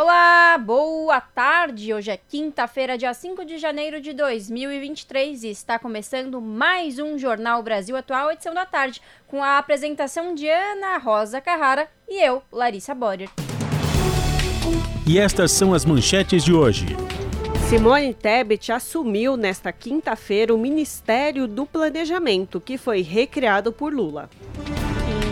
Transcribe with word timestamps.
Olá, 0.00 0.56
boa 0.58 1.20
tarde! 1.20 1.92
Hoje 1.92 2.12
é 2.12 2.16
quinta-feira, 2.16 2.96
dia 2.96 3.12
5 3.12 3.44
de 3.44 3.58
janeiro 3.58 4.00
de 4.00 4.12
2023 4.12 5.42
e 5.42 5.50
está 5.50 5.76
começando 5.76 6.40
mais 6.40 7.00
um 7.00 7.18
Jornal 7.18 7.60
Brasil 7.64 7.96
Atual, 7.96 8.30
edição 8.30 8.54
da 8.54 8.64
tarde, 8.64 9.02
com 9.26 9.42
a 9.42 9.58
apresentação 9.58 10.36
de 10.36 10.48
Ana 10.48 10.98
Rosa 10.98 11.40
Carrara 11.40 11.88
e 12.08 12.24
eu, 12.24 12.44
Larissa 12.52 12.94
Borer. 12.94 13.28
E 15.04 15.18
estas 15.18 15.50
são 15.50 15.74
as 15.74 15.84
manchetes 15.84 16.44
de 16.44 16.54
hoje. 16.54 16.86
Simone 17.68 18.14
Tebet 18.14 18.70
assumiu 18.70 19.36
nesta 19.36 19.72
quinta-feira 19.72 20.54
o 20.54 20.58
Ministério 20.58 21.48
do 21.48 21.66
Planejamento, 21.66 22.60
que 22.60 22.78
foi 22.78 23.02
recriado 23.02 23.72
por 23.72 23.92
Lula. 23.92 24.30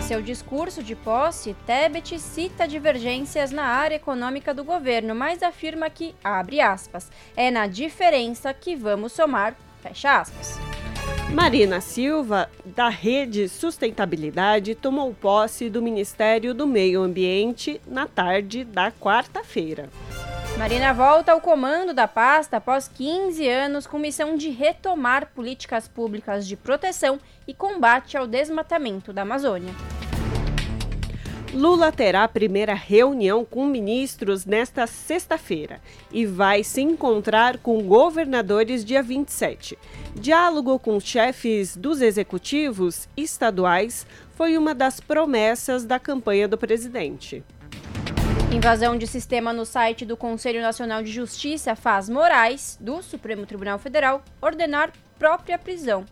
Seu 0.07 0.23
discurso 0.23 0.85
de 0.85 0.95
posse, 0.95 1.57
Tebet 1.67 2.17
cita 2.21 2.69
divergências 2.69 3.51
na 3.51 3.65
área 3.65 3.97
econômica 3.97 4.55
do 4.55 4.63
governo, 4.63 5.17
mas 5.17 5.43
afirma 5.43 5.91
que, 5.91 6.15
abre 6.23 6.61
aspas, 6.61 7.11
é 7.37 7.51
na 7.51 7.67
diferença 7.67 8.55
que 8.55 8.77
vamos 8.77 9.11
somar, 9.13 9.57
fecha 9.83 10.21
aspas. 10.21 10.61
Marina 11.35 11.81
Silva, 11.81 12.49
da 12.65 12.89
Rede 12.89 13.49
Sustentabilidade, 13.49 14.77
tomou 14.77 15.13
posse 15.13 15.69
do 15.69 15.83
Ministério 15.83 16.55
do 16.55 16.69
Meio 16.69 17.03
Ambiente 17.03 17.81
na 17.85 18.07
tarde 18.07 18.63
da 18.63 18.93
quarta-feira. 18.93 19.91
Marina 20.59 20.95
volta 20.95 21.33
ao 21.33 21.41
comando 21.41 21.93
da 21.93 22.09
pasta 22.09 22.57
após 22.57 22.89
15 22.89 23.47
anos 23.47 23.87
com 23.87 23.99
missão 23.99 24.37
de 24.37 24.49
retomar 24.49 25.31
políticas 25.35 25.87
públicas 25.87 26.49
de 26.49 26.57
proteção 26.57 27.21
e 27.47 27.53
combate 27.53 28.17
ao 28.17 28.27
desmatamento 28.27 29.13
da 29.13 29.21
Amazônia. 29.21 29.75
Lula 31.53 31.93
terá 31.93 32.25
a 32.25 32.29
primeira 32.29 32.73
reunião 32.73 33.45
com 33.45 33.67
ministros 33.67 34.47
nesta 34.47 34.87
sexta-feira 34.87 35.79
e 36.11 36.25
vai 36.25 36.65
se 36.65 36.81
encontrar 36.81 37.59
com 37.59 37.83
governadores 37.83 38.83
dia 38.83 39.03
27. 39.03 39.79
Diálogo 40.15 40.79
com 40.79 40.99
chefes 40.99 41.77
dos 41.77 42.01
executivos 42.01 43.09
estaduais 43.15 44.07
foi 44.35 44.57
uma 44.57 44.75
das 44.75 45.01
promessas 45.01 45.85
da 45.85 45.99
campanha 45.99 46.49
do 46.49 46.57
presidente. 46.57 47.45
Invasão 48.53 48.97
de 48.97 49.09
sistema 49.09 49.53
no 49.53 49.67
site 49.67 50.07
do 50.07 50.17
Conselho 50.17 50.63
Nacional 50.63 51.03
de 51.03 51.11
Justiça 51.11 51.75
faz 51.75 52.09
Moraes, 52.09 52.79
do 52.81 53.03
Supremo 53.03 53.45
Tribunal 53.45 53.77
Federal, 53.79 54.23
ordenar 54.41 54.93
própria 55.19 55.59
prisão. 55.59 56.07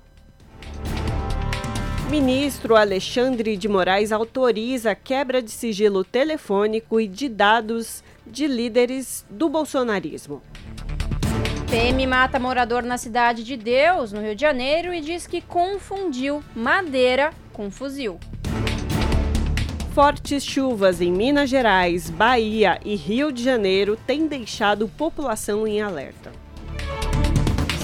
Ministro 2.11 2.75
Alexandre 2.75 3.57
de 3.57 3.69
Moraes 3.69 4.11
autoriza 4.11 4.95
quebra 4.97 5.41
de 5.41 5.51
sigilo 5.51 6.05
telefônico 6.05 7.01
e 7.01 7.07
de 7.07 7.29
dados 7.29 8.03
de 8.27 8.49
líderes 8.49 9.25
do 9.31 9.49
bolsonarismo. 9.49 10.43
PM 11.71 12.07
mata 12.07 12.39
morador 12.39 12.83
na 12.83 12.99
Cidade 12.99 13.45
de 13.45 13.57
Deus, 13.57 14.13
no 14.13 14.21
Rio 14.21 14.35
de 14.35 14.41
Janeiro, 14.41 14.93
e 14.93 15.01
diz 15.01 15.27
que 15.27 15.41
confundiu 15.41 16.43
madeira 16.55 17.33
com 17.53 17.71
fuzil. 17.71 18.19
Fortes 19.95 20.45
chuvas 20.45 21.01
em 21.01 21.13
Minas 21.13 21.49
Gerais, 21.49 22.11
Bahia 22.11 22.81
e 22.85 22.97
Rio 22.97 23.31
de 23.31 23.45
Janeiro 23.45 23.97
têm 23.97 24.27
deixado 24.27 24.89
população 24.89 25.69
em 25.69 25.81
alerta. 25.81 26.33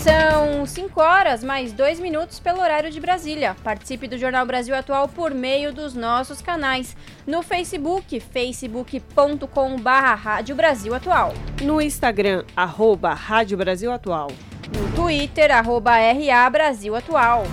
São 0.03 0.67
5 0.67 1.01
horas 1.01 1.45
mais 1.45 1.73
2 1.73 2.01
minutos 2.01 2.41
pelo 2.41 2.61
horário 2.61 2.91
de 2.91 2.99
Brasília. 2.99 3.55
Participe 3.63 4.09
do 4.09 4.19
Jornal 4.19 4.45
Brasil 4.45 4.75
Atual 4.75 5.07
por 5.07 5.33
meio 5.33 5.73
dos 5.73 5.95
nossos 5.95 6.43
canais. 6.43 6.97
No 7.25 7.45
Facebook, 7.45 8.19
facebook.com.br 8.19 9.89
Rádio 10.17 10.57
Brasil 10.57 10.93
Atual. 10.93 11.33
No 11.63 11.81
Instagram, 11.81 12.43
arroba 12.57 13.15
Rádio 13.15 13.57
Brasil 13.57 13.93
Atual. 13.93 14.33
No 14.77 14.97
Twitter, 14.97 15.53
arroba 15.53 15.93
RA 15.93 16.51
Brasil 16.51 16.97
Atual. 16.97 17.45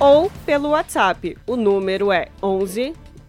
Ou 0.00 0.28
pelo 0.44 0.70
WhatsApp, 0.70 1.38
o 1.46 1.54
número 1.54 2.10
é 2.10 2.26
11 2.42 2.92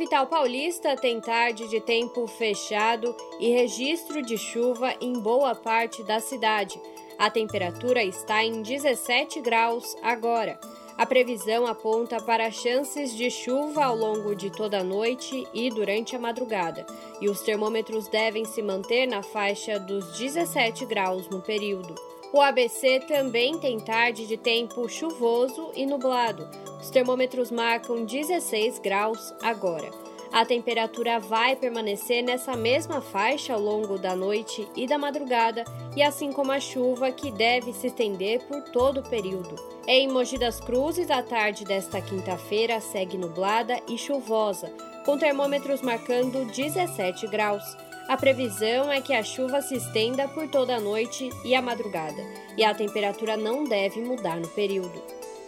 Capital 0.00 0.26
paulista 0.28 0.96
tem 0.96 1.20
tarde 1.20 1.68
de 1.68 1.78
tempo 1.78 2.26
fechado 2.26 3.14
e 3.38 3.50
registro 3.50 4.22
de 4.22 4.38
chuva 4.38 4.94
em 4.98 5.12
boa 5.12 5.54
parte 5.54 6.02
da 6.02 6.18
cidade. 6.20 6.80
A 7.18 7.28
temperatura 7.28 8.02
está 8.02 8.42
em 8.42 8.62
17 8.62 9.42
graus 9.42 9.94
agora. 10.02 10.58
A 10.96 11.04
previsão 11.04 11.66
aponta 11.66 12.18
para 12.18 12.50
chances 12.50 13.14
de 13.14 13.30
chuva 13.30 13.84
ao 13.84 13.94
longo 13.94 14.34
de 14.34 14.48
toda 14.48 14.78
a 14.78 14.84
noite 14.84 15.46
e 15.52 15.68
durante 15.68 16.16
a 16.16 16.18
madrugada, 16.18 16.86
e 17.20 17.28
os 17.28 17.42
termômetros 17.42 18.08
devem 18.08 18.46
se 18.46 18.62
manter 18.62 19.06
na 19.06 19.22
faixa 19.22 19.78
dos 19.78 20.16
17 20.16 20.86
graus 20.86 21.28
no 21.28 21.42
período. 21.42 22.09
O 22.32 22.40
ABC 22.40 23.00
também 23.08 23.58
tem 23.58 23.80
tarde 23.80 24.24
de 24.24 24.36
tempo 24.36 24.88
chuvoso 24.88 25.72
e 25.74 25.84
nublado. 25.84 26.48
Os 26.80 26.88
termômetros 26.88 27.50
marcam 27.50 28.04
16 28.04 28.78
graus 28.78 29.34
agora. 29.42 29.90
A 30.32 30.44
temperatura 30.44 31.18
vai 31.18 31.56
permanecer 31.56 32.22
nessa 32.22 32.54
mesma 32.54 33.00
faixa 33.00 33.52
ao 33.52 33.60
longo 33.60 33.98
da 33.98 34.14
noite 34.14 34.68
e 34.76 34.86
da 34.86 34.96
madrugada, 34.96 35.64
e 35.96 36.04
assim 36.04 36.30
como 36.30 36.52
a 36.52 36.60
chuva, 36.60 37.10
que 37.10 37.32
deve 37.32 37.72
se 37.72 37.88
estender 37.88 38.46
por 38.46 38.62
todo 38.62 39.00
o 39.00 39.10
período. 39.10 39.56
Em 39.88 40.06
Mogi 40.06 40.38
das 40.38 40.60
Cruzes, 40.60 41.10
a 41.10 41.24
tarde 41.24 41.64
desta 41.64 42.00
quinta-feira 42.00 42.80
segue 42.80 43.18
nublada 43.18 43.80
e 43.88 43.98
chuvosa, 43.98 44.72
com 45.04 45.18
termômetros 45.18 45.82
marcando 45.82 46.44
17 46.44 47.26
graus. 47.26 47.64
A 48.10 48.16
previsão 48.16 48.90
é 48.90 49.00
que 49.00 49.14
a 49.14 49.22
chuva 49.22 49.62
se 49.62 49.76
estenda 49.76 50.26
por 50.26 50.48
toda 50.48 50.74
a 50.74 50.80
noite 50.80 51.30
e 51.44 51.54
a 51.54 51.62
madrugada, 51.62 52.20
e 52.56 52.64
a 52.64 52.74
temperatura 52.74 53.36
não 53.36 53.62
deve 53.62 54.00
mudar 54.00 54.40
no 54.40 54.48
período. 54.48 55.00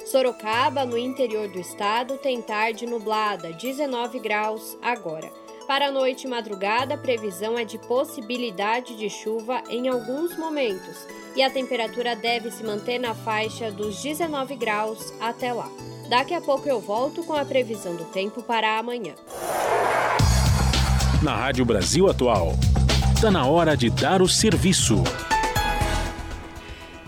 Sorocaba, 0.07 0.87
no 0.87 0.97
interior 0.97 1.49
do 1.49 1.59
estado, 1.59 2.19
tem 2.19 2.41
tarde 2.41 2.87
nublada, 2.87 3.53
19 3.53 4.21
graus 4.21 4.79
agora. 4.81 5.29
Para 5.67 5.89
a 5.89 5.91
noite 5.91 6.29
e 6.29 6.31
madrugada, 6.31 6.95
a 6.95 6.99
previsão 6.99 7.59
é 7.59 7.65
de 7.65 7.79
possibilidade 7.79 8.97
de 8.97 9.11
chuva 9.11 9.61
em 9.69 9.89
alguns 9.89 10.39
momentos 10.39 11.05
e 11.35 11.43
a 11.43 11.51
temperatura 11.51 12.15
deve 12.15 12.53
se 12.53 12.63
manter 12.63 13.01
na 13.01 13.13
faixa 13.13 13.73
dos 13.73 14.01
19 14.01 14.55
graus 14.55 15.13
até 15.19 15.53
lá. 15.53 15.69
Daqui 16.09 16.33
a 16.33 16.41
pouco 16.41 16.69
eu 16.69 16.79
volto 16.79 17.25
com 17.25 17.35
a 17.35 17.45
previsão 17.45 17.97
do 17.97 18.05
tempo 18.05 18.41
para 18.41 18.79
amanhã. 18.79 19.17
Na 21.23 21.37
Rádio 21.37 21.65
Brasil 21.65 22.09
Atual, 22.11 22.55
está 23.15 23.31
na 23.31 23.47
hora 23.47 23.77
de 23.77 23.89
dar 23.89 24.21
o 24.21 24.29
serviço. 24.29 25.05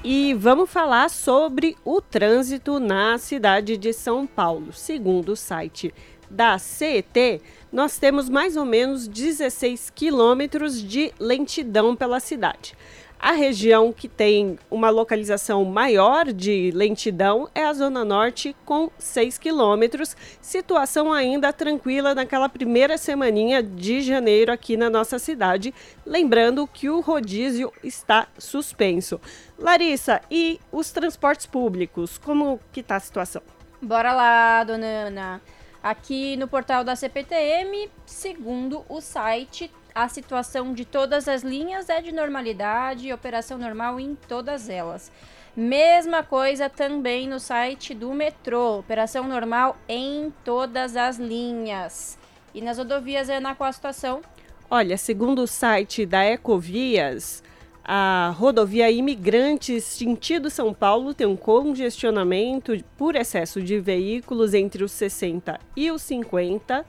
E 0.04 0.32
vamos 0.34 0.70
falar 0.70 1.10
sobre 1.10 1.76
o 1.84 2.00
trânsito 2.00 2.78
na 2.78 3.18
cidade 3.18 3.76
de 3.76 3.92
São 3.92 4.24
Paulo. 4.24 4.72
Segundo 4.72 5.30
o 5.30 5.36
site 5.36 5.92
da 6.30 6.56
CET, 6.60 7.42
nós 7.72 7.98
temos 7.98 8.28
mais 8.28 8.56
ou 8.56 8.64
menos 8.64 9.08
16 9.08 9.90
quilômetros 9.90 10.80
de 10.80 11.12
lentidão 11.18 11.96
pela 11.96 12.20
cidade. 12.20 12.76
A 13.24 13.32
região 13.32 13.90
que 13.90 14.06
tem 14.06 14.58
uma 14.70 14.90
localização 14.90 15.64
maior 15.64 16.30
de 16.30 16.70
lentidão 16.74 17.48
é 17.54 17.64
a 17.64 17.72
Zona 17.72 18.04
Norte, 18.04 18.54
com 18.66 18.90
6 18.98 19.38
quilômetros. 19.38 20.14
Situação 20.42 21.10
ainda 21.10 21.50
tranquila 21.50 22.14
naquela 22.14 22.50
primeira 22.50 22.98
semaninha 22.98 23.62
de 23.62 24.02
janeiro 24.02 24.52
aqui 24.52 24.76
na 24.76 24.90
nossa 24.90 25.18
cidade. 25.18 25.72
Lembrando 26.04 26.66
que 26.66 26.90
o 26.90 27.00
rodízio 27.00 27.72
está 27.82 28.28
suspenso. 28.36 29.18
Larissa, 29.58 30.20
e 30.30 30.60
os 30.70 30.92
transportes 30.92 31.46
públicos? 31.46 32.18
Como 32.18 32.60
que 32.74 32.80
está 32.80 32.96
a 32.96 33.00
situação? 33.00 33.40
Bora 33.80 34.12
lá, 34.12 34.62
dona 34.64 34.86
Ana. 34.86 35.42
Aqui 35.82 36.36
no 36.36 36.46
portal 36.46 36.84
da 36.84 36.94
CPTM, 36.94 37.88
segundo 38.04 38.84
o 38.86 39.00
site, 39.00 39.70
a 39.94 40.08
situação 40.08 40.72
de 40.74 40.84
todas 40.84 41.28
as 41.28 41.42
linhas 41.42 41.88
é 41.88 42.02
de 42.02 42.10
normalidade 42.10 43.12
operação 43.12 43.56
normal 43.56 44.00
em 44.00 44.16
todas 44.28 44.68
elas. 44.68 45.12
Mesma 45.56 46.24
coisa 46.24 46.68
também 46.68 47.28
no 47.28 47.38
site 47.38 47.94
do 47.94 48.12
metrô, 48.12 48.80
operação 48.80 49.28
normal 49.28 49.76
em 49.88 50.32
todas 50.44 50.96
as 50.96 51.16
linhas. 51.16 52.18
E 52.52 52.60
nas 52.60 52.76
rodovias 52.76 53.28
é 53.28 53.38
na 53.38 53.54
qual 53.54 53.70
a 53.70 53.72
situação? 53.72 54.20
Olha, 54.68 54.96
segundo 54.96 55.42
o 55.42 55.46
site 55.46 56.04
da 56.04 56.24
Ecovias, 56.24 57.40
a 57.84 58.34
rodovia 58.36 58.90
Imigrantes 58.90 59.84
sentido 59.84 60.50
São 60.50 60.74
Paulo 60.74 61.14
tem 61.14 61.26
um 61.26 61.36
congestionamento 61.36 62.72
por 62.96 63.14
excesso 63.14 63.62
de 63.62 63.78
veículos 63.78 64.54
entre 64.54 64.82
os 64.82 64.90
60 64.90 65.60
e 65.76 65.90
os 65.92 66.02
50. 66.02 66.84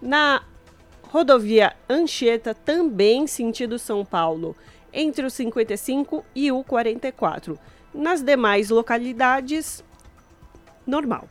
Na 0.00 0.42
Rodovia 1.10 1.74
Anchieta, 1.88 2.54
também 2.54 3.26
sentido 3.26 3.78
São 3.78 4.04
Paulo, 4.04 4.54
entre 4.92 5.24
o 5.24 5.30
55 5.30 6.22
e 6.34 6.52
o 6.52 6.62
44. 6.62 7.58
Nas 7.94 8.22
demais 8.22 8.68
localidades, 8.68 9.82
normal. 10.86 11.26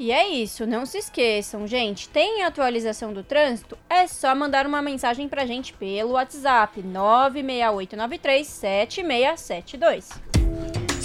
E 0.00 0.10
é 0.10 0.26
isso, 0.28 0.66
não 0.66 0.86
se 0.86 0.96
esqueçam, 0.96 1.66
gente. 1.66 2.08
Tem 2.08 2.42
atualização 2.42 3.12
do 3.12 3.22
trânsito? 3.22 3.76
É 3.88 4.06
só 4.06 4.34
mandar 4.34 4.66
uma 4.66 4.80
mensagem 4.80 5.28
pra 5.28 5.44
gente 5.44 5.74
pelo 5.74 6.12
WhatsApp 6.12 6.82
96893 6.82 8.46
7672. 8.46 10.31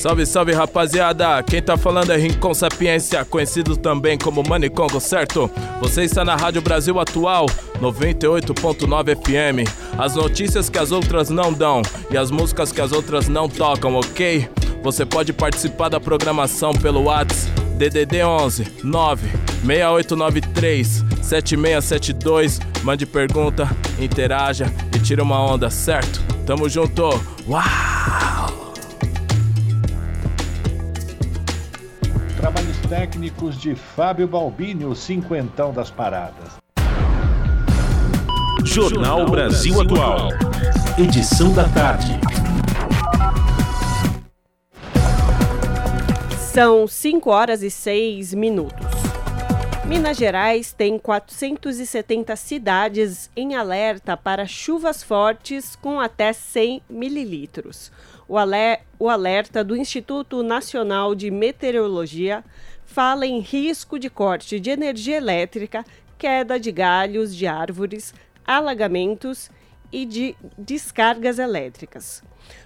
Salve, 0.08 0.26
salve 0.26 0.54
rapaziada! 0.54 1.44
Quem 1.44 1.62
tá 1.62 1.76
falando 1.76 2.14
é 2.14 2.16
Rincon 2.16 2.54
Sapiência, 2.54 3.26
conhecido 3.26 3.76
também 3.76 4.18
como 4.18 4.42
Manicongo, 4.42 5.02
certo? 5.02 5.52
Você 5.82 6.04
está 6.04 6.24
na 6.24 6.34
Rádio 6.34 6.62
Brasil 6.62 6.98
Atual, 6.98 7.46
98.9 7.82 9.18
FM. 9.18 9.70
As 9.98 10.16
notícias 10.16 10.70
que 10.70 10.80
as 10.80 10.94
outras 10.94 11.30
não 11.30 11.52
dão 11.52 11.82
e 12.10 12.18
as 12.18 12.32
músicas 12.32 12.72
que 12.72 12.80
as 12.80 12.94
outras 12.94 13.28
não 13.28 13.50
tocam, 13.50 13.96
ok? 13.96 14.50
Você 14.82 15.06
pode 15.06 15.34
participar 15.34 15.90
da 15.90 16.00
programação 16.00 16.72
pelo 16.72 17.04
WhatsApp 17.04 17.52
DDD 17.78 18.24
11 18.24 18.66
9 18.86 19.28
6893 19.66 21.04
7672. 21.22 22.62
Mande 22.82 23.06
pergunta, 23.06 23.70
interaja 24.00 24.72
e 24.96 25.00
tira 25.00 25.22
uma 25.22 25.42
onda, 25.42 25.70
certo? 25.70 26.24
Tamo 26.46 26.70
junto! 26.70 27.04
Uau! 27.46 28.67
Trabalhos 32.38 32.78
técnicos 32.88 33.58
de 33.58 33.74
Fábio 33.74 34.28
Balbini, 34.28 34.86
o 34.86 34.94
cinquentão 34.94 35.74
das 35.74 35.90
paradas. 35.90 36.60
Jornal 38.64 39.26
Brasil 39.26 39.82
Atual. 39.82 40.30
Edição 41.00 41.52
da 41.52 41.68
tarde. 41.70 42.20
São 46.38 46.88
5 46.88 47.28
horas 47.28 47.64
e 47.64 47.72
6 47.72 48.36
minutos. 48.36 48.86
Minas 49.88 50.18
Gerais 50.18 50.72
tem 50.72 51.00
470 51.00 52.36
cidades 52.36 53.32
em 53.36 53.56
alerta 53.56 54.16
para 54.16 54.46
chuvas 54.46 55.02
fortes 55.02 55.76
com 55.76 56.00
até 56.00 56.34
100 56.34 56.84
mililitros. 56.88 57.92
O, 58.28 58.36
o 59.00 59.10
alerta 59.10 59.64
do 59.64 59.76
Instituto 59.76 60.44
Nacional 60.44 61.16
de 61.16 61.32
Meteorologia 61.32 62.44
fala 62.86 63.26
em 63.26 63.40
risco 63.40 63.98
de 63.98 64.10
corte 64.10 64.60
de 64.60 64.70
energia 64.70 65.16
elétrica, 65.18 65.86
queda 66.18 66.60
de 66.60 66.72
galhos 66.72 67.36
de 67.36 67.48
árvores, 67.48 68.14
alagamentos 68.46 69.50
e 69.92 70.06
de 70.06 70.36
descargas 70.58 71.40
elétricas. 71.40 72.22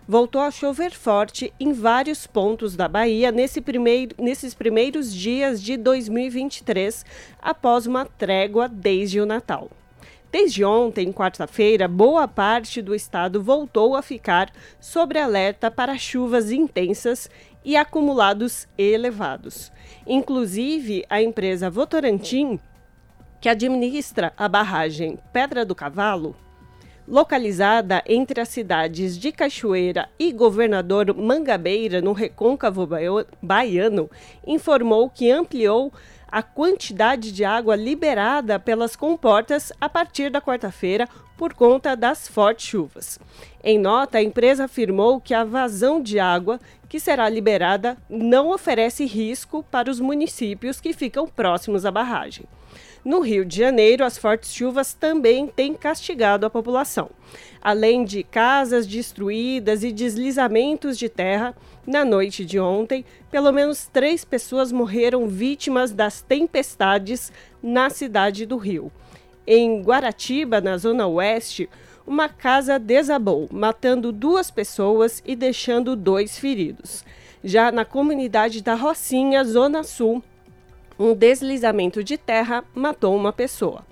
Voltou 0.08 0.42
a 0.42 0.52
chover 0.52 0.92
forte 0.92 1.54
em 1.60 1.74
vários 1.74 2.25
pontos 2.25 2.75
da 2.75 2.88
Bahia 2.88 3.31
nesse 3.31 3.62
primeiro, 3.62 4.16
nesses 4.19 4.54
primeiros 4.54 5.13
dias 5.13 5.62
de 5.62 5.78
2023, 5.78 7.06
após 7.42 7.86
uma 7.86 8.06
trégua 8.06 8.68
desde 8.68 9.19
o 9.19 9.25
Natal. 9.25 9.69
Desde 10.31 10.63
ontem, 10.63 11.12
quarta-feira, 11.12 11.89
boa 11.89 12.25
parte 12.25 12.81
do 12.81 12.95
estado 12.95 13.44
voltou 13.44 13.98
a 13.98 14.01
ficar 14.01 14.50
sob 14.80 15.19
alerta 15.19 15.69
para 15.69 15.98
chuvas 15.98 16.51
intensas 16.51 17.30
e 17.66 17.75
acumulados 17.75 18.66
elevados. 18.78 19.74
Inclusive, 20.07 21.04
a 21.10 21.22
empresa 21.22 21.69
Votorantim, 21.69 22.57
que 23.42 23.50
administra 23.50 24.31
a 24.38 24.48
barragem 24.48 25.19
Pedra 25.33 25.66
do 25.66 25.75
Cavalo, 25.75 26.34
localizada 27.06 28.01
entre 28.07 28.39
as 28.39 28.48
cidades 28.48 29.18
de 29.18 29.34
Cachoeira 29.34 30.07
e 30.18 30.31
Governador 30.31 31.13
Mangabeira, 31.13 32.00
no 32.01 32.13
Recôncavo 32.13 32.88
Baiano, 33.42 34.10
informou 34.48 35.10
que 35.10 35.30
ampliou 35.30 35.92
a 36.31 36.42
quantidade 36.42 37.31
de 37.31 37.44
água 37.44 37.75
liberada 37.75 38.57
pelas 38.57 38.95
comportas 38.95 39.74
a 39.81 39.89
partir 39.89 40.31
da 40.31 40.42
quarta-feira 40.42 41.07
por 41.38 41.54
conta 41.54 41.95
das 41.95 42.28
fortes 42.28 42.68
chuvas. 42.68 43.19
Em 43.63 43.78
nota, 43.78 44.19
a 44.19 44.24
empresa 44.24 44.66
afirmou 44.66 45.19
que 45.19 45.33
a 45.33 45.44
vazão 45.44 46.01
de 46.01 46.19
água 46.19 46.60
que 46.88 47.00
será 47.00 47.28
liberada 47.28 47.98
não 48.10 48.51
oferece 48.51 49.06
risco 49.06 49.63
para 49.69 49.89
os 49.89 50.00
municípios 50.00 50.80
que 50.80 50.94
ficam 50.94 51.28
próximos 51.28 51.86
à 51.86 51.92
barragem. 51.92 52.45
No 53.04 53.19
Rio 53.22 53.44
de 53.44 53.57
Janeiro, 53.57 54.06
as 54.06 54.18
fortes 54.18 54.54
chuvas 54.54 54.94
também 54.94 55.48
têm 55.48 55.74
castigado 55.74 56.45
a 56.45 56.50
população. 56.50 57.10
Além 57.60 58.06
de 58.06 58.24
casas 58.24 58.86
destruídas 58.86 59.84
e 59.84 59.92
deslizamentos 59.92 60.98
de 60.98 61.10
terra, 61.10 61.56
na 61.86 62.06
noite 62.06 62.45
de 62.45 62.60
ontem, 62.60 63.04
pelo 63.30 63.51
menos 63.51 63.88
três 63.88 64.24
pessoas 64.24 64.72
morreram 64.72 65.28
vítimas 65.28 65.92
das 65.92 66.22
tempestades 66.22 67.31
na 67.62 67.89
cidade 67.89 68.45
do 68.45 68.57
Rio. 68.57 68.92
Em 69.45 69.81
Guaratiba, 69.81 70.62
na 70.62 70.78
zona 70.78 71.07
oeste, 71.07 71.69
uma 72.06 72.30
casa 72.30 72.78
desabou, 72.78 73.48
matando 73.51 74.12
duas 74.12 74.51
pessoas 74.51 75.22
e 75.25 75.36
deixando 75.36 75.95
dois 75.95 76.38
feridos. 76.38 77.04
Já 77.44 77.72
na 77.72 77.84
comunidade 77.84 78.62
da 78.62 78.75
Rocinha, 78.75 79.44
zona 79.44 79.84
sul, 79.84 80.24
um 81.00 81.15
deslizamento 81.15 82.03
de 82.03 82.17
terra 82.17 82.63
matou 82.75 83.15
uma 83.15 83.34
pessoa. 83.34 83.84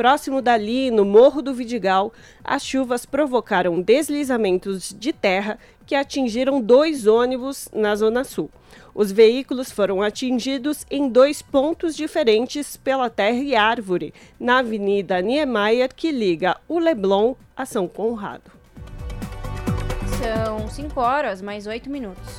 Próximo 0.00 0.40
dali, 0.40 0.90
no 0.90 1.04
Morro 1.04 1.42
do 1.42 1.52
Vidigal, 1.52 2.10
as 2.42 2.64
chuvas 2.64 3.04
provocaram 3.04 3.82
deslizamentos 3.82 4.96
de 4.98 5.12
terra 5.12 5.58
que 5.84 5.94
atingiram 5.94 6.58
dois 6.58 7.06
ônibus 7.06 7.68
na 7.70 7.94
Zona 7.94 8.24
Sul. 8.24 8.50
Os 8.94 9.12
veículos 9.12 9.70
foram 9.70 10.00
atingidos 10.00 10.86
em 10.90 11.06
dois 11.06 11.42
pontos 11.42 11.94
diferentes 11.94 12.78
pela 12.78 13.10
terra 13.10 13.40
e 13.40 13.54
árvore, 13.54 14.14
na 14.40 14.60
Avenida 14.60 15.20
Niemeyer, 15.20 15.94
que 15.94 16.10
liga 16.10 16.56
o 16.66 16.78
Leblon 16.78 17.34
a 17.54 17.66
São 17.66 17.86
Conrado. 17.86 18.50
São 20.18 20.66
5 20.66 20.98
horas 20.98 21.42
mais 21.42 21.66
8 21.66 21.90
minutos. 21.90 22.38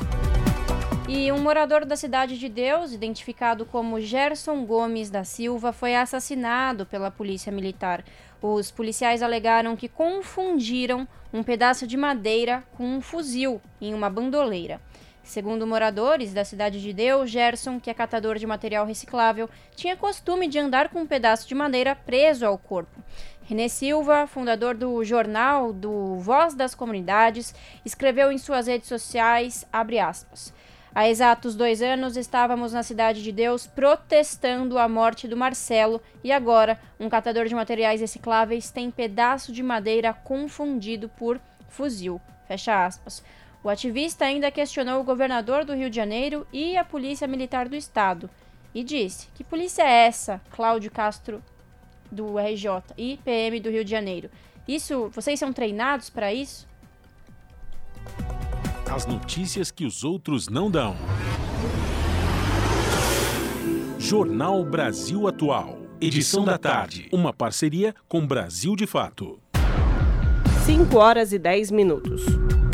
E 1.13 1.29
um 1.29 1.39
morador 1.39 1.83
da 1.83 1.97
Cidade 1.97 2.39
de 2.39 2.47
Deus, 2.47 2.93
identificado 2.93 3.65
como 3.65 3.99
Gerson 3.99 4.63
Gomes 4.63 5.09
da 5.09 5.25
Silva, 5.25 5.73
foi 5.73 5.93
assassinado 5.93 6.85
pela 6.85 7.11
polícia 7.11 7.51
militar. 7.51 8.01
Os 8.41 8.71
policiais 8.71 9.21
alegaram 9.21 9.75
que 9.75 9.89
confundiram 9.89 11.05
um 11.33 11.43
pedaço 11.43 11.85
de 11.85 11.97
madeira 11.97 12.63
com 12.77 12.85
um 12.85 13.01
fuzil 13.01 13.59
em 13.81 13.93
uma 13.93 14.09
bandoleira. 14.09 14.79
Segundo 15.21 15.67
moradores 15.67 16.33
da 16.33 16.45
Cidade 16.45 16.81
de 16.81 16.93
Deus, 16.93 17.29
Gerson, 17.29 17.77
que 17.77 17.89
é 17.89 17.93
catador 17.93 18.37
de 18.37 18.47
material 18.47 18.85
reciclável, 18.85 19.49
tinha 19.75 19.97
costume 19.97 20.47
de 20.47 20.59
andar 20.59 20.87
com 20.87 21.01
um 21.01 21.05
pedaço 21.05 21.45
de 21.45 21.53
madeira 21.53 21.93
preso 21.93 22.45
ao 22.45 22.57
corpo. 22.57 23.03
René 23.43 23.67
Silva, 23.67 24.27
fundador 24.27 24.75
do 24.75 25.03
jornal 25.03 25.73
do 25.73 26.15
Voz 26.19 26.53
das 26.53 26.73
Comunidades, 26.73 27.53
escreveu 27.83 28.31
em 28.31 28.37
suas 28.37 28.65
redes 28.65 28.87
sociais, 28.87 29.67
aspas, 29.73 30.53
Há 30.93 31.07
exatos 31.07 31.55
dois 31.55 31.81
anos 31.81 32.17
estávamos 32.17 32.73
na 32.73 32.83
Cidade 32.83 33.23
de 33.23 33.31
Deus 33.31 33.65
protestando 33.65 34.77
a 34.77 34.89
morte 34.89 35.25
do 35.25 35.37
Marcelo 35.37 36.01
e 36.21 36.33
agora 36.33 36.77
um 36.99 37.07
catador 37.07 37.45
de 37.45 37.55
materiais 37.55 38.01
recicláveis 38.01 38.71
tem 38.71 38.91
pedaço 38.91 39.53
de 39.53 39.63
madeira 39.63 40.13
confundido 40.13 41.07
por 41.07 41.39
fuzil. 41.69 42.19
Fecha 42.45 42.85
aspas. 42.85 43.23
O 43.63 43.69
ativista 43.69 44.25
ainda 44.25 44.51
questionou 44.51 44.99
o 44.99 45.03
governador 45.05 45.63
do 45.63 45.73
Rio 45.73 45.89
de 45.89 45.95
Janeiro 45.95 46.45
e 46.51 46.75
a 46.75 46.83
Polícia 46.83 47.25
Militar 47.25 47.69
do 47.69 47.75
Estado 47.75 48.29
e 48.75 48.83
disse: 48.83 49.29
Que 49.33 49.45
polícia 49.45 49.83
é 49.83 50.07
essa, 50.07 50.41
Cláudio 50.51 50.91
Castro 50.91 51.41
do 52.11 52.37
RJ 52.37 52.81
e 52.97 53.17
PM 53.23 53.61
do 53.61 53.69
Rio 53.69 53.85
de 53.85 53.91
Janeiro? 53.91 54.29
Isso, 54.67 55.09
vocês 55.13 55.39
são 55.39 55.53
treinados 55.53 56.09
para 56.09 56.33
isso? 56.33 56.67
As 58.93 59.05
notícias 59.05 59.71
que 59.71 59.85
os 59.85 60.03
outros 60.03 60.49
não 60.49 60.69
dão. 60.69 60.97
Jornal 63.97 64.65
Brasil 64.65 65.29
Atual. 65.29 65.77
Edição 66.01 66.43
da 66.43 66.57
tarde. 66.57 67.07
Uma 67.09 67.31
parceria 67.31 67.95
com 68.09 68.27
Brasil 68.27 68.75
de 68.75 68.85
Fato. 68.85 69.39
5 70.65 70.97
horas 70.97 71.31
e 71.31 71.39
10 71.39 71.71
minutos. 71.71 72.25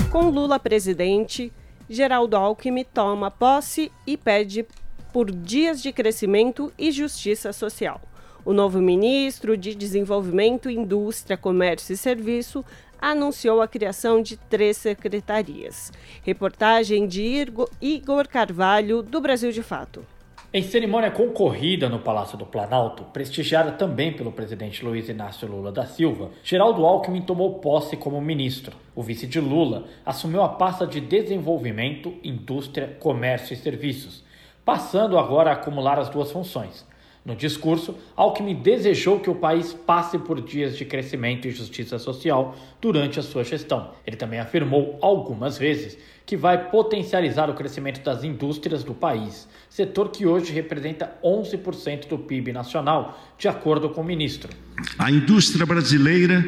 Com 0.10 0.32
Lula 0.32 0.60
presidente, 0.60 1.54
Geraldo 1.88 2.36
Alckmin 2.36 2.84
toma 2.84 3.30
posse 3.30 3.92
e 4.08 4.18
pede 4.18 4.66
por 5.14 5.30
dias 5.30 5.84
de 5.84 5.94
crescimento 5.94 6.74
e 6.80 6.92
justiça 6.92 7.54
social. 7.54 8.02
O 8.44 8.54
novo 8.54 8.82
ministro 8.82 9.56
de 9.56 9.76
Desenvolvimento, 9.76 10.68
Indústria, 10.68 11.38
Comércio 11.38 11.94
e 11.94 11.98
Serviço 11.98 12.66
anunciou 13.02 13.62
a 13.62 13.68
criação 13.68 14.22
de 14.22 14.38
três 14.38 14.78
secretarias. 14.78 15.92
Reportagem 16.24 17.08
de 17.08 17.46
Igor 17.82 18.28
Carvalho, 18.28 19.02
do 19.02 19.22
Brasil 19.22 19.52
de 19.52 19.62
Fato. 19.64 20.06
Em 20.54 20.64
cerimônia 20.64 21.12
concorrida 21.12 21.90
no 21.90 22.00
Palácio 22.00 22.38
do 22.38 22.46
Planalto, 22.46 23.04
prestigiada 23.04 23.74
também 23.74 24.14
pelo 24.14 24.32
presidente 24.32 24.84
Luiz 24.84 25.10
Inácio 25.10 25.46
Lula 25.46 25.74
da 25.74 25.86
Silva, 25.86 26.32
Geraldo 26.42 26.86
Alckmin 26.86 27.22
tomou 27.22 27.60
posse 27.60 27.98
como 27.98 28.22
ministro. 28.22 28.74
O 28.96 29.04
vice 29.04 29.28
de 29.28 29.42
Lula 29.42 29.84
assumiu 30.06 30.42
a 30.42 30.48
pasta 30.48 30.88
de 30.88 31.02
Desenvolvimento, 31.02 32.14
Indústria, 32.24 32.96
Comércio 32.98 33.54
e 33.54 33.58
Serviços, 33.58 34.24
passando 34.64 35.18
agora 35.20 35.50
a 35.50 35.54
acumular 35.54 36.00
as 36.00 36.08
duas 36.08 36.32
funções. 36.32 36.87
No 37.28 37.36
discurso, 37.36 37.94
Alckmin 38.16 38.56
desejou 38.56 39.20
que 39.20 39.30
o 39.30 39.36
país 39.36 39.74
passe 39.74 40.18
por 40.18 40.40
dias 40.40 40.78
de 40.78 40.86
crescimento 40.86 41.46
e 41.46 41.52
justiça 41.52 42.00
social 42.00 42.58
durante 42.80 43.20
a 43.20 43.22
sua 43.22 43.44
gestão. 43.44 43.92
Ele 44.08 44.16
também 44.16 44.40
afirmou 44.40 44.98
algumas 45.02 45.58
vezes 45.58 45.98
que 46.26 46.38
vai 46.38 46.70
potencializar 46.70 47.50
o 47.50 47.54
crescimento 47.54 48.02
das 48.02 48.24
indústrias 48.24 48.82
do 48.82 48.94
país, 48.94 49.46
setor 49.70 50.08
que 50.10 50.26
hoje 50.26 50.54
representa 50.54 51.18
11% 51.22 52.08
do 52.08 52.18
PIB 52.18 52.54
nacional, 52.54 53.22
de 53.38 53.50
acordo 53.50 53.90
com 53.90 54.00
o 54.00 54.06
ministro. 54.06 54.50
A 54.98 55.12
indústria 55.12 55.66
brasileira 55.66 56.42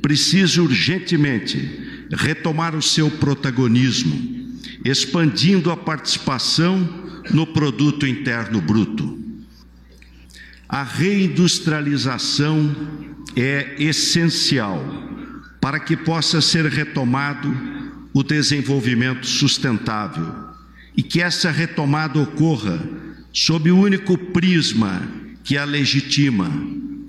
precisa 0.00 0.62
urgentemente 0.62 2.06
retomar 2.12 2.76
o 2.76 2.82
seu 2.82 3.10
protagonismo, 3.10 4.14
expandindo 4.84 5.68
a 5.72 5.76
participação 5.76 6.78
no 7.32 7.44
produto 7.44 8.06
interno 8.06 8.60
bruto 8.60 9.21
a 10.72 10.82
reindustrialização 10.84 12.74
é 13.36 13.74
essencial 13.78 14.82
para 15.60 15.78
que 15.78 15.94
possa 15.94 16.40
ser 16.40 16.64
retomado 16.64 17.54
o 18.14 18.22
desenvolvimento 18.22 19.26
sustentável 19.26 20.32
e 20.96 21.02
que 21.02 21.20
essa 21.20 21.50
retomada 21.50 22.18
ocorra 22.18 22.80
sob 23.30 23.70
o 23.70 23.78
único 23.78 24.16
prisma 24.16 25.02
que 25.44 25.58
a 25.58 25.64
legitima, 25.66 26.50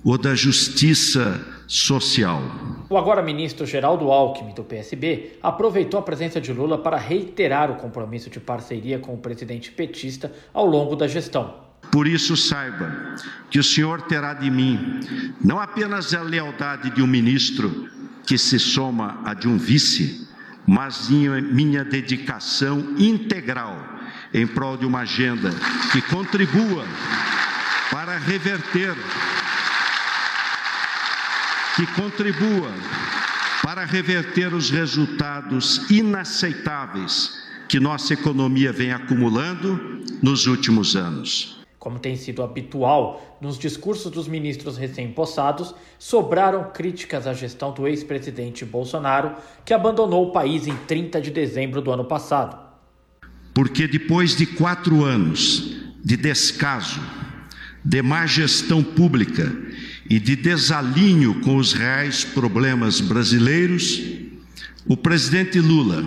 o 0.03 0.17
da 0.17 0.35
justiça 0.35 1.41
social. 1.65 2.41
O 2.89 2.97
agora 2.97 3.21
ministro 3.21 3.65
Geraldo 3.65 4.11
Alckmin, 4.11 4.53
do 4.53 4.65
PSB, 4.65 5.37
aproveitou 5.41 5.97
a 6.01 6.03
presença 6.03 6.41
de 6.41 6.51
Lula 6.51 6.79
para 6.79 6.97
reiterar 6.97 7.71
o 7.71 7.75
compromisso 7.75 8.29
de 8.29 8.41
parceria 8.41 8.99
com 8.99 9.13
o 9.13 9.17
presidente 9.17 9.71
petista 9.71 10.33
ao 10.53 10.65
longo 10.65 10.97
da 10.97 11.07
gestão. 11.07 11.62
Por 11.93 12.07
isso, 12.07 12.35
saiba 12.35 13.15
que 13.51 13.59
o 13.59 13.63
Senhor 13.63 14.01
terá 14.01 14.33
de 14.33 14.49
mim 14.49 14.99
não 15.39 15.59
apenas 15.59 16.11
a 16.11 16.23
lealdade 16.23 16.89
de 16.89 17.03
um 17.03 17.05
ministro 17.05 17.87
que 18.25 18.35
se 18.35 18.57
soma 18.57 19.21
a 19.23 19.35
de 19.35 19.47
um 19.47 19.59
vice, 19.59 20.27
mas 20.65 21.07
minha 21.07 21.85
dedicação 21.85 22.95
integral 22.97 23.77
em 24.33 24.47
prol 24.47 24.75
de 24.75 24.87
uma 24.87 25.01
agenda 25.01 25.51
que 25.91 26.01
contribua 26.01 26.83
para 27.91 28.17
reverter, 28.17 28.95
que 31.75 31.85
contribua 31.93 32.71
para 33.61 33.85
reverter 33.85 34.51
os 34.51 34.71
resultados 34.71 35.91
inaceitáveis 35.91 37.43
que 37.69 37.79
nossa 37.79 38.15
economia 38.15 38.73
vem 38.73 38.91
acumulando 38.91 40.01
nos 40.23 40.47
últimos 40.47 40.95
anos. 40.95 41.62
Como 41.83 41.99
tem 41.99 42.15
sido 42.15 42.41
habitual 42.41 43.37
nos 43.41 43.59
discursos 43.59 44.09
dos 44.09 44.25
ministros 44.25 44.77
recém-possados, 44.77 45.75
sobraram 45.99 46.71
críticas 46.73 47.27
à 47.27 47.33
gestão 47.33 47.73
do 47.73 47.85
ex-presidente 47.85 48.63
Bolsonaro, 48.63 49.35
que 49.65 49.73
abandonou 49.73 50.29
o 50.29 50.31
país 50.31 50.65
em 50.65 50.77
30 50.87 51.19
de 51.19 51.29
dezembro 51.29 51.81
do 51.81 51.91
ano 51.91 52.05
passado. 52.05 52.57
Porque 53.53 53.85
depois 53.85 54.33
de 54.33 54.45
quatro 54.45 55.03
anos 55.03 55.75
de 56.01 56.15
descaso, 56.15 57.01
de 57.83 58.01
má 58.01 58.25
gestão 58.25 58.81
pública 58.81 59.53
e 60.09 60.21
de 60.21 60.37
desalinho 60.37 61.41
com 61.41 61.57
os 61.57 61.73
reais 61.73 62.23
problemas 62.23 63.01
brasileiros, 63.01 64.01
o 64.87 64.95
presidente 64.95 65.59
Lula, 65.59 66.01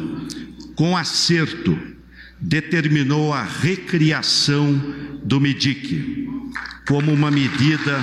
com 0.74 0.96
acerto, 0.96 1.95
determinou 2.40 3.32
a 3.32 3.42
recriação 3.42 4.74
do 5.22 5.40
MIDIC 5.40 6.28
como 6.86 7.12
uma 7.12 7.30
medida 7.30 8.00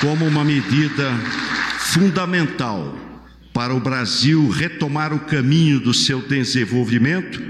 como 0.00 0.26
uma 0.26 0.44
medida 0.44 1.10
fundamental 1.78 2.96
para 3.52 3.74
o 3.74 3.80
Brasil 3.80 4.50
retomar 4.50 5.14
o 5.14 5.20
caminho 5.20 5.80
do 5.80 5.94
seu 5.94 6.20
desenvolvimento, 6.20 7.42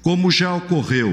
como 0.00 0.30
já 0.30 0.54
ocorreu 0.54 1.12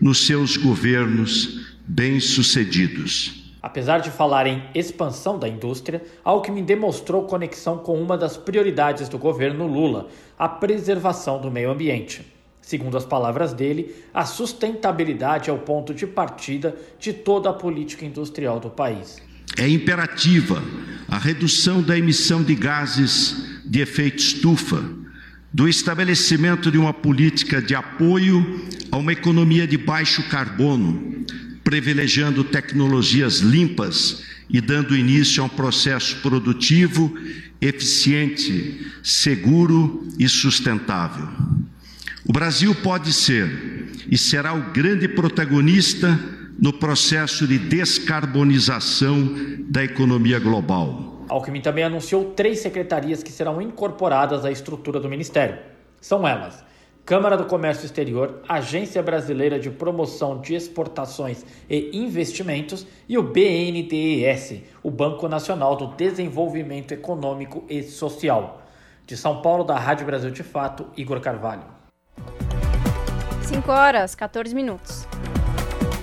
nos 0.00 0.26
seus 0.26 0.56
governos 0.56 1.60
bem-sucedidos. 1.86 3.43
Apesar 3.64 4.00
de 4.00 4.10
falar 4.10 4.46
em 4.46 4.62
expansão 4.74 5.38
da 5.38 5.48
indústria, 5.48 6.02
Alckmin 6.22 6.62
demonstrou 6.62 7.22
conexão 7.22 7.78
com 7.78 7.98
uma 7.98 8.14
das 8.14 8.36
prioridades 8.36 9.08
do 9.08 9.16
governo 9.16 9.66
Lula, 9.66 10.08
a 10.38 10.46
preservação 10.46 11.40
do 11.40 11.50
meio 11.50 11.70
ambiente. 11.70 12.30
Segundo 12.60 12.94
as 12.98 13.06
palavras 13.06 13.54
dele, 13.54 13.94
a 14.12 14.26
sustentabilidade 14.26 15.48
é 15.48 15.52
o 15.54 15.56
ponto 15.56 15.94
de 15.94 16.06
partida 16.06 16.76
de 17.00 17.14
toda 17.14 17.48
a 17.48 17.54
política 17.54 18.04
industrial 18.04 18.60
do 18.60 18.68
país. 18.68 19.16
É 19.56 19.66
imperativa 19.66 20.62
a 21.08 21.16
redução 21.16 21.80
da 21.80 21.96
emissão 21.96 22.42
de 22.42 22.54
gases 22.54 23.62
de 23.64 23.80
efeito 23.80 24.18
estufa, 24.18 24.84
do 25.50 25.66
estabelecimento 25.66 26.70
de 26.70 26.76
uma 26.76 26.92
política 26.92 27.62
de 27.62 27.74
apoio 27.74 28.44
a 28.92 28.98
uma 28.98 29.14
economia 29.14 29.66
de 29.66 29.78
baixo 29.78 30.28
carbono, 30.28 31.24
privilegiando 31.64 32.44
tecnologias 32.44 33.38
limpas 33.38 34.22
e 34.48 34.60
dando 34.60 34.94
início 34.94 35.42
a 35.42 35.46
um 35.46 35.48
processo 35.48 36.16
produtivo, 36.16 37.16
eficiente, 37.60 38.86
seguro 39.02 40.06
e 40.18 40.28
sustentável. 40.28 41.26
O 42.26 42.32
Brasil 42.32 42.74
pode 42.74 43.12
ser 43.12 43.90
e 44.08 44.16
será 44.18 44.52
o 44.54 44.70
grande 44.70 45.08
protagonista 45.08 46.20
no 46.58 46.72
processo 46.72 47.46
de 47.46 47.58
descarbonização 47.58 49.34
da 49.68 49.82
economia 49.82 50.38
global. 50.38 51.24
Alckmin 51.28 51.60
também 51.60 51.84
anunciou 51.84 52.32
três 52.32 52.60
secretarias 52.60 53.22
que 53.22 53.32
serão 53.32 53.60
incorporadas 53.60 54.44
à 54.44 54.50
estrutura 54.52 55.00
do 55.00 55.08
Ministério. 55.08 55.58
São 56.00 56.28
elas: 56.28 56.62
Câmara 57.04 57.36
do 57.36 57.44
Comércio 57.44 57.84
Exterior, 57.84 58.40
Agência 58.48 59.02
Brasileira 59.02 59.60
de 59.60 59.70
Promoção 59.70 60.40
de 60.40 60.54
Exportações 60.54 61.44
e 61.68 61.90
Investimentos 61.92 62.86
e 63.06 63.18
o 63.18 63.22
BNDES, 63.22 64.62
o 64.82 64.90
Banco 64.90 65.28
Nacional 65.28 65.76
do 65.76 65.88
Desenvolvimento 65.88 66.92
Econômico 66.92 67.62
e 67.68 67.82
Social. 67.82 68.62
De 69.06 69.18
São 69.18 69.42
Paulo, 69.42 69.64
da 69.64 69.78
Rádio 69.78 70.06
Brasil 70.06 70.30
de 70.30 70.42
Fato, 70.42 70.86
Igor 70.96 71.20
Carvalho. 71.20 71.64
5 73.42 73.70
horas, 73.70 74.14
14 74.14 74.54
minutos. 74.54 75.06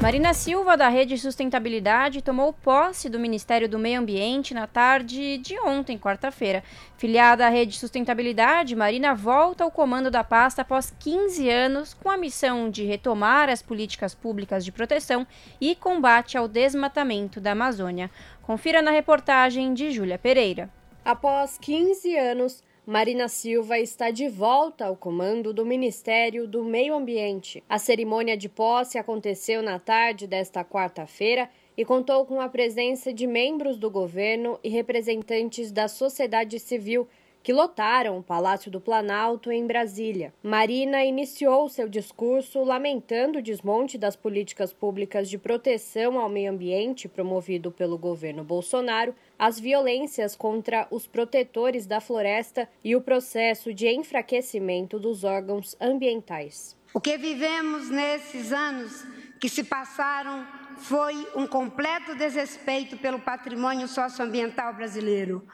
Marina 0.01 0.33
Silva, 0.33 0.75
da 0.75 0.89
Rede 0.89 1.15
Sustentabilidade, 1.15 2.23
tomou 2.23 2.51
posse 2.51 3.07
do 3.07 3.19
Ministério 3.19 3.69
do 3.69 3.77
Meio 3.77 3.99
Ambiente 3.99 4.51
na 4.51 4.65
tarde 4.65 5.37
de 5.37 5.59
ontem, 5.59 5.95
quarta-feira. 5.95 6.63
Filiada 6.97 7.45
à 7.45 7.49
Rede 7.49 7.77
Sustentabilidade, 7.77 8.75
Marina 8.75 9.13
volta 9.13 9.63
ao 9.63 9.69
comando 9.69 10.09
da 10.09 10.23
pasta 10.23 10.63
após 10.63 10.91
15 10.99 11.47
anos, 11.47 11.93
com 11.93 12.09
a 12.09 12.17
missão 12.17 12.67
de 12.67 12.83
retomar 12.83 13.47
as 13.47 13.61
políticas 13.61 14.15
públicas 14.15 14.65
de 14.65 14.71
proteção 14.71 15.25
e 15.61 15.75
combate 15.75 16.35
ao 16.35 16.47
desmatamento 16.47 17.39
da 17.39 17.51
Amazônia. 17.51 18.09
Confira 18.41 18.81
na 18.81 18.89
reportagem 18.89 19.71
de 19.71 19.91
Júlia 19.91 20.17
Pereira. 20.17 20.67
Após 21.05 21.59
15 21.59 22.17
anos, 22.17 22.63
Marina 22.85 23.27
Silva 23.27 23.77
está 23.77 24.09
de 24.09 24.27
volta 24.27 24.85
ao 24.87 24.95
comando 24.95 25.53
do 25.53 25.63
Ministério 25.63 26.47
do 26.47 26.63
Meio 26.63 26.95
Ambiente. 26.95 27.63
A 27.69 27.77
cerimônia 27.77 28.35
de 28.35 28.49
posse 28.49 28.97
aconteceu 28.97 29.61
na 29.61 29.77
tarde 29.77 30.25
desta 30.25 30.65
quarta-feira 30.65 31.47
e 31.77 31.85
contou 31.85 32.25
com 32.25 32.41
a 32.41 32.49
presença 32.49 33.13
de 33.13 33.27
membros 33.27 33.77
do 33.77 33.87
governo 33.91 34.59
e 34.63 34.69
representantes 34.69 35.71
da 35.71 35.87
sociedade 35.87 36.59
civil 36.59 37.07
que 37.43 37.53
lotaram 37.53 38.17
o 38.17 38.23
Palácio 38.23 38.69
do 38.69 38.79
Planalto 38.79 39.51
em 39.51 39.65
Brasília. 39.65 40.33
Marina 40.43 41.03
iniciou 41.03 41.67
seu 41.69 41.89
discurso 41.89 42.63
lamentando 42.63 43.39
o 43.39 43.41
desmonte 43.41 43.97
das 43.97 44.15
políticas 44.15 44.71
públicas 44.71 45.29
de 45.29 45.37
proteção 45.37 46.19
ao 46.19 46.29
meio 46.29 46.51
ambiente 46.51 47.07
promovido 47.07 47.71
pelo 47.71 47.97
governo 47.97 48.43
Bolsonaro, 48.43 49.15
as 49.37 49.59
violências 49.59 50.35
contra 50.35 50.87
os 50.91 51.07
protetores 51.07 51.85
da 51.85 51.99
floresta 51.99 52.69
e 52.83 52.95
o 52.95 53.01
processo 53.01 53.73
de 53.73 53.87
enfraquecimento 53.87 54.99
dos 54.99 55.23
órgãos 55.23 55.75
ambientais. 55.81 56.77
O 56.93 56.99
que 56.99 57.17
vivemos 57.17 57.89
nesses 57.89 58.51
anos 58.51 59.05
que 59.39 59.47
se 59.47 59.63
passaram 59.63 60.45
foi 60.77 61.27
um 61.35 61.47
completo 61.47 62.15
desrespeito 62.15 62.97
pelo 62.97 63.19
patrimônio 63.19 63.87
socioambiental 63.87 64.73
brasileiro. 64.73 65.47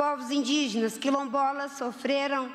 Povos 0.00 0.30
indígenas, 0.30 0.96
quilombolas, 0.96 1.72
sofreram 1.72 2.50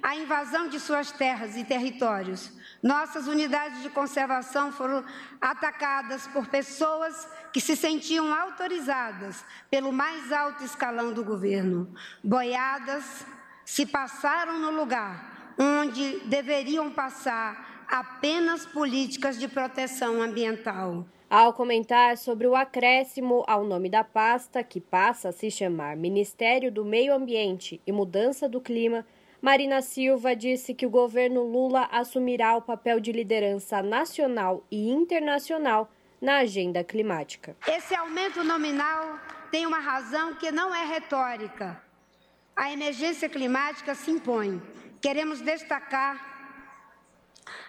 a 0.00 0.14
invasão 0.14 0.68
de 0.68 0.78
suas 0.78 1.10
terras 1.10 1.56
e 1.56 1.64
territórios. 1.64 2.52
Nossas 2.80 3.26
unidades 3.26 3.82
de 3.82 3.90
conservação 3.90 4.70
foram 4.70 5.04
atacadas 5.40 6.28
por 6.28 6.46
pessoas 6.46 7.28
que 7.52 7.60
se 7.60 7.74
sentiam 7.74 8.32
autorizadas 8.32 9.44
pelo 9.68 9.90
mais 9.90 10.30
alto 10.30 10.62
escalão 10.62 11.12
do 11.12 11.24
governo. 11.24 11.92
Boiadas 12.22 13.26
se 13.64 13.84
passaram 13.86 14.60
no 14.60 14.70
lugar 14.70 15.56
onde 15.58 16.20
deveriam 16.26 16.92
passar 16.92 17.86
apenas 17.88 18.66
políticas 18.66 19.36
de 19.36 19.48
proteção 19.48 20.22
ambiental. 20.22 21.08
Ao 21.36 21.52
comentar 21.52 22.16
sobre 22.16 22.46
o 22.46 22.54
acréscimo 22.54 23.42
ao 23.48 23.64
nome 23.64 23.90
da 23.90 24.04
pasta, 24.04 24.62
que 24.62 24.80
passa 24.80 25.30
a 25.30 25.32
se 25.32 25.50
chamar 25.50 25.96
Ministério 25.96 26.70
do 26.70 26.84
Meio 26.84 27.12
Ambiente 27.12 27.82
e 27.84 27.90
Mudança 27.90 28.48
do 28.48 28.60
Clima, 28.60 29.04
Marina 29.42 29.82
Silva 29.82 30.36
disse 30.36 30.72
que 30.72 30.86
o 30.86 30.90
governo 30.90 31.42
Lula 31.42 31.88
assumirá 31.90 32.54
o 32.54 32.62
papel 32.62 33.00
de 33.00 33.10
liderança 33.10 33.82
nacional 33.82 34.64
e 34.70 34.88
internacional 34.88 35.90
na 36.22 36.36
agenda 36.36 36.84
climática. 36.84 37.56
Esse 37.66 37.96
aumento 37.96 38.44
nominal 38.44 39.18
tem 39.50 39.66
uma 39.66 39.80
razão 39.80 40.36
que 40.36 40.52
não 40.52 40.72
é 40.72 40.84
retórica. 40.84 41.82
A 42.54 42.70
emergência 42.70 43.28
climática 43.28 43.96
se 43.96 44.08
impõe. 44.08 44.62
Queremos 45.00 45.40
destacar 45.40 46.14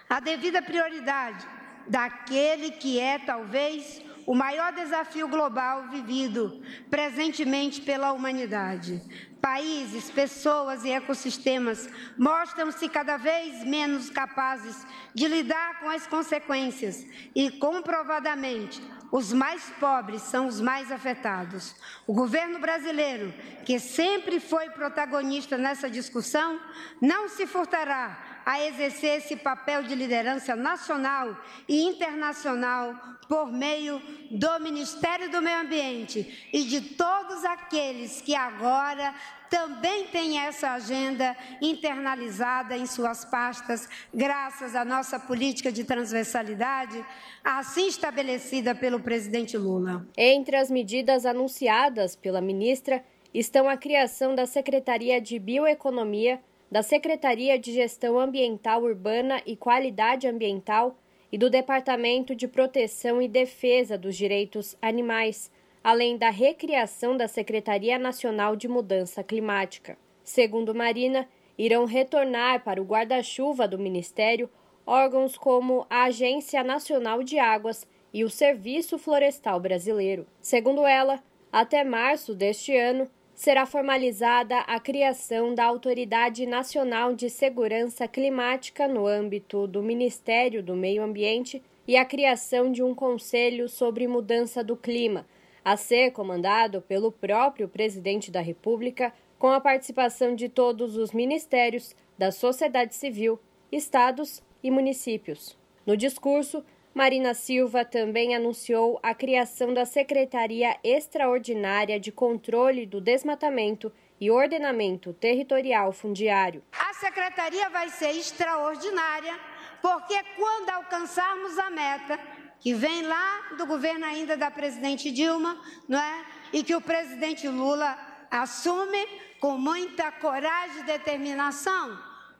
a 0.08 0.20
devida 0.20 0.62
prioridade 0.62 1.55
daquele 1.88 2.70
que 2.70 2.98
é 2.98 3.18
talvez 3.18 4.04
o 4.26 4.34
maior 4.34 4.72
desafio 4.72 5.28
global 5.28 5.88
vivido 5.88 6.60
presentemente 6.90 7.80
pela 7.80 8.12
humanidade. 8.12 9.00
Países, 9.40 10.10
pessoas 10.10 10.84
e 10.84 10.90
ecossistemas 10.90 11.88
mostram-se 12.18 12.88
cada 12.88 13.16
vez 13.16 13.64
menos 13.64 14.10
capazes 14.10 14.84
de 15.14 15.28
lidar 15.28 15.78
com 15.78 15.88
as 15.88 16.06
consequências 16.06 17.06
e, 17.32 17.50
comprovadamente, 17.52 18.82
os 19.12 19.32
mais 19.32 19.70
pobres 19.78 20.22
são 20.22 20.48
os 20.48 20.60
mais 20.60 20.90
afetados. 20.90 21.76
O 22.08 22.12
governo 22.12 22.58
brasileiro, 22.58 23.32
que 23.64 23.78
sempre 23.78 24.40
foi 24.40 24.68
protagonista 24.70 25.56
nessa 25.56 25.88
discussão, 25.88 26.60
não 27.00 27.28
se 27.28 27.46
furtará 27.46 28.35
a 28.46 28.64
exercer 28.64 29.18
esse 29.18 29.34
papel 29.34 29.82
de 29.82 29.92
liderança 29.96 30.54
nacional 30.54 31.36
e 31.68 31.82
internacional 31.82 32.94
por 33.28 33.52
meio 33.52 34.00
do 34.30 34.60
Ministério 34.60 35.28
do 35.28 35.42
Meio 35.42 35.62
Ambiente 35.62 36.48
e 36.52 36.62
de 36.62 36.80
todos 36.94 37.44
aqueles 37.44 38.20
que 38.20 38.36
agora 38.36 39.12
também 39.50 40.06
têm 40.06 40.38
essa 40.38 40.70
agenda 40.70 41.36
internalizada 41.60 42.76
em 42.76 42.86
suas 42.86 43.24
pastas, 43.24 43.88
graças 44.14 44.76
à 44.76 44.84
nossa 44.84 45.18
política 45.18 45.72
de 45.72 45.82
transversalidade, 45.82 47.04
assim 47.42 47.88
estabelecida 47.88 48.76
pelo 48.76 49.00
presidente 49.00 49.56
Lula. 49.56 50.06
Entre 50.16 50.54
as 50.54 50.70
medidas 50.70 51.26
anunciadas 51.26 52.14
pela 52.14 52.40
ministra 52.40 53.04
estão 53.34 53.68
a 53.68 53.76
criação 53.76 54.36
da 54.36 54.46
Secretaria 54.46 55.20
de 55.20 55.36
Bioeconomia 55.36 56.40
da 56.70 56.82
Secretaria 56.82 57.58
de 57.58 57.72
Gestão 57.72 58.18
Ambiental 58.18 58.82
Urbana 58.82 59.40
e 59.46 59.56
Qualidade 59.56 60.26
Ambiental 60.26 60.96
e 61.30 61.38
do 61.38 61.48
Departamento 61.48 62.34
de 62.34 62.48
Proteção 62.48 63.20
e 63.20 63.28
Defesa 63.28 63.96
dos 63.96 64.16
Direitos 64.16 64.76
Animais, 64.80 65.50
além 65.82 66.16
da 66.16 66.30
recriação 66.30 67.16
da 67.16 67.28
Secretaria 67.28 67.98
Nacional 67.98 68.56
de 68.56 68.68
Mudança 68.68 69.22
Climática. 69.22 69.96
Segundo 70.24 70.74
Marina, 70.74 71.28
irão 71.56 71.84
retornar 71.84 72.64
para 72.64 72.82
o 72.82 72.84
guarda-chuva 72.84 73.68
do 73.68 73.78
Ministério 73.78 74.50
órgãos 74.86 75.36
como 75.36 75.86
a 75.90 76.04
Agência 76.04 76.62
Nacional 76.62 77.22
de 77.22 77.38
Águas 77.38 77.86
e 78.12 78.24
o 78.24 78.30
Serviço 78.30 78.98
Florestal 78.98 79.58
Brasileiro. 79.60 80.26
Segundo 80.40 80.86
ela, 80.86 81.22
até 81.52 81.82
março 81.82 82.34
deste 82.34 82.76
ano, 82.76 83.08
será 83.36 83.66
formalizada 83.66 84.60
a 84.60 84.80
criação 84.80 85.54
da 85.54 85.66
Autoridade 85.66 86.46
Nacional 86.46 87.14
de 87.14 87.28
Segurança 87.28 88.08
Climática 88.08 88.88
no 88.88 89.06
âmbito 89.06 89.66
do 89.66 89.82
Ministério 89.82 90.62
do 90.62 90.74
Meio 90.74 91.02
Ambiente 91.02 91.62
e 91.86 91.98
a 91.98 92.04
criação 92.04 92.72
de 92.72 92.82
um 92.82 92.94
Conselho 92.94 93.68
sobre 93.68 94.08
Mudança 94.08 94.64
do 94.64 94.74
Clima, 94.74 95.26
a 95.62 95.76
ser 95.76 96.12
comandado 96.12 96.80
pelo 96.80 97.12
próprio 97.12 97.68
Presidente 97.68 98.30
da 98.30 98.40
República, 98.40 99.12
com 99.38 99.48
a 99.48 99.60
participação 99.60 100.34
de 100.34 100.48
todos 100.48 100.96
os 100.96 101.12
ministérios, 101.12 101.94
da 102.16 102.32
sociedade 102.32 102.94
civil, 102.94 103.38
estados 103.70 104.42
e 104.62 104.70
municípios. 104.70 105.58
No 105.84 105.94
discurso, 105.94 106.64
Marina 106.96 107.34
Silva 107.34 107.84
também 107.84 108.34
anunciou 108.34 108.98
a 109.02 109.14
criação 109.14 109.74
da 109.74 109.84
Secretaria 109.84 110.78
Extraordinária 110.82 112.00
de 112.00 112.10
Controle 112.10 112.86
do 112.86 113.02
Desmatamento 113.02 113.92
e 114.18 114.30
Ordenamento 114.30 115.12
Territorial 115.12 115.92
Fundiário. 115.92 116.64
A 116.72 116.94
secretaria 116.94 117.68
vai 117.68 117.90
ser 117.90 118.12
extraordinária 118.12 119.38
porque 119.82 120.18
quando 120.38 120.70
alcançarmos 120.70 121.58
a 121.58 121.68
meta 121.68 122.18
que 122.58 122.72
vem 122.72 123.02
lá 123.02 123.42
do 123.58 123.66
governo 123.66 124.06
ainda 124.06 124.34
da 124.34 124.50
presidente 124.50 125.10
Dilma, 125.10 125.54
não 125.86 125.98
é? 125.98 126.24
E 126.50 126.64
que 126.64 126.74
o 126.74 126.80
presidente 126.80 127.46
Lula 127.46 127.94
assume 128.30 129.06
com 129.38 129.58
muita 129.58 130.10
coragem 130.12 130.80
e 130.80 130.84
determinação, 130.84 131.98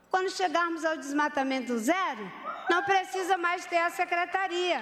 quando 0.09 0.31
chegarmos 0.31 0.83
ao 0.83 0.97
desmatamento 0.97 1.77
zero, 1.77 2.46
não 2.69 2.83
precisa 2.83 3.37
mais 3.37 3.65
ter 3.65 3.77
a 3.77 3.89
secretaria. 3.89 4.81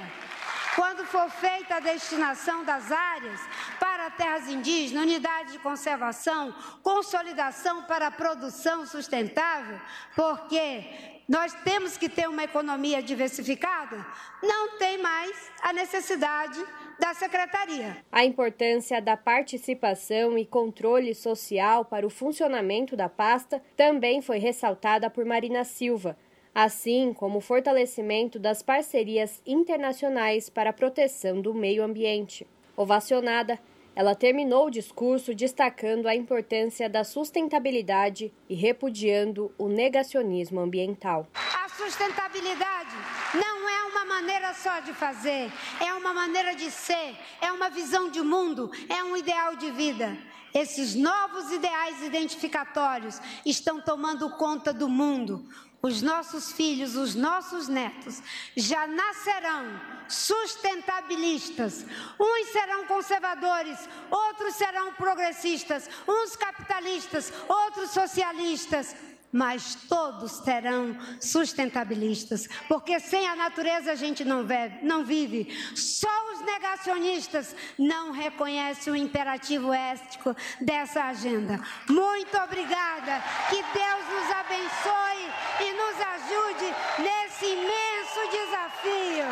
Quando 0.75 1.05
for 1.05 1.29
feita 1.29 1.75
a 1.75 1.79
destinação 1.79 2.65
das 2.65 2.91
áreas 2.91 3.39
para 3.79 4.09
terras 4.09 4.49
indígenas, 4.49 5.03
unidades 5.03 5.53
de 5.53 5.59
conservação, 5.59 6.53
consolidação 6.83 7.83
para 7.83 8.07
a 8.07 8.11
produção 8.11 8.85
sustentável, 8.85 9.79
porque 10.13 10.83
nós 11.29 11.53
temos 11.63 11.97
que 11.97 12.09
ter 12.09 12.27
uma 12.27 12.43
economia 12.43 13.01
diversificada, 13.01 14.05
não 14.43 14.77
tem 14.77 14.97
mais 14.97 15.49
a 15.61 15.71
necessidade 15.71 16.61
da 16.99 17.13
secretaria. 17.13 17.97
A 18.11 18.25
importância 18.25 19.01
da 19.01 19.15
participação 19.15 20.37
e 20.37 20.45
controle 20.45 21.15
social 21.15 21.85
para 21.85 22.05
o 22.05 22.09
funcionamento 22.09 22.97
da 22.97 23.07
pasta 23.07 23.61
também 23.77 24.21
foi 24.21 24.39
ressaltada 24.39 25.09
por 25.09 25.23
Marina 25.23 25.63
Silva 25.63 26.17
assim 26.55 27.13
como 27.13 27.39
o 27.39 27.41
fortalecimento 27.41 28.39
das 28.39 28.63
parcerias 28.63 29.41
internacionais 29.45 30.49
para 30.49 30.69
a 30.69 30.73
proteção 30.73 31.41
do 31.41 31.53
meio 31.53 31.83
ambiente. 31.83 32.47
Ovacionada, 32.77 33.59
ela 33.93 34.15
terminou 34.15 34.67
o 34.67 34.71
discurso 34.71 35.35
destacando 35.35 36.07
a 36.07 36.15
importância 36.15 36.89
da 36.89 37.03
sustentabilidade 37.03 38.31
e 38.49 38.55
repudiando 38.55 39.53
o 39.57 39.67
negacionismo 39.67 40.61
ambiental. 40.61 41.27
A 41.35 41.67
sustentabilidade 41.67 42.95
não 43.33 43.69
é 43.69 43.83
uma 43.91 44.05
maneira 44.05 44.53
só 44.53 44.79
de 44.79 44.93
fazer, 44.93 45.51
é 45.85 45.93
uma 45.93 46.13
maneira 46.13 46.55
de 46.55 46.71
ser, 46.71 47.15
é 47.41 47.51
uma 47.51 47.69
visão 47.69 48.09
de 48.09 48.21
mundo, 48.21 48.71
é 48.87 49.03
um 49.03 49.17
ideal 49.17 49.57
de 49.57 49.71
vida. 49.71 50.17
Esses 50.55 50.95
novos 50.95 51.51
ideais 51.51 52.01
identificatórios 52.01 53.19
estão 53.45 53.81
tomando 53.81 54.29
conta 54.37 54.71
do 54.71 54.87
mundo. 54.87 55.45
Os 55.81 56.01
nossos 56.01 56.51
filhos, 56.51 56.95
os 56.95 57.15
nossos 57.15 57.67
netos 57.67 58.21
já 58.55 58.87
nascerão 58.87 59.79
sustentabilistas. 60.07 61.85
Uns 62.19 62.49
serão 62.51 62.85
conservadores, 62.85 63.77
outros 64.09 64.55
serão 64.55 64.93
progressistas, 64.93 65.89
uns 66.07 66.35
capitalistas, 66.35 67.31
outros 67.47 67.91
socialistas 67.91 68.95
mas 69.31 69.75
todos 69.89 70.31
serão 70.31 70.97
sustentabilistas, 71.19 72.47
porque 72.67 72.99
sem 72.99 73.27
a 73.27 73.35
natureza 73.35 73.91
a 73.91 73.95
gente 73.95 74.23
não 74.23 74.45
vive, 74.45 74.79
não 74.81 75.03
vive. 75.03 75.47
Só 75.75 76.33
os 76.33 76.41
negacionistas 76.41 77.55
não 77.77 78.11
reconhecem 78.11 78.93
o 78.93 78.95
imperativo 78.95 79.73
ético 79.73 80.35
dessa 80.61 81.03
agenda. 81.03 81.59
Muito 81.89 82.37
obrigada, 82.37 83.21
que 83.49 83.61
Deus 83.61 84.05
nos 84.13 84.31
abençoe 84.31 85.25
e 85.59 85.73
nos 85.73 85.95
ajude 86.15 86.75
nesse 86.99 87.45
imenso 87.45 88.19
desafio. 88.31 89.25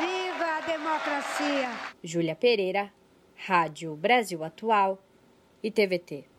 Viva 0.00 0.44
a 0.44 0.60
democracia! 0.60 1.70
Júlia 2.02 2.34
Pereira, 2.34 2.92
Rádio 3.36 3.94
Brasil 3.94 4.42
Atual 4.42 4.98
e 5.62 5.70
TVT. 5.70 6.35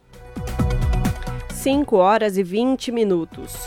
5 1.67 1.97
horas 1.97 2.38
e 2.38 2.43
20 2.43 2.93
minutos. 2.93 3.65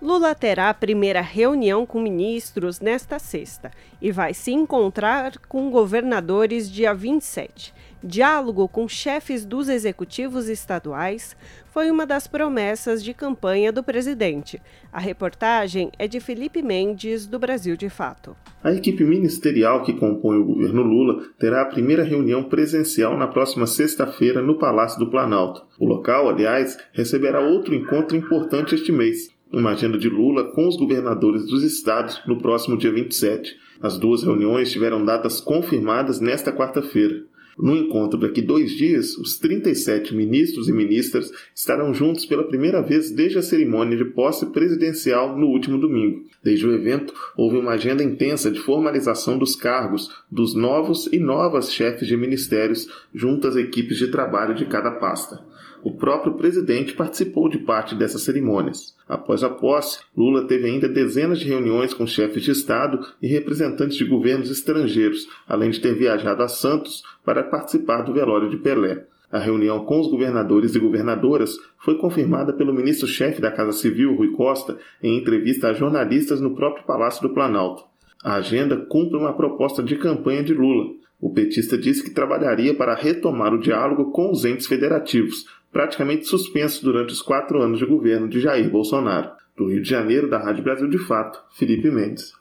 Lula 0.00 0.34
terá 0.34 0.68
a 0.68 0.74
primeira 0.74 1.20
reunião 1.20 1.86
com 1.86 2.00
ministros 2.00 2.80
nesta 2.80 3.20
sexta 3.20 3.70
e 4.00 4.10
vai 4.10 4.34
se 4.34 4.50
encontrar 4.50 5.38
com 5.48 5.70
governadores 5.70 6.68
dia 6.68 6.92
27. 6.92 7.72
Diálogo 8.04 8.66
com 8.66 8.88
chefes 8.88 9.44
dos 9.44 9.68
executivos 9.68 10.48
estaduais 10.48 11.36
foi 11.70 11.88
uma 11.88 12.04
das 12.04 12.26
promessas 12.26 13.02
de 13.02 13.14
campanha 13.14 13.70
do 13.70 13.80
presidente. 13.80 14.60
A 14.92 14.98
reportagem 14.98 15.92
é 15.96 16.08
de 16.08 16.18
Felipe 16.18 16.62
Mendes, 16.62 17.28
do 17.28 17.38
Brasil 17.38 17.76
de 17.76 17.88
Fato. 17.88 18.36
A 18.60 18.72
equipe 18.72 19.04
ministerial 19.04 19.84
que 19.84 19.92
compõe 19.92 20.36
o 20.36 20.44
governo 20.44 20.82
Lula 20.82 21.22
terá 21.38 21.62
a 21.62 21.66
primeira 21.66 22.02
reunião 22.02 22.42
presencial 22.42 23.16
na 23.16 23.28
próxima 23.28 23.68
sexta-feira 23.68 24.42
no 24.42 24.58
Palácio 24.58 24.98
do 24.98 25.08
Planalto. 25.08 25.62
O 25.78 25.86
local, 25.86 26.28
aliás, 26.28 26.76
receberá 26.92 27.38
outro 27.38 27.72
encontro 27.72 28.16
importante 28.16 28.74
este 28.74 28.90
mês, 28.90 29.28
uma 29.52 29.70
agenda 29.70 29.96
de 29.96 30.08
Lula 30.08 30.52
com 30.52 30.66
os 30.66 30.76
governadores 30.76 31.46
dos 31.46 31.62
estados 31.62 32.20
no 32.26 32.38
próximo 32.38 32.76
dia 32.76 32.92
27. 32.92 33.54
As 33.80 33.96
duas 33.96 34.24
reuniões 34.24 34.72
tiveram 34.72 35.04
datas 35.04 35.40
confirmadas 35.40 36.20
nesta 36.20 36.52
quarta-feira. 36.52 37.30
No 37.58 37.76
encontro 37.76 38.18
daqui 38.18 38.40
dois 38.40 38.70
dias, 38.72 39.16
os 39.18 39.38
37 39.38 40.14
ministros 40.14 40.68
e 40.68 40.72
ministras 40.72 41.30
estarão 41.54 41.92
juntos 41.92 42.24
pela 42.24 42.44
primeira 42.44 42.80
vez 42.80 43.10
desde 43.10 43.38
a 43.38 43.42
cerimônia 43.42 43.96
de 43.96 44.04
posse 44.06 44.46
presidencial 44.46 45.36
no 45.36 45.46
último 45.46 45.78
domingo. 45.78 46.24
Desde 46.42 46.66
o 46.66 46.74
evento, 46.74 47.12
houve 47.36 47.58
uma 47.58 47.72
agenda 47.72 48.02
intensa 48.02 48.50
de 48.50 48.58
formalização 48.58 49.36
dos 49.36 49.54
cargos 49.54 50.10
dos 50.30 50.54
novos 50.54 51.08
e 51.12 51.18
novas 51.18 51.72
chefes 51.72 52.08
de 52.08 52.16
ministérios 52.16 52.88
junto 53.14 53.46
às 53.46 53.56
equipes 53.56 53.98
de 53.98 54.08
trabalho 54.08 54.54
de 54.54 54.64
cada 54.64 54.90
pasta. 54.90 55.51
O 55.84 55.90
próprio 55.90 56.34
presidente 56.34 56.94
participou 56.94 57.48
de 57.48 57.58
parte 57.58 57.96
dessas 57.96 58.22
cerimônias. 58.22 58.94
Após 59.08 59.42
a 59.42 59.50
posse, 59.50 59.98
Lula 60.16 60.46
teve 60.46 60.68
ainda 60.68 60.88
dezenas 60.88 61.40
de 61.40 61.48
reuniões 61.48 61.92
com 61.92 62.06
chefes 62.06 62.44
de 62.44 62.52
Estado 62.52 63.04
e 63.20 63.26
representantes 63.26 63.96
de 63.96 64.04
governos 64.04 64.48
estrangeiros, 64.48 65.28
além 65.46 65.70
de 65.70 65.80
ter 65.80 65.94
viajado 65.94 66.40
a 66.40 66.48
Santos 66.48 67.02
para 67.24 67.42
participar 67.42 68.02
do 68.02 68.12
velório 68.12 68.48
de 68.48 68.58
Pelé. 68.58 69.06
A 69.32 69.40
reunião 69.40 69.84
com 69.84 69.98
os 69.98 70.08
governadores 70.08 70.74
e 70.76 70.78
governadoras 70.78 71.56
foi 71.78 71.98
confirmada 71.98 72.52
pelo 72.52 72.72
ministro-chefe 72.72 73.40
da 73.40 73.50
Casa 73.50 73.72
Civil, 73.72 74.14
Rui 74.14 74.30
Costa, 74.32 74.78
em 75.02 75.18
entrevista 75.18 75.68
a 75.68 75.72
jornalistas 75.72 76.40
no 76.40 76.54
próprio 76.54 76.86
Palácio 76.86 77.22
do 77.22 77.34
Planalto. 77.34 77.82
A 78.22 78.34
agenda 78.34 78.76
cumpre 78.76 79.16
uma 79.16 79.32
proposta 79.32 79.82
de 79.82 79.96
campanha 79.96 80.44
de 80.44 80.54
Lula. 80.54 80.92
O 81.20 81.30
petista 81.30 81.78
disse 81.78 82.04
que 82.04 82.10
trabalharia 82.10 82.74
para 82.74 82.94
retomar 82.94 83.54
o 83.54 83.58
diálogo 83.58 84.10
com 84.10 84.30
os 84.30 84.44
entes 84.44 84.66
federativos, 84.66 85.46
praticamente 85.72 86.26
suspenso 86.26 86.84
durante 86.84 87.12
os 87.12 87.22
quatro 87.22 87.62
anos 87.62 87.78
de 87.78 87.86
governo 87.86 88.28
de 88.28 88.40
Jair 88.40 88.70
Bolsonaro. 88.70 89.32
Do 89.56 89.68
Rio 89.68 89.82
de 89.82 89.88
Janeiro, 89.88 90.28
da 90.28 90.38
Rádio 90.38 90.62
Brasil 90.62 90.88
de 90.88 90.98
Fato, 90.98 91.42
Felipe 91.56 91.90
Mendes. 91.90 92.32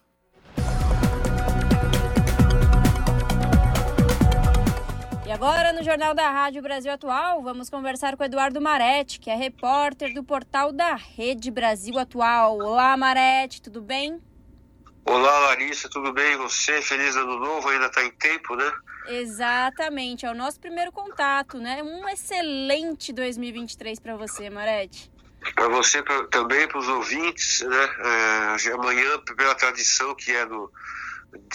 E 5.26 5.32
agora, 5.32 5.72
no 5.72 5.82
Jornal 5.82 6.14
da 6.14 6.30
Rádio 6.30 6.62
Brasil 6.62 6.92
Atual, 6.92 7.42
vamos 7.42 7.70
conversar 7.70 8.18
com 8.18 8.24
Eduardo 8.24 8.62
Maretti, 8.62 9.20
que 9.20 9.30
é 9.30 9.36
repórter 9.36 10.14
do 10.14 10.24
portal 10.24 10.74
da 10.74 10.96
Rede 10.96 11.50
Brasil 11.50 11.98
Atual. 11.98 12.58
Olá, 12.58 12.96
Maretti, 12.98 13.62
tudo 13.62 13.82
bem? 13.82 14.20
Olá, 15.04 15.40
Larissa, 15.40 15.90
tudo 15.90 16.14
bem? 16.14 16.38
Você? 16.38 16.82
Feliz 16.82 17.16
ano 17.16 17.40
novo, 17.40 17.68
ainda 17.70 17.88
está 17.88 18.04
em 18.04 18.12
tempo, 18.12 18.56
né? 18.56 18.72
Exatamente, 19.08 20.26
é 20.26 20.32
o 20.32 20.36
nosso 20.36 20.60
primeiro 20.60 20.92
contato, 20.92 21.58
né? 21.58 21.82
Um 21.82 22.08
excelente 22.08 23.12
2023 23.12 24.00
para 24.00 24.16
você, 24.16 24.50
Marete. 24.50 25.12
Para 25.56 25.70
você 25.70 26.04
pra, 26.04 26.28
também, 26.28 26.68
para 26.68 26.78
os 26.78 26.88
ouvintes, 26.88 27.62
né? 27.62 27.90
É, 28.64 28.72
amanhã, 28.74 29.20
pela 29.36 29.56
tradição 29.56 30.14
que 30.16 30.32
é 30.32 30.46
do. 30.46 30.72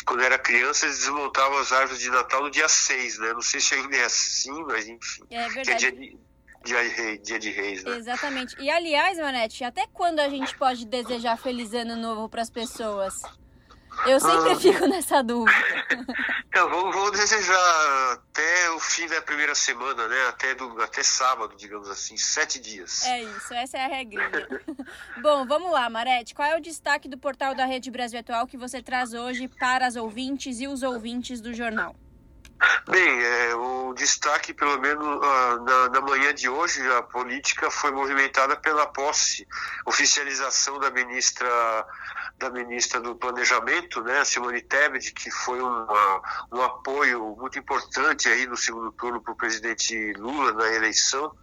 Quando 0.04 0.22
era 0.22 0.38
criança, 0.38 0.86
eles 0.86 0.98
desmontavam 1.00 1.58
as 1.58 1.70
árvores 1.70 2.00
de 2.00 2.10
Natal 2.10 2.42
no 2.42 2.50
dia 2.50 2.68
6, 2.68 3.18
né? 3.18 3.32
Não 3.32 3.42
sei 3.42 3.60
se 3.60 3.74
ainda 3.74 3.96
é 3.96 4.04
assim, 4.04 4.64
mas 4.64 4.88
enfim. 4.88 5.22
É 5.30 5.48
verdade. 5.48 5.70
É 5.70 5.74
dia 5.74 5.92
de, 5.92 6.18
dia 6.66 6.82
de, 6.82 6.94
rei, 6.94 7.18
dia 7.18 7.38
de 7.38 7.50
reis, 7.50 7.84
né? 7.84 7.96
Exatamente. 7.96 8.56
E 8.60 8.68
aliás, 8.68 9.18
Manete, 9.18 9.64
até 9.64 9.86
quando 9.86 10.20
a 10.20 10.28
gente 10.28 10.56
pode 10.56 10.84
desejar 10.84 11.36
feliz 11.36 11.72
ano 11.72 11.96
novo 11.96 12.28
para 12.28 12.42
as 12.42 12.50
pessoas? 12.50 13.22
Eu 14.04 14.20
sempre 14.20 14.52
ah, 14.52 14.56
fico 14.56 14.86
nessa 14.86 15.22
dúvida. 15.22 15.56
Então, 16.48 16.70
vamos, 16.70 16.94
vamos, 16.94 17.10
desejar 17.10 18.12
até 18.14 18.70
o 18.70 18.80
fim 18.80 19.06
da 19.08 19.20
primeira 19.20 19.54
semana, 19.54 20.08
né? 20.08 20.16
Até, 20.28 20.54
do, 20.54 20.80
até 20.80 21.02
sábado, 21.02 21.54
digamos 21.54 21.86
assim, 21.90 22.16
sete 22.16 22.58
dias. 22.58 23.04
É 23.04 23.24
isso, 23.24 23.52
essa 23.52 23.76
é 23.76 23.84
a 23.84 23.88
regrinha. 23.88 24.30
Bom, 25.20 25.44
vamos 25.44 25.70
lá, 25.70 25.90
Marete. 25.90 26.34
Qual 26.34 26.48
é 26.48 26.56
o 26.56 26.60
destaque 26.60 27.10
do 27.10 27.18
portal 27.18 27.54
da 27.54 27.66
Rede 27.66 27.90
Brasil 27.90 28.20
Atual 28.20 28.46
que 28.46 28.56
você 28.56 28.80
traz 28.80 29.12
hoje 29.12 29.48
para 29.48 29.86
as 29.86 29.96
ouvintes 29.96 30.58
e 30.58 30.66
os 30.66 30.82
ouvintes 30.82 31.42
do 31.42 31.52
jornal? 31.52 31.94
Bem, 32.88 33.22
é, 33.22 33.54
o 33.54 33.92
destaque, 33.94 34.54
pelo 34.54 34.78
menos 34.80 35.04
uh, 35.04 35.64
na, 35.64 35.88
na, 35.90 36.00
manhã 36.00 36.32
de 36.34 36.48
hoje, 36.48 36.80
a 36.92 37.02
política 37.02 37.70
foi 37.70 37.90
movimentada 37.90 38.56
pela 38.56 38.86
posse, 38.86 39.46
oficialização 39.84 40.78
da 40.78 40.90
ministra 40.90 41.48
da 42.38 42.50
ministra 42.50 43.00
do 43.00 43.16
Planejamento, 43.16 44.02
né, 44.02 44.22
Simone 44.24 44.60
Tebet, 44.60 45.12
que 45.12 45.30
foi 45.30 45.60
uma, 45.60 46.22
um 46.52 46.62
apoio 46.62 47.34
muito 47.38 47.58
importante 47.58 48.28
aí 48.28 48.46
no 48.46 48.56
segundo 48.56 48.92
turno 48.92 49.22
para 49.22 49.32
o 49.32 49.36
presidente 49.36 50.12
Lula 50.18 50.52
na 50.52 50.70
eleição. 50.70 51.34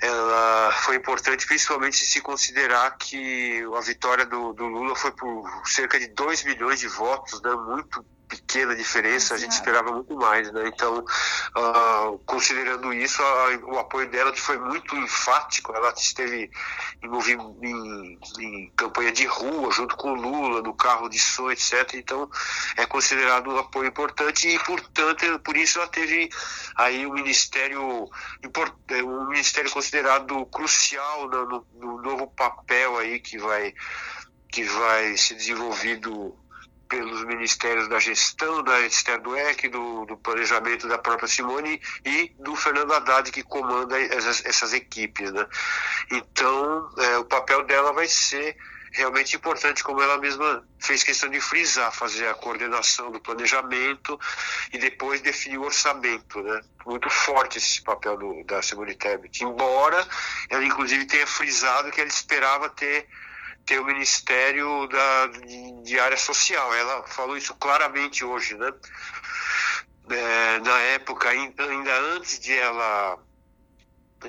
Ela 0.00 0.72
foi 0.84 0.96
importante 0.96 1.46
principalmente 1.46 1.96
se 1.96 2.20
considerar 2.20 2.96
que 2.96 3.64
a 3.76 3.80
vitória 3.80 4.24
do, 4.24 4.52
do 4.52 4.66
Lula 4.66 4.94
foi 4.94 5.10
por 5.12 5.48
cerca 5.66 5.98
de 5.98 6.06
2 6.08 6.44
milhões 6.44 6.78
de 6.78 6.86
votos, 6.86 7.42
né, 7.42 7.52
muito 7.52 8.04
pequena 8.32 8.74
diferença, 8.74 9.34
a 9.34 9.38
gente 9.38 9.52
esperava 9.52 9.92
muito 9.92 10.16
mais, 10.16 10.50
né? 10.50 10.66
Então, 10.66 11.00
uh, 11.00 12.18
considerando 12.24 12.90
isso, 12.94 13.22
a, 13.22 13.50
o 13.66 13.78
apoio 13.78 14.08
dela 14.10 14.34
foi 14.34 14.56
muito 14.58 14.96
enfático, 14.96 15.70
ela 15.74 15.92
esteve 15.94 16.50
envolvida 17.02 17.42
em, 17.62 18.18
em, 18.38 18.72
campanha 18.74 19.12
de 19.12 19.26
rua, 19.26 19.70
junto 19.70 19.96
com 19.96 20.12
o 20.12 20.14
Lula, 20.14 20.62
no 20.62 20.74
carro 20.74 21.10
de 21.10 21.18
som, 21.18 21.50
etc. 21.50 21.94
Então, 21.94 22.30
é 22.76 22.86
considerado 22.86 23.50
um 23.50 23.58
apoio 23.58 23.88
importante 23.88 24.48
e, 24.48 24.58
portanto, 24.60 25.38
por 25.40 25.54
isso 25.54 25.78
ela 25.78 25.88
teve 25.88 26.30
aí 26.76 27.06
um 27.06 27.12
ministério, 27.12 28.08
um 29.04 29.28
ministério 29.28 29.70
considerado 29.70 30.46
crucial 30.46 31.28
no, 31.28 31.46
no, 31.46 31.66
no 31.74 32.02
novo 32.02 32.26
papel 32.28 32.96
aí 32.96 33.20
que 33.20 33.36
vai 33.36 33.74
que 34.50 34.64
vai 34.64 35.16
ser 35.16 35.34
desenvolvido 35.34 36.36
pelos 36.92 37.24
ministérios 37.24 37.88
da 37.88 37.98
gestão, 37.98 38.62
da 38.62 38.82
Esther 38.82 39.18
Dweck, 39.22 39.66
do, 39.68 40.04
do 40.04 40.14
planejamento 40.18 40.86
da 40.86 40.98
própria 40.98 41.26
Simone 41.26 41.80
e 42.04 42.30
do 42.38 42.54
Fernando 42.54 42.92
Haddad, 42.92 43.32
que 43.32 43.42
comanda 43.42 43.98
essas, 43.98 44.44
essas 44.44 44.74
equipes. 44.74 45.32
Né? 45.32 45.46
Então, 46.10 46.90
é, 46.98 47.16
o 47.16 47.24
papel 47.24 47.64
dela 47.64 47.94
vai 47.94 48.06
ser 48.06 48.58
realmente 48.92 49.34
importante, 49.34 49.82
como 49.82 50.02
ela 50.02 50.18
mesma 50.18 50.62
fez 50.78 51.02
questão 51.02 51.30
de 51.30 51.40
frisar, 51.40 51.90
fazer 51.90 52.28
a 52.28 52.34
coordenação 52.34 53.10
do 53.10 53.20
planejamento 53.20 54.20
e 54.70 54.76
depois 54.76 55.22
definir 55.22 55.56
o 55.56 55.64
orçamento, 55.64 56.42
né? 56.42 56.60
Muito 56.84 57.08
forte 57.08 57.56
esse 57.56 57.80
papel 57.80 58.18
do, 58.18 58.44
da 58.44 58.60
Simone 58.60 58.94
Tebet, 58.94 59.42
embora 59.42 60.06
ela 60.50 60.62
inclusive 60.62 61.06
tenha 61.06 61.26
frisado 61.26 61.90
que 61.90 62.02
ela 62.02 62.10
esperava 62.10 62.68
ter 62.68 63.08
ter 63.64 63.78
o 63.78 63.84
Ministério 63.84 64.86
da, 64.88 65.26
de, 65.26 65.82
de 65.82 65.98
área 65.98 66.16
social. 66.16 66.74
Ela 66.74 67.02
falou 67.04 67.36
isso 67.36 67.54
claramente 67.54 68.24
hoje, 68.24 68.56
né? 68.56 68.72
É, 70.10 70.58
na 70.60 70.78
época, 70.80 71.28
ainda, 71.28 71.64
antes 72.14 72.38
de 72.38 72.52
ela 72.52 73.18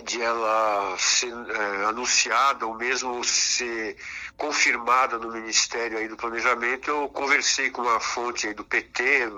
de 0.05 0.19
ela 0.19 0.95
ser 0.97 1.31
é, 1.31 1.85
anunciada 1.85 2.65
ou 2.65 2.73
mesmo 2.73 3.23
ser 3.23 3.95
confirmada 4.35 5.19
no 5.19 5.31
Ministério 5.31 5.99
aí 5.99 6.07
do 6.07 6.17
Planejamento, 6.17 6.89
eu 6.89 7.07
conversei 7.09 7.69
com 7.69 7.83
uma 7.83 7.99
fonte 7.99 8.47
aí 8.47 8.55
do 8.55 8.63
PT, 8.63 9.29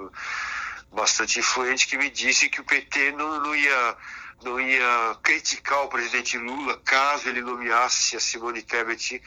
bastante 0.93 1.39
influente, 1.39 1.88
que 1.88 1.97
me 1.97 2.10
disse 2.10 2.49
que 2.49 2.62
o 2.62 2.63
PT 2.63 3.12
não, 3.12 3.41
não 3.41 3.53
ia 3.53 3.97
não 4.43 4.60
ia 4.60 5.17
criticar 5.24 5.84
o 5.84 5.88
presidente 5.88 6.38
Lula 6.38 6.78
caso 6.84 7.30
ele 7.30 7.41
nomeasse 7.41 8.15
a 8.15 8.19
Simone 8.19 8.62
Tebet 8.62 9.21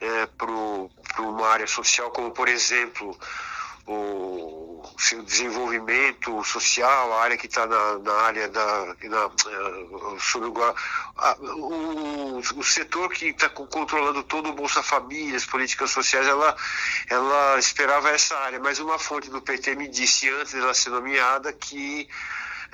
é, 0.00 0.26
para 0.26 0.50
uma 1.22 1.46
área 1.48 1.66
social, 1.66 2.10
como 2.10 2.30
por 2.30 2.48
exemplo 2.48 3.18
o 3.86 4.82
desenvolvimento 5.26 6.42
social, 6.42 7.12
a 7.12 7.22
área 7.22 7.36
que 7.36 7.46
está 7.46 7.66
na, 7.66 7.98
na, 7.98 8.12
área 8.12 8.48
da 8.48 8.96
na, 9.02 9.24
eh, 9.26 10.18
sobre 10.18 10.48
o, 10.48 10.62
a, 10.62 11.36
o, 11.38 12.38
o, 12.38 12.64
setor 12.64 13.10
que 13.10 13.26
está 13.26 13.50
controlando 13.50 14.22
todo 14.22 14.48
o 14.48 14.54
Bolsa 14.54 14.82
Família, 14.82 15.36
as 15.36 15.44
políticas 15.44 15.90
sociais, 15.90 16.26
ela, 16.26 16.56
ela 17.10 17.58
esperava 17.58 18.08
essa 18.10 18.34
área, 18.38 18.58
mas 18.58 18.78
uma 18.78 18.98
fonte 18.98 19.28
do 19.28 19.42
PT 19.42 19.74
me 19.74 19.86
disse 19.86 20.30
antes 20.30 20.54
dela 20.54 20.72
ser 20.72 20.88
nomeada 20.88 21.52
que 21.52 22.08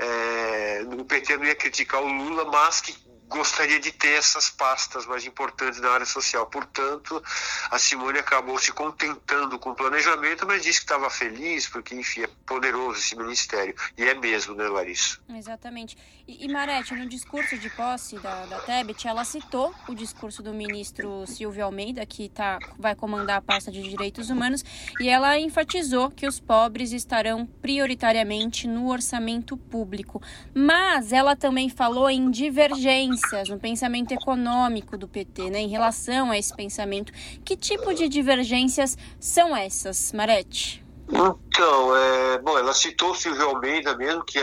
é, 0.01 0.83
o 0.99 1.05
PT 1.05 1.37
não 1.37 1.45
ia 1.45 1.55
criticar 1.55 2.03
o 2.03 2.09
Lula, 2.09 2.45
mas 2.47 2.81
que 2.81 2.95
gostaria 3.31 3.79
de 3.79 3.93
ter 3.93 4.19
essas 4.19 4.51
pastas 4.51 5.07
mais 5.07 5.25
importantes 5.25 5.81
na 5.81 5.89
área 5.89 6.05
social. 6.05 6.47
Portanto, 6.47 7.23
a 7.71 7.79
Simone 7.79 8.19
acabou 8.19 8.59
se 8.59 8.73
contentando 8.73 9.57
com 9.57 9.71
o 9.71 9.75
planejamento, 9.75 10.45
mas 10.47 10.65
disse 10.65 10.81
que 10.81 10.85
estava 10.85 11.09
feliz, 11.09 11.69
porque, 11.69 11.95
enfim, 11.95 12.23
é 12.23 12.29
poderoso 12.45 12.99
esse 12.99 13.17
ministério. 13.17 13.75
E 13.97 14.03
é 14.03 14.15
mesmo, 14.15 14.55
né, 14.57 14.67
Larissa? 14.67 15.19
Exatamente. 15.33 15.97
E, 16.27 16.45
e 16.45 16.53
Marete, 16.53 16.93
no 16.95 17.09
discurso 17.09 17.57
de 17.57 17.71
posse 17.71 18.19
da, 18.19 18.47
da 18.47 18.59
Tebet, 18.59 19.07
ela 19.07 19.25
citou 19.25 19.73
o 19.89 19.95
discurso 19.95 20.43
do 20.43 20.53
ministro 20.53 21.25
Silvio 21.29 21.65
Almeida, 21.65 22.05
que 22.05 22.29
tá, 22.29 22.59
vai 22.77 22.97
comandar 22.97 23.39
a 23.39 23.43
pasta 23.43 23.71
de 23.71 23.81
direitos 23.81 24.29
humanos, 24.29 24.65
e 25.01 25.09
ela 25.09 25.39
enfatizou 25.39 26.11
que 26.11 26.27
os 26.27 26.41
pobres 26.41 26.91
estarão 26.91 27.47
prioritariamente 27.47 28.67
no 28.67 28.91
orçamento 28.91 29.57
público. 29.57 30.21
Mas 30.53 31.13
ela 31.13 31.37
também 31.37 31.69
falou 31.69 32.11
em 32.11 32.29
divergência 32.29 33.20
divergências 33.29 33.49
no 33.49 33.59
pensamento 33.59 34.13
econômico 34.13 34.97
do 34.97 35.07
PT, 35.07 35.51
né, 35.51 35.61
em 35.61 35.69
relação 35.69 36.31
a 36.31 36.39
esse 36.39 36.55
pensamento. 36.55 37.13
Que 37.45 37.57
tipo 37.57 37.95
de 37.95 38.09
divergências 38.09 38.97
são 39.19 39.57
essas, 39.57 40.13
Marete? 40.13 40.85
Então, 41.13 41.97
é, 41.97 42.39
bom, 42.39 42.57
ela 42.57 42.73
citou 42.73 43.11
o 43.11 43.15
Silvio 43.15 43.49
Almeida 43.49 43.97
mesmo, 43.97 44.25
que, 44.25 44.41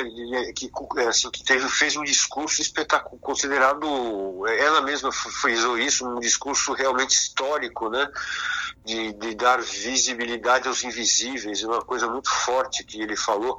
que, 0.53 0.69
assim, 1.08 1.32
que 1.32 1.43
teve, 1.43 1.67
fez 1.69 1.95
um 1.95 2.03
discurso 2.03 2.62
espetacular, 2.62 3.19
considerado, 3.21 4.45
ela 4.47 4.82
mesma 4.82 5.12
frisou 5.12 5.80
isso, 5.80 6.06
um 6.06 6.19
discurso 6.19 6.73
realmente 6.73 7.12
histórico, 7.12 7.89
né? 7.89 8.08
De, 8.84 9.13
de, 9.13 9.36
dar 9.36 9.62
visibilidade 9.62 10.67
aos 10.67 10.84
invisíveis, 10.84 11.63
uma 11.63 11.82
coisa 11.82 12.08
muito 12.08 12.30
forte 12.30 12.84
que 12.84 13.01
ele 13.01 13.15
falou. 13.15 13.58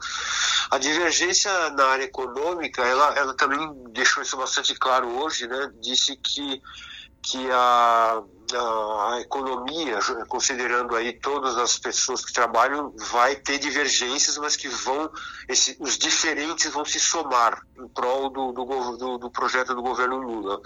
A 0.70 0.78
divergência 0.78 1.50
na 1.70 1.86
área 1.86 2.04
econômica, 2.04 2.82
ela, 2.82 3.14
ela 3.14 3.34
também 3.34 3.58
deixou 3.90 4.22
isso 4.22 4.36
bastante 4.36 4.74
claro 4.74 5.08
hoje, 5.08 5.46
né? 5.46 5.70
Disse 5.80 6.16
que 6.16 6.62
que 7.22 7.50
a, 7.50 8.22
a, 8.54 9.14
a, 9.14 9.20
economia, 9.20 9.98
considerando 10.28 10.96
aí 10.96 11.12
todas 11.12 11.56
as 11.56 11.78
pessoas 11.78 12.24
que 12.24 12.32
trabalham, 12.32 12.94
vai 12.96 13.36
ter 13.36 13.58
divergências, 13.58 14.38
mas 14.38 14.56
que 14.56 14.68
vão, 14.68 15.10
esse, 15.48 15.76
os 15.80 15.98
diferentes 15.98 16.70
vão 16.72 16.84
se 16.84 16.98
somar 16.98 17.60
em 17.78 17.88
prol 17.88 18.30
do, 18.30 18.52
do, 18.52 18.96
do, 18.96 19.18
do 19.18 19.30
projeto 19.30 19.74
do 19.74 19.82
governo 19.82 20.18
Lula. 20.18 20.60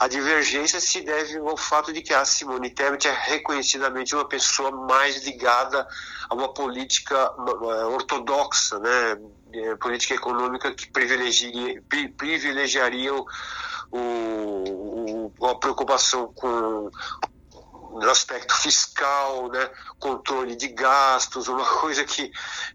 A 0.00 0.08
divergência 0.08 0.80
se 0.80 1.02
deve 1.02 1.36
ao 1.36 1.58
fato 1.58 1.92
de 1.92 2.00
que 2.00 2.14
a 2.14 2.24
Simone 2.24 2.70
Tebet 2.70 3.06
é 3.06 3.12
reconhecidamente 3.12 4.14
uma 4.14 4.26
pessoa 4.26 4.70
mais 4.70 5.22
ligada 5.24 5.86
a 6.30 6.34
uma 6.34 6.54
política 6.54 7.34
ortodoxa, 7.92 8.78
né, 8.78 9.18
é, 9.52 9.76
política 9.76 10.14
econômica 10.14 10.72
que 10.72 10.90
privilegiaria, 10.90 11.82
privilegiaria 12.16 13.12
o, 13.90 15.32
o, 15.38 15.46
a 15.46 15.58
preocupação 15.58 16.32
com 16.34 16.90
o 17.92 18.08
aspecto 18.08 18.54
fiscal, 18.54 19.48
né, 19.48 19.68
controle 19.98 20.54
de 20.54 20.68
gastos, 20.68 21.48
uma 21.48 21.64
coisa 21.80 22.04
que 22.04 22.30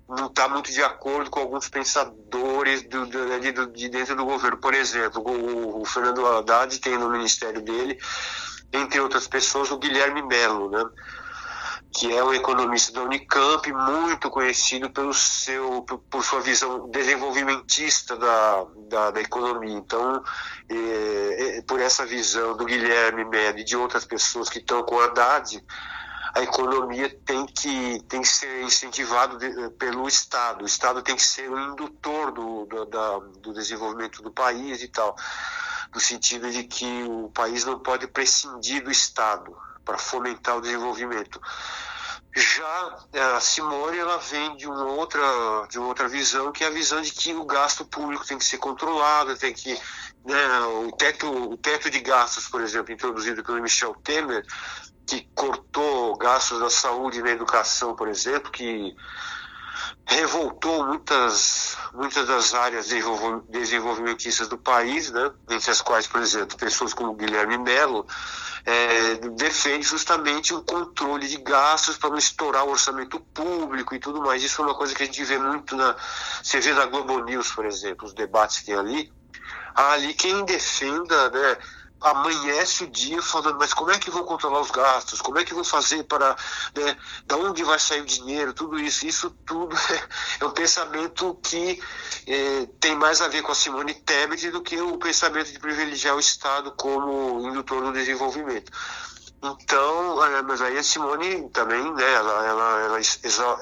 não 0.10 0.28
está 0.28 0.48
muito 0.48 0.72
de 0.72 0.84
acordo 0.84 1.30
com 1.30 1.40
alguns 1.40 1.70
pensadores 1.70 2.84
do, 2.84 3.06
do, 3.06 3.40
de 3.72 3.90
dentro 3.90 4.16
do 4.16 4.26
governo. 4.26 4.58
Por 4.58 4.74
exemplo, 4.74 5.24
o, 5.26 5.82
o 5.82 5.86
Fernando 5.86 6.26
Haddad 6.26 6.78
tem 6.80 6.98
no 6.98 7.10
ministério 7.10 7.62
dele, 7.62 7.98
entre 8.74 9.00
outras 9.00 9.28
pessoas, 9.28 9.72
o 9.72 9.78
Guilherme 9.78 10.22
Melo, 10.22 10.70
né, 10.70 10.84
que 11.96 12.14
é 12.14 12.22
um 12.22 12.34
economista 12.34 12.92
da 12.92 13.04
Unicamp, 13.04 13.72
muito 13.72 14.30
conhecido 14.30 14.90
pelo 14.90 15.14
seu, 15.14 15.82
por 15.82 16.26
sua 16.26 16.42
visão 16.42 16.90
desenvolvimentista 16.90 18.18
da, 18.18 18.66
da, 18.90 19.12
da 19.12 19.22
economia. 19.22 19.78
Então, 19.78 20.22
é, 20.68 21.58
é, 21.58 21.62
por 21.62 21.80
essa 21.80 22.06
visão 22.06 22.58
do 22.58 22.66
Guilherme 22.66 23.24
Melo 23.24 23.60
e 23.60 23.64
de 23.64 23.78
outras 23.78 24.04
pessoas 24.04 24.50
que 24.50 24.60
estão 24.60 24.84
com 24.84 25.00
a 25.00 25.06
Haddad, 25.06 25.64
a 26.36 26.42
economia 26.42 27.10
tem 27.26 27.46
que, 27.46 28.04
tem 28.10 28.22
que 28.22 28.28
ser 28.28 28.64
incentivada 28.64 29.38
pelo 29.80 30.06
Estado. 30.06 30.64
O 30.64 30.68
Estado 30.68 31.02
tem 31.02 31.16
que 31.16 31.24
ser 31.24 31.50
o 31.50 31.58
indutor 31.58 32.34
do, 32.34 32.66
do, 32.66 32.86
da, 32.88 33.20
do 33.40 33.54
desenvolvimento 33.54 34.22
do 34.22 34.32
país 34.32 34.84
e 34.84 34.90
tal, 34.90 35.16
no 35.94 36.02
sentido 36.02 36.52
de 36.52 36.66
que 36.66 37.04
o 37.04 37.30
país 37.30 37.64
não 37.64 37.80
pode 37.80 38.06
prescindir 38.06 38.84
do 38.84 38.92
Estado 38.92 39.56
para 39.86 39.98
fomentar 39.98 40.58
o 40.58 40.62
desenvolvimento. 40.62 41.40
Já 42.36 42.98
a 43.36 43.40
Simone 43.40 43.98
ela 43.98 44.18
vem 44.18 44.58
de 44.58 44.68
uma 44.68 44.84
outra 44.84 45.22
de 45.70 45.80
uma 45.80 45.88
outra 45.88 46.10
visão 46.10 46.52
que 46.52 46.66
é 46.66 46.68
a 46.68 46.72
visão 46.72 47.02
de 47.02 47.12
que 47.12 47.34
o 47.34 47.46
gasto 47.46 47.86
público 47.86 48.28
tem 48.28 48.38
que 48.38 48.44
ser 48.44 48.58
controlado, 48.58 49.38
tem 49.38 49.54
que 49.54 49.80
né, 50.26 50.60
o 50.84 50.92
teto 50.92 51.28
o 51.28 51.56
teto 51.56 51.90
de 51.90 52.02
gastos, 52.02 52.50
por 52.50 52.60
exemplo, 52.60 52.92
introduzido 52.92 53.42
pelo 53.42 53.62
Michel 53.62 53.96
Temer, 54.04 54.46
que 55.08 55.30
cortou 55.34 56.18
gastos 56.18 56.60
da 56.60 56.70
saúde 56.70 57.20
e 57.20 57.24
na 57.24 57.30
educação, 57.30 57.96
por 57.96 58.10
exemplo, 58.10 58.52
que 58.52 58.94
revoltou 60.06 60.86
muitas 60.88 61.78
muitas 61.94 62.28
das 62.28 62.54
áreas 62.54 62.88
desenvolvimentistas 63.48 64.50
do 64.50 64.58
país, 64.58 65.10
né, 65.10 65.32
entre 65.50 65.72
as 65.72 65.80
quais, 65.80 66.06
por 66.06 66.22
exemplo, 66.22 66.58
pessoas 66.58 66.94
como 66.94 67.16
Guilherme 67.16 67.58
Melo 67.58 68.06
é, 68.66 69.16
defende 69.36 69.86
justamente 69.86 70.54
o 70.54 70.64
controle 70.64 71.28
de 71.28 71.38
gastos 71.38 71.98
para 71.98 72.10
não 72.10 72.18
estourar 72.18 72.66
o 72.66 72.72
orçamento 72.72 73.20
público 73.20 73.94
e 73.94 74.00
tudo 74.00 74.22
mais. 74.22 74.42
Isso 74.42 74.62
é 74.62 74.66
uma 74.66 74.74
coisa 74.74 74.96
que 74.96 75.04
a 75.04 75.06
gente 75.06 75.24
vê 75.24 75.38
muito 75.38 75.76
na. 75.76 75.96
Você 76.42 76.60
vê 76.60 76.74
na 76.74 76.86
Globo 76.86 77.20
News, 77.20 77.52
por 77.52 77.66
exemplo, 77.66 78.08
os 78.08 78.14
debates 78.14 78.60
que 78.60 78.66
tem 78.66 78.76
ali. 78.76 79.14
Ali 79.76 80.14
quem 80.16 80.44
defenda, 80.46 81.30
né? 81.30 81.58
Amanhece 82.06 82.84
o 82.84 82.88
dia 82.88 83.20
falando, 83.20 83.58
mas 83.58 83.74
como 83.74 83.90
é 83.90 83.98
que 83.98 84.12
vão 84.12 84.24
controlar 84.24 84.62
os 84.62 84.70
gastos? 84.70 85.22
Como 85.22 85.40
é 85.40 85.44
que 85.44 85.56
vão 85.56 85.64
fazer 85.64 86.04
para. 86.04 86.36
Né, 86.76 86.96
da 87.26 87.36
onde 87.36 87.64
vai 87.64 87.80
sair 87.80 88.02
o 88.02 88.06
dinheiro? 88.06 88.54
Tudo 88.54 88.80
isso. 88.80 89.08
Isso 89.08 89.32
tudo 89.46 89.76
é 90.40 90.46
um 90.46 90.52
pensamento 90.52 91.34
que 91.42 91.82
é, 92.28 92.68
tem 92.80 92.96
mais 92.96 93.22
a 93.22 93.28
ver 93.28 93.42
com 93.42 93.52
a 93.52 93.56
Simone 93.56 93.96
Tebet 93.96 94.52
do 94.52 94.62
que 94.62 94.80
o 94.80 94.98
pensamento 95.00 95.52
de 95.52 95.58
privilegiar 95.58 96.16
o 96.16 96.20
Estado 96.20 96.72
como 96.74 97.48
indutor 97.50 97.82
do 97.82 97.92
desenvolvimento. 97.92 98.72
Então, 99.44 100.24
é, 100.26 100.42
mas 100.44 100.62
aí 100.62 100.78
a 100.78 100.84
Simone 100.84 101.50
também, 101.50 101.92
né, 101.94 102.14
ela, 102.14 102.46
ela, 102.46 102.80
ela, 102.82 103.00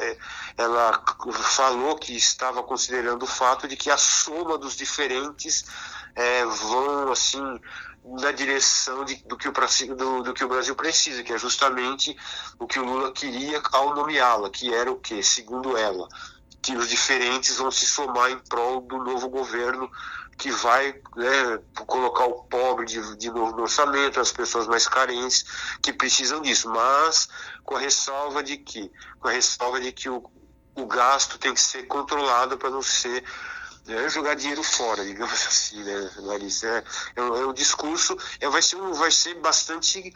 é, 0.01 0.17
ela 0.57 1.03
falou 1.43 1.97
que 1.97 2.15
estava 2.15 2.61
considerando 2.63 3.23
o 3.23 3.27
fato 3.27 3.67
de 3.67 3.75
que 3.75 3.89
a 3.89 3.97
soma 3.97 4.57
dos 4.57 4.75
diferentes 4.75 5.65
é, 6.15 6.45
vão 6.45 7.11
assim 7.11 7.59
na 8.05 8.31
direção 8.31 9.05
de, 9.05 9.15
do, 9.25 9.37
que 9.37 9.47
o, 9.47 9.51
do, 9.95 10.23
do, 10.23 10.33
que 10.33 10.43
o 10.43 10.47
Brasil 10.47 10.75
precisa, 10.75 11.23
que 11.23 11.33
é 11.33 11.37
justamente 11.37 12.15
o 12.59 12.67
que 12.67 12.79
o 12.79 12.83
Lula 12.83 13.11
queria 13.11 13.61
ao 13.71 13.95
nomeá-la, 13.95 14.49
que 14.49 14.73
era 14.73 14.91
o 14.91 14.99
que, 14.99 15.23
segundo 15.23 15.77
ela, 15.77 16.07
que 16.61 16.75
os 16.75 16.89
diferentes 16.89 17.57
vão 17.57 17.71
se 17.71 17.85
somar 17.85 18.31
em 18.31 18.37
prol 18.39 18.81
do 18.81 18.97
novo 18.97 19.29
governo 19.29 19.89
que 20.37 20.51
vai 20.51 20.93
né, 21.15 21.59
colocar 21.85 22.25
o 22.25 22.43
pobre 22.43 22.85
de, 22.85 23.15
de 23.17 23.29
novo 23.29 23.55
no 23.55 23.63
orçamento, 23.63 24.19
as 24.19 24.31
pessoas 24.31 24.67
mais 24.67 24.87
carentes 24.87 25.45
que 25.81 25.93
precisam 25.93 26.41
disso, 26.41 26.69
mas 26.69 27.27
com 27.63 27.75
a 27.75 27.79
ressalva 27.79 28.43
de 28.43 28.57
que, 28.57 28.91
com 29.19 29.27
a 29.27 29.31
ressalva 29.31 29.79
de 29.79 29.91
que 29.91 30.09
o, 30.09 30.23
o 30.75 30.85
gasto 30.85 31.37
tem 31.37 31.53
que 31.53 31.61
ser 31.61 31.83
controlado 31.83 32.57
para 32.57 32.69
não 32.69 32.81
ser 32.81 33.23
é 33.87 34.09
jogar 34.09 34.35
dinheiro 34.35 34.63
fora, 34.63 35.03
digamos 35.05 35.47
assim, 35.47 35.83
né, 35.83 36.11
Larissa? 36.17 36.67
É, 36.67 36.83
é, 37.15 37.21
é 37.21 37.45
um 37.45 37.53
discurso, 37.53 38.17
é, 38.39 38.47
vai, 38.49 38.61
ser 38.61 38.77
vai 38.77 39.11
ser 39.11 39.35
bastante 39.35 40.13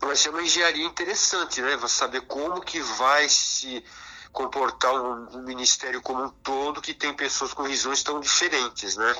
vai 0.00 0.16
ser 0.16 0.30
uma 0.30 0.42
engenharia 0.42 0.84
interessante, 0.84 1.62
né? 1.62 1.76
Vai 1.76 1.88
saber 1.88 2.22
como 2.22 2.60
que 2.60 2.80
vai 2.80 3.28
se 3.28 3.84
comportar 4.32 4.92
um, 4.94 5.38
um, 5.38 5.42
ministério 5.42 6.00
como 6.00 6.24
um 6.24 6.28
todo 6.28 6.80
que 6.80 6.94
tem 6.94 7.14
pessoas 7.14 7.52
com 7.52 7.64
visões 7.64 8.02
tão 8.02 8.18
diferentes, 8.18 8.96
né? 8.96 9.14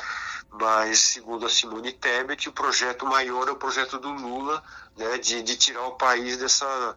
Mas, 0.51 0.99
segundo 0.99 1.47
a 1.47 1.49
Simone 1.49 1.93
Tebet, 1.93 2.49
o 2.49 2.53
projeto 2.53 3.07
maior 3.07 3.49
é 3.49 3.53
o 3.53 3.57
projeto 3.57 3.99
do 3.99 4.11
Lula, 4.11 4.63
né? 4.97 5.19
De, 5.19 5.43
de 5.43 5.57
tirar 5.57 5.87
o 5.87 5.93
país 5.93 6.37
dessa, 6.37 6.97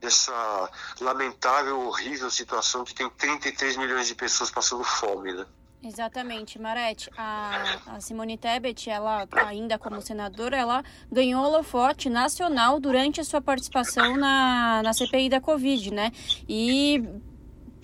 dessa 0.00 0.70
lamentável, 1.00 1.80
horrível 1.80 2.30
situação 2.30 2.84
que 2.84 2.94
tem 2.94 3.08
33 3.10 3.76
milhões 3.76 4.06
de 4.06 4.14
pessoas 4.14 4.50
passando 4.50 4.82
fome, 4.82 5.32
né? 5.32 5.46
Exatamente, 5.86 6.58
Marete. 6.58 7.08
A, 7.16 7.78
a, 7.86 8.00
Simone 8.00 8.36
Tebet, 8.36 8.90
ela 8.90 9.28
ainda 9.46 9.78
como 9.78 10.00
senadora, 10.02 10.56
ela 10.56 10.82
ganhou 11.10 11.44
holofote 11.44 12.10
nacional 12.10 12.80
durante 12.80 13.20
a 13.20 13.24
sua 13.24 13.40
participação 13.40 14.16
na, 14.16 14.82
na 14.82 14.92
CPI 14.92 15.28
da 15.28 15.40
Covid, 15.40 15.92
né? 15.92 16.10
E 16.48 17.04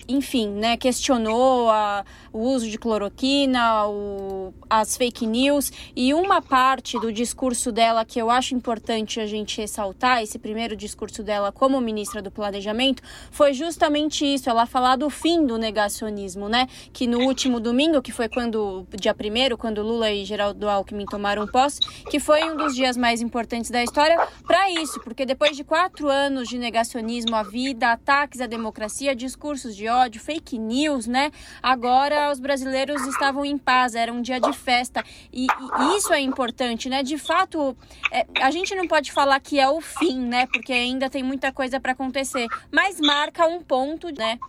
enfim, 0.07 0.49
né, 0.49 0.77
questionou 0.77 1.69
a, 1.69 2.05
o 2.31 2.39
uso 2.39 2.69
de 2.69 2.77
cloroquina, 2.77 3.87
o, 3.87 4.53
as 4.69 4.97
fake 4.97 5.25
news. 5.25 5.71
E 5.95 6.13
uma 6.13 6.41
parte 6.41 6.99
do 6.99 7.11
discurso 7.11 7.71
dela 7.71 8.03
que 8.05 8.19
eu 8.19 8.29
acho 8.29 8.55
importante 8.55 9.19
a 9.19 9.25
gente 9.25 9.59
ressaltar, 9.61 10.21
esse 10.21 10.37
primeiro 10.37 10.75
discurso 10.75 11.23
dela 11.23 11.51
como 11.51 11.79
ministra 11.79 12.21
do 12.21 12.31
Planejamento, 12.31 13.01
foi 13.31 13.53
justamente 13.53 14.25
isso, 14.25 14.49
ela 14.49 14.65
falar 14.65 14.95
do 14.95 15.09
fim 15.09 15.45
do 15.45 15.57
negacionismo, 15.57 16.49
né, 16.49 16.67
que 16.91 17.07
no 17.07 17.19
último 17.19 17.59
domingo, 17.59 18.01
que 18.01 18.11
foi 18.11 18.27
quando, 18.27 18.85
dia 18.99 19.13
primeiro, 19.13 19.57
quando 19.57 19.81
Lula 19.81 20.11
e 20.11 20.25
Geraldo 20.25 20.67
Alckmin 20.67 21.05
tomaram 21.05 21.47
posse, 21.47 21.79
que 22.09 22.19
foi 22.19 22.43
um 22.43 22.57
dos 22.57 22.75
dias 22.75 22.97
mais 22.97 23.21
importantes 23.21 23.69
da 23.69 23.83
história 23.83 24.17
para 24.45 24.69
isso, 24.71 24.99
porque 25.01 25.25
depois 25.25 25.55
de 25.55 25.63
quatro 25.63 26.09
anos 26.09 26.47
de 26.47 26.57
negacionismo 26.57 27.35
à 27.35 27.43
vida, 27.43 27.91
ataques 27.91 28.41
à 28.41 28.47
democracia, 28.47 29.15
discursos 29.15 29.75
de 29.75 29.87
ódio, 29.93 30.21
fake 30.21 30.57
news, 30.57 31.07
né? 31.07 31.31
Agora 31.61 32.31
os 32.31 32.39
brasileiros 32.39 33.05
estavam 33.07 33.45
em 33.45 33.57
paz, 33.57 33.95
era 33.95 34.11
um 34.11 34.21
dia 34.21 34.39
de 34.39 34.53
festa. 34.53 35.03
E, 35.31 35.45
e 35.45 35.97
isso 35.97 36.13
é 36.13 36.19
importante, 36.19 36.89
né? 36.89 37.03
De 37.03 37.17
fato, 37.17 37.75
é, 38.11 38.25
a 38.41 38.51
gente 38.51 38.75
não 38.75 38.87
pode 38.87 39.11
falar 39.11 39.39
que 39.39 39.59
é 39.59 39.69
o 39.69 39.79
fim, 39.81 40.19
né? 40.19 40.47
Porque 40.47 40.73
ainda 40.73 41.09
tem 41.09 41.23
muita 41.23 41.51
coisa 41.51 41.79
para 41.79 41.91
acontecer. 41.91 42.47
Mas 42.71 42.99
marca 42.99 43.47
um 43.47 43.61
ponto, 43.61 44.09
né? 44.11 44.39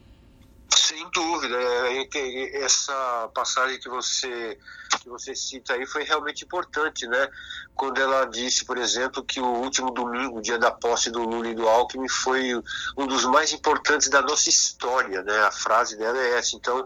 Sem 0.86 1.08
dúvida, 1.08 1.56
é, 1.56 2.62
essa 2.62 3.30
passagem 3.34 3.78
que 3.78 3.88
você 3.88 4.58
que 5.00 5.08
você 5.08 5.34
cita 5.34 5.72
aí 5.72 5.86
foi 5.86 6.04
realmente 6.04 6.44
importante, 6.44 7.06
né? 7.06 7.28
Quando 7.74 7.98
ela 7.98 8.26
disse, 8.26 8.66
por 8.66 8.76
exemplo, 8.76 9.24
que 9.24 9.40
o 9.40 9.46
último 9.46 9.90
domingo, 9.90 10.42
dia 10.42 10.58
da 10.58 10.70
posse 10.70 11.10
do 11.10 11.20
Lula 11.20 11.48
e 11.48 11.54
do 11.54 11.66
Alckmin, 11.66 12.08
foi 12.08 12.54
um 12.98 13.06
dos 13.06 13.24
mais 13.24 13.52
importantes 13.52 14.08
da 14.10 14.20
nossa 14.20 14.48
história, 14.48 15.22
né? 15.22 15.38
A 15.40 15.50
frase 15.50 15.96
dela 15.96 16.18
é 16.18 16.38
essa. 16.38 16.54
Então, 16.54 16.84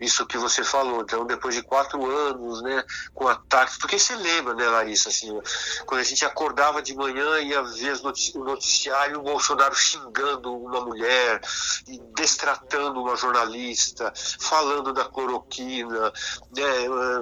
isso 0.00 0.26
que 0.26 0.38
você 0.38 0.62
falou. 0.62 1.02
Então, 1.02 1.26
depois 1.26 1.54
de 1.54 1.62
quatro 1.62 2.04
anos, 2.08 2.62
né, 2.62 2.84
com 3.14 3.28
ataques, 3.28 3.76
porque 3.78 3.98
você 3.98 4.14
lembra, 4.16 4.54
né, 4.54 4.66
Larissa, 4.68 5.08
assim, 5.08 5.38
quando 5.86 6.00
a 6.00 6.04
gente 6.04 6.24
acordava 6.24 6.80
de 6.80 6.94
manhã 6.94 7.38
e 7.40 7.48
ia 7.48 7.62
ver 7.62 7.96
o 7.96 8.44
noticiário, 8.44 9.18
o 9.18 9.22
Bolsonaro 9.22 9.74
xingando 9.74 10.54
uma 10.54 10.80
mulher, 10.80 11.40
e 11.86 12.00
destratando 12.14 13.00
uma 13.00 13.16
jornalista, 13.16 14.12
falando 14.40 14.92
da 14.92 15.04
cloroquina, 15.04 16.12
né, 16.56 16.72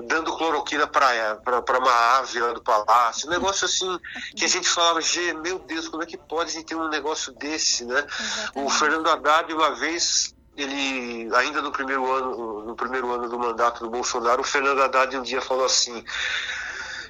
dando 0.06 0.36
cloroquina 0.36 0.86
para 0.86 1.78
uma 1.78 2.18
ave 2.18 2.38
lá 2.40 2.52
do 2.52 2.62
palácio, 2.62 3.28
um 3.28 3.30
negócio 3.30 3.64
assim 3.66 3.98
que 4.36 4.44
a 4.44 4.48
gente 4.48 4.68
falava, 4.68 5.00
meu 5.42 5.58
Deus, 5.60 5.88
como 5.88 6.02
é 6.02 6.06
que 6.06 6.16
pode 6.16 6.50
a 6.50 6.52
gente 6.52 6.66
ter 6.66 6.74
um 6.74 6.88
negócio 6.88 7.32
desse, 7.32 7.84
né? 7.84 8.06
O 8.54 8.68
Fernando 8.68 9.08
Haddad 9.08 9.52
uma 9.52 9.74
vez 9.74 10.35
ele 10.56 11.28
ainda 11.34 11.60
no 11.60 11.70
primeiro 11.70 12.10
ano 12.10 12.64
no 12.64 12.74
primeiro 12.74 13.12
ano 13.12 13.28
do 13.28 13.38
mandato 13.38 13.84
do 13.84 13.90
Bolsonaro, 13.90 14.40
o 14.40 14.44
Fernando 14.44 14.82
Haddad 14.82 15.16
um 15.16 15.22
dia 15.22 15.40
falou 15.40 15.64
assim: 15.64 16.04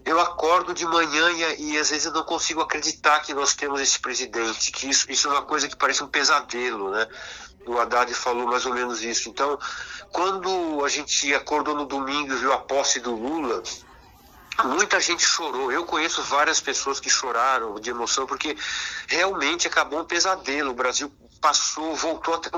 eu 0.07 0.21
acordo 0.21 0.73
de 0.73 0.87
manhã 0.87 1.31
e, 1.33 1.73
e, 1.73 1.79
às 1.79 1.91
vezes 1.91 2.07
eu 2.07 2.13
não 2.13 2.23
consigo 2.23 2.61
acreditar 2.61 3.21
que 3.21 3.35
nós 3.35 3.55
temos 3.55 3.81
esse 3.81 3.99
presidente, 3.99 4.71
que 4.71 4.89
isso, 4.89 5.11
isso 5.11 5.27
é 5.27 5.33
uma 5.33 5.43
coisa 5.43 5.67
que 5.67 5.75
parece 5.75 6.05
um 6.05 6.07
pesadelo, 6.07 6.93
né? 6.93 7.09
O 7.67 7.77
Haddad 7.77 8.15
falou 8.15 8.47
mais 8.47 8.65
ou 8.65 8.73
menos 8.73 9.03
isso. 9.03 9.29
Então, 9.29 9.59
quando 10.13 10.85
a 10.85 10.89
gente 10.89 11.35
acordou 11.35 11.75
no 11.75 11.85
domingo 11.85 12.33
e 12.33 12.37
viu 12.37 12.53
a 12.53 12.59
posse 12.59 13.01
do 13.01 13.17
Lula, 13.17 13.61
muita 14.65 15.01
gente 15.01 15.25
chorou. 15.25 15.73
Eu 15.73 15.85
conheço 15.85 16.23
várias 16.23 16.61
pessoas 16.61 17.01
que 17.01 17.11
choraram 17.11 17.75
de 17.81 17.91
emoção, 17.91 18.27
porque 18.27 18.57
realmente 19.09 19.67
acabou 19.67 20.01
um 20.01 20.05
pesadelo. 20.05 20.71
O 20.71 20.75
Brasil 20.75 21.13
passou, 21.47 21.95
voltou 21.95 22.35
a 22.35 22.39
ter 22.39 22.51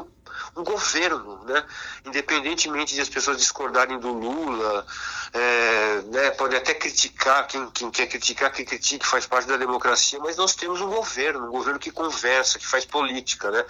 um 0.57 0.64
governo, 0.64 1.44
né? 1.44 1.62
Independentemente 2.07 2.94
de 2.94 3.03
as 3.03 3.09
pessoas 3.09 3.37
discordarem 3.37 3.98
do 3.98 4.11
Lula, 4.11 4.87
é, 5.35 6.03
né, 6.07 6.31
pode 6.31 6.57
até 6.57 6.72
criticar, 6.72 7.46
quem, 7.46 7.70
quem 7.70 7.90
quer 7.90 8.07
criticar, 8.07 8.51
que 8.51 8.64
critique, 8.64 9.07
faz 9.07 9.27
parte 9.27 9.46
da 9.46 9.59
democracia, 9.59 10.18
mas 10.20 10.38
nós 10.38 10.55
temos 10.55 10.81
um 10.81 10.88
governo, 10.88 11.48
um 11.48 11.51
governo 11.51 11.79
que 11.79 11.90
conversa, 11.90 12.59
que 12.59 12.66
faz 12.66 12.87
política, 12.87 13.51
né? 13.51 13.62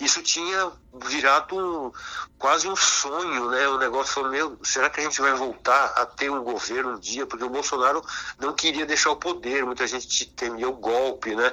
Isso 0.00 0.20
tinha 0.22 0.72
virado 1.06 1.56
um, 1.56 1.92
quase 2.36 2.66
um 2.66 2.74
sonho, 2.74 3.50
né? 3.50 3.68
O 3.68 3.78
negócio 3.78 4.12
foi, 4.12 4.28
meu, 4.28 4.58
será 4.64 4.90
que 4.90 4.98
a 4.98 5.04
gente 5.04 5.20
vai 5.20 5.34
voltar 5.34 5.92
a 5.96 6.04
ter 6.04 6.30
um 6.30 6.42
governo 6.42 6.94
um 6.94 6.98
dia? 6.98 7.26
Porque 7.26 7.44
o 7.44 7.50
Bolsonaro 7.50 8.04
não 8.40 8.52
queria 8.52 8.84
deixar 8.84 9.10
o 9.12 9.16
poder, 9.16 9.64
muita 9.64 9.86
gente 9.86 10.26
temia 10.26 10.68
o 10.68 10.72
golpe, 10.72 11.36
né? 11.36 11.52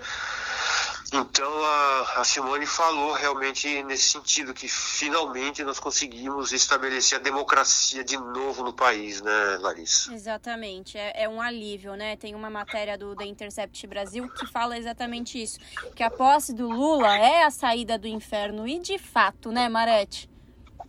Então 1.13 1.63
a, 1.65 2.21
a, 2.21 2.23
Simone 2.23 2.65
falou 2.65 3.11
realmente 3.11 3.83
nesse 3.83 4.11
sentido, 4.11 4.53
que 4.53 4.69
finalmente 4.69 5.61
nós 5.61 5.77
conseguimos 5.77 6.53
estabelecer 6.53 7.19
a 7.19 7.21
democracia 7.21 8.01
de 8.01 8.15
novo 8.15 8.63
no 8.63 8.71
país, 8.71 9.21
né, 9.21 9.57
Larissa? 9.59 10.13
Exatamente, 10.13 10.97
é, 10.97 11.23
é 11.23 11.29
um 11.29 11.41
alívio, 11.41 11.95
né? 11.95 12.15
Tem 12.15 12.33
uma 12.33 12.49
matéria 12.49 12.97
do 12.97 13.13
The 13.13 13.25
Intercept 13.25 13.85
Brasil 13.87 14.29
que 14.29 14.47
fala 14.47 14.77
exatamente 14.77 15.41
isso, 15.41 15.59
que 15.93 16.01
a 16.01 16.09
posse 16.09 16.53
do 16.53 16.69
Lula 16.69 17.13
é 17.17 17.43
a 17.43 17.51
saída 17.51 17.97
do 17.97 18.07
inferno, 18.07 18.65
e 18.65 18.79
de 18.79 18.97
fato, 18.97 19.51
né, 19.51 19.67
Marete? 19.67 20.29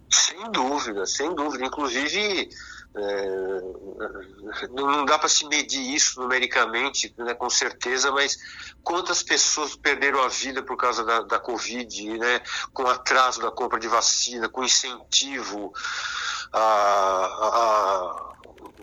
Sem 0.09 0.53
dúvida, 0.53 1.05
sem 1.05 1.35
dúvida. 1.35 1.65
Inclusive, 1.65 2.49
é, 2.95 4.69
não 4.71 5.05
dá 5.05 5.19
para 5.19 5.29
se 5.29 5.47
medir 5.47 5.95
isso 5.95 6.21
numericamente, 6.21 7.15
né, 7.17 7.33
com 7.35 7.49
certeza, 7.49 8.13
mas 8.13 8.37
quantas 8.83 9.23
pessoas 9.23 9.75
perderam 9.75 10.23
a 10.23 10.29
vida 10.29 10.63
por 10.63 10.77
causa 10.77 11.05
da, 11.05 11.23
da 11.23 11.39
Covid, 11.39 12.19
né, 12.19 12.43
com 12.73 12.87
atraso 12.87 13.41
da 13.41 13.51
compra 13.51 13.81
de 13.81 13.89
vacina, 13.89 14.49
com 14.49 14.63
incentivo 14.63 15.73
a, 16.53 16.61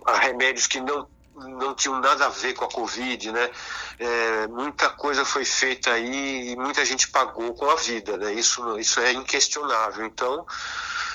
a, 0.06 0.14
a 0.14 0.18
remédios 0.18 0.66
que 0.66 0.82
não 0.82 1.08
não 1.40 1.74
tinham 1.74 2.00
nada 2.02 2.26
a 2.26 2.30
ver 2.30 2.54
com 2.54 2.66
a 2.66 2.70
Covid, 2.70 3.32
né? 3.32 3.50
É, 3.98 4.48
muita 4.48 4.90
coisa 4.90 5.24
foi 5.24 5.46
feita 5.46 5.92
aí 5.92 6.52
e 6.52 6.56
muita 6.56 6.84
gente 6.84 7.08
pagou 7.10 7.54
com 7.54 7.70
a 7.70 7.76
vida, 7.76 8.18
né? 8.18 8.34
Isso, 8.34 8.78
isso 8.78 9.00
é 9.00 9.14
inquestionável. 9.14 10.06
Então, 10.06 10.46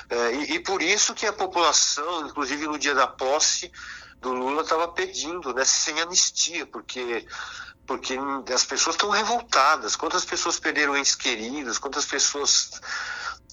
é, 0.09 0.35
e, 0.35 0.55
e, 0.55 0.59
por 0.61 0.83
isso 0.83 1.14
que 1.14 1.27
a 1.27 1.33
população, 1.33 2.27
inclusive 2.27 2.67
no 2.67 2.79
dia 2.79 2.95
da 2.95 3.07
posse 3.07 3.71
do 4.21 4.33
Lula, 4.33 4.62
estava 4.62 4.88
pedindo, 4.88 5.53
né, 5.55 5.64
sem 5.64 6.01
anistia, 6.01 6.67
porque 6.67 7.27
porque 7.87 8.17
as 8.53 8.64
pessoas 8.64 8.97
estão 8.97 9.11
revoltadas. 9.11 9.95
Quantas 9.95 10.25
pessoas 10.25 10.59
perderam 10.59 10.97
entes 10.97 11.14
queridos? 11.14 11.77
Quantas 11.77 12.07
pessoas 12.07 12.71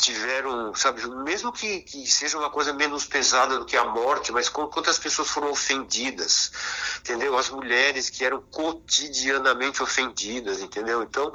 tiveram, 0.02 0.74
sabe, 0.74 1.06
mesmo 1.24 1.52
que, 1.52 1.82
que, 1.82 2.10
seja 2.10 2.38
uma 2.38 2.50
coisa 2.50 2.74
menos 2.74 3.06
pesada 3.06 3.60
do 3.60 3.66
que 3.66 3.78
a 3.78 3.86
morte, 3.86 4.32
mas 4.32 4.50
quantas 4.50 4.98
pessoas 4.98 5.30
foram 5.30 5.52
ofendidas, 5.52 6.52
entendeu? 7.00 7.38
As 7.38 7.50
mulheres 7.50 8.10
que 8.10 8.26
eram 8.26 8.42
cotidianamente 8.42 9.84
ofendidas, 9.84 10.60
entendeu? 10.60 11.04
Então, 11.04 11.32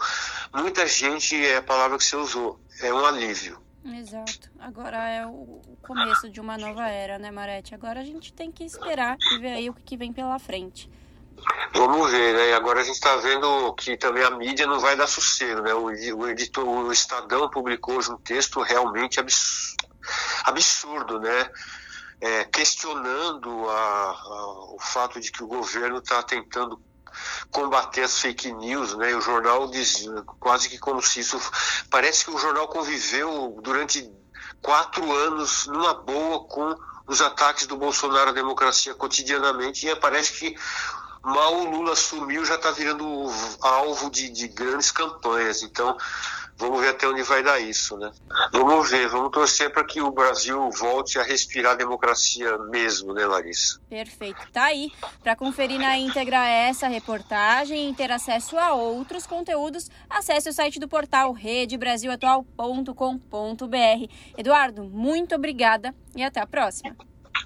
muita 0.52 0.86
gente, 0.86 1.36
é 1.36 1.58
a 1.58 1.62
palavra 1.62 1.96
que 1.96 2.04
você 2.04 2.16
usou, 2.16 2.60
é 2.80 2.92
um 2.92 3.06
alívio. 3.06 3.65
Exato. 3.94 4.50
Agora 4.58 4.96
é 5.08 5.26
o 5.26 5.60
começo 5.82 6.28
de 6.28 6.40
uma 6.40 6.58
nova 6.58 6.88
era, 6.88 7.18
né, 7.18 7.30
Marete? 7.30 7.74
Agora 7.74 8.00
a 8.00 8.04
gente 8.04 8.32
tem 8.32 8.50
que 8.50 8.64
esperar 8.64 9.16
e 9.32 9.38
ver 9.38 9.52
aí 9.52 9.70
o 9.70 9.74
que 9.74 9.96
vem 9.96 10.12
pela 10.12 10.38
frente. 10.38 10.90
Vamos 11.72 12.10
ver, 12.10 12.34
né? 12.34 12.54
Agora 12.54 12.80
a 12.80 12.84
gente 12.84 12.94
está 12.94 13.16
vendo 13.16 13.72
que 13.74 13.96
também 13.96 14.24
a 14.24 14.30
mídia 14.30 14.66
não 14.66 14.80
vai 14.80 14.96
dar 14.96 15.06
sossego, 15.06 15.60
né? 15.60 15.74
O, 15.74 15.86
o 15.86 16.28
editor, 16.28 16.66
o 16.66 16.92
Estadão 16.92 17.48
publicou 17.50 17.96
hoje 17.96 18.10
um 18.10 18.16
texto 18.16 18.60
realmente 18.62 19.20
absurdo, 19.20 19.86
absurdo 20.44 21.20
né? 21.20 21.50
É, 22.18 22.44
questionando 22.44 23.68
a, 23.68 24.10
a, 24.10 24.74
o 24.74 24.78
fato 24.80 25.20
de 25.20 25.30
que 25.30 25.44
o 25.44 25.46
governo 25.46 25.98
está 25.98 26.22
tentando 26.22 26.80
combater 27.50 28.02
as 28.02 28.18
fake 28.20 28.52
news, 28.52 28.94
né? 28.96 29.14
O 29.14 29.20
jornal 29.20 29.68
diz 29.68 30.04
quase 30.40 30.68
que 30.68 30.78
como 30.78 31.02
se 31.02 31.20
isso 31.20 31.40
parece 31.90 32.24
que 32.24 32.30
o 32.30 32.38
jornal 32.38 32.68
conviveu 32.68 33.58
durante 33.62 34.10
quatro 34.62 35.12
anos 35.12 35.66
numa 35.66 35.94
boa 35.94 36.44
com 36.44 36.76
os 37.06 37.20
ataques 37.20 37.66
do 37.66 37.76
Bolsonaro 37.76 38.30
à 38.30 38.32
democracia 38.32 38.94
cotidianamente 38.94 39.86
e 39.86 39.96
parece 39.96 40.32
que 40.32 40.56
mal 41.22 41.54
o 41.54 41.70
Lula 41.70 41.92
assumiu, 41.92 42.44
já 42.44 42.54
está 42.54 42.70
virando 42.70 43.04
alvo 43.60 44.10
de, 44.10 44.28
de 44.30 44.48
grandes 44.48 44.90
campanhas. 44.90 45.62
Então, 45.62 45.96
Vamos 46.58 46.80
ver 46.80 46.88
até 46.88 47.06
onde 47.06 47.22
vai 47.22 47.42
dar 47.42 47.60
isso, 47.60 47.98
né? 47.98 48.10
Vamos 48.50 48.90
ver, 48.90 49.08
vamos 49.08 49.30
torcer 49.30 49.70
para 49.70 49.84
que 49.84 50.00
o 50.00 50.10
Brasil 50.10 50.70
volte 50.70 51.18
a 51.18 51.22
respirar 51.22 51.72
a 51.72 51.76
democracia 51.76 52.56
mesmo, 52.58 53.12
né, 53.12 53.26
Larissa? 53.26 53.78
Perfeito. 53.90 54.40
Tá 54.52 54.64
aí. 54.64 54.90
Para 55.22 55.36
conferir 55.36 55.78
na 55.78 55.98
íntegra 55.98 56.48
essa 56.48 56.88
reportagem 56.88 57.90
e 57.90 57.94
ter 57.94 58.10
acesso 58.10 58.56
a 58.56 58.74
outros 58.74 59.26
conteúdos, 59.26 59.90
acesse 60.08 60.48
o 60.48 60.52
site 60.52 60.80
do 60.80 60.88
portal 60.88 61.32
redebrasilatual.com.br. 61.32 64.12
Eduardo, 64.38 64.84
muito 64.84 65.34
obrigada 65.34 65.94
e 66.14 66.22
até 66.22 66.40
a 66.40 66.46
próxima. 66.46 66.96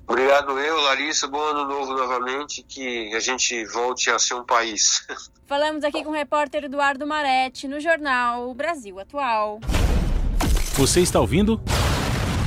Obrigado 0.06 0.58
eu, 0.58 0.80
Larissa. 0.80 1.26
Bom 1.26 1.40
ano 1.40 1.64
novo 1.66 1.94
novamente. 1.94 2.64
Que 2.68 3.14
a 3.14 3.20
gente 3.20 3.64
volte 3.66 4.10
a 4.10 4.18
ser 4.18 4.34
um 4.34 4.44
país. 4.44 5.06
Falamos 5.46 5.82
aqui 5.82 6.04
com 6.04 6.10
o 6.10 6.14
repórter 6.14 6.64
Eduardo 6.64 7.06
Maretti 7.06 7.66
no 7.66 7.80
jornal 7.80 8.54
Brasil 8.54 8.98
Atual. 9.00 9.60
Você 10.74 11.00
está 11.00 11.20
ouvindo? 11.20 11.60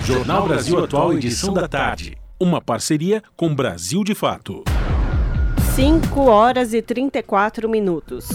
Jornal 0.06 0.48
Brasil 0.48 0.84
Atual, 0.84 1.14
edição 1.14 1.54
da 1.54 1.68
tarde. 1.68 2.18
Uma 2.40 2.62
parceria 2.62 3.22
com 3.36 3.54
Brasil 3.54 4.04
de 4.04 4.16
Fato. 4.16 4.64
5 5.76 6.22
horas 6.22 6.74
e 6.74 6.82
34 6.82 7.68
minutos. 7.68 8.28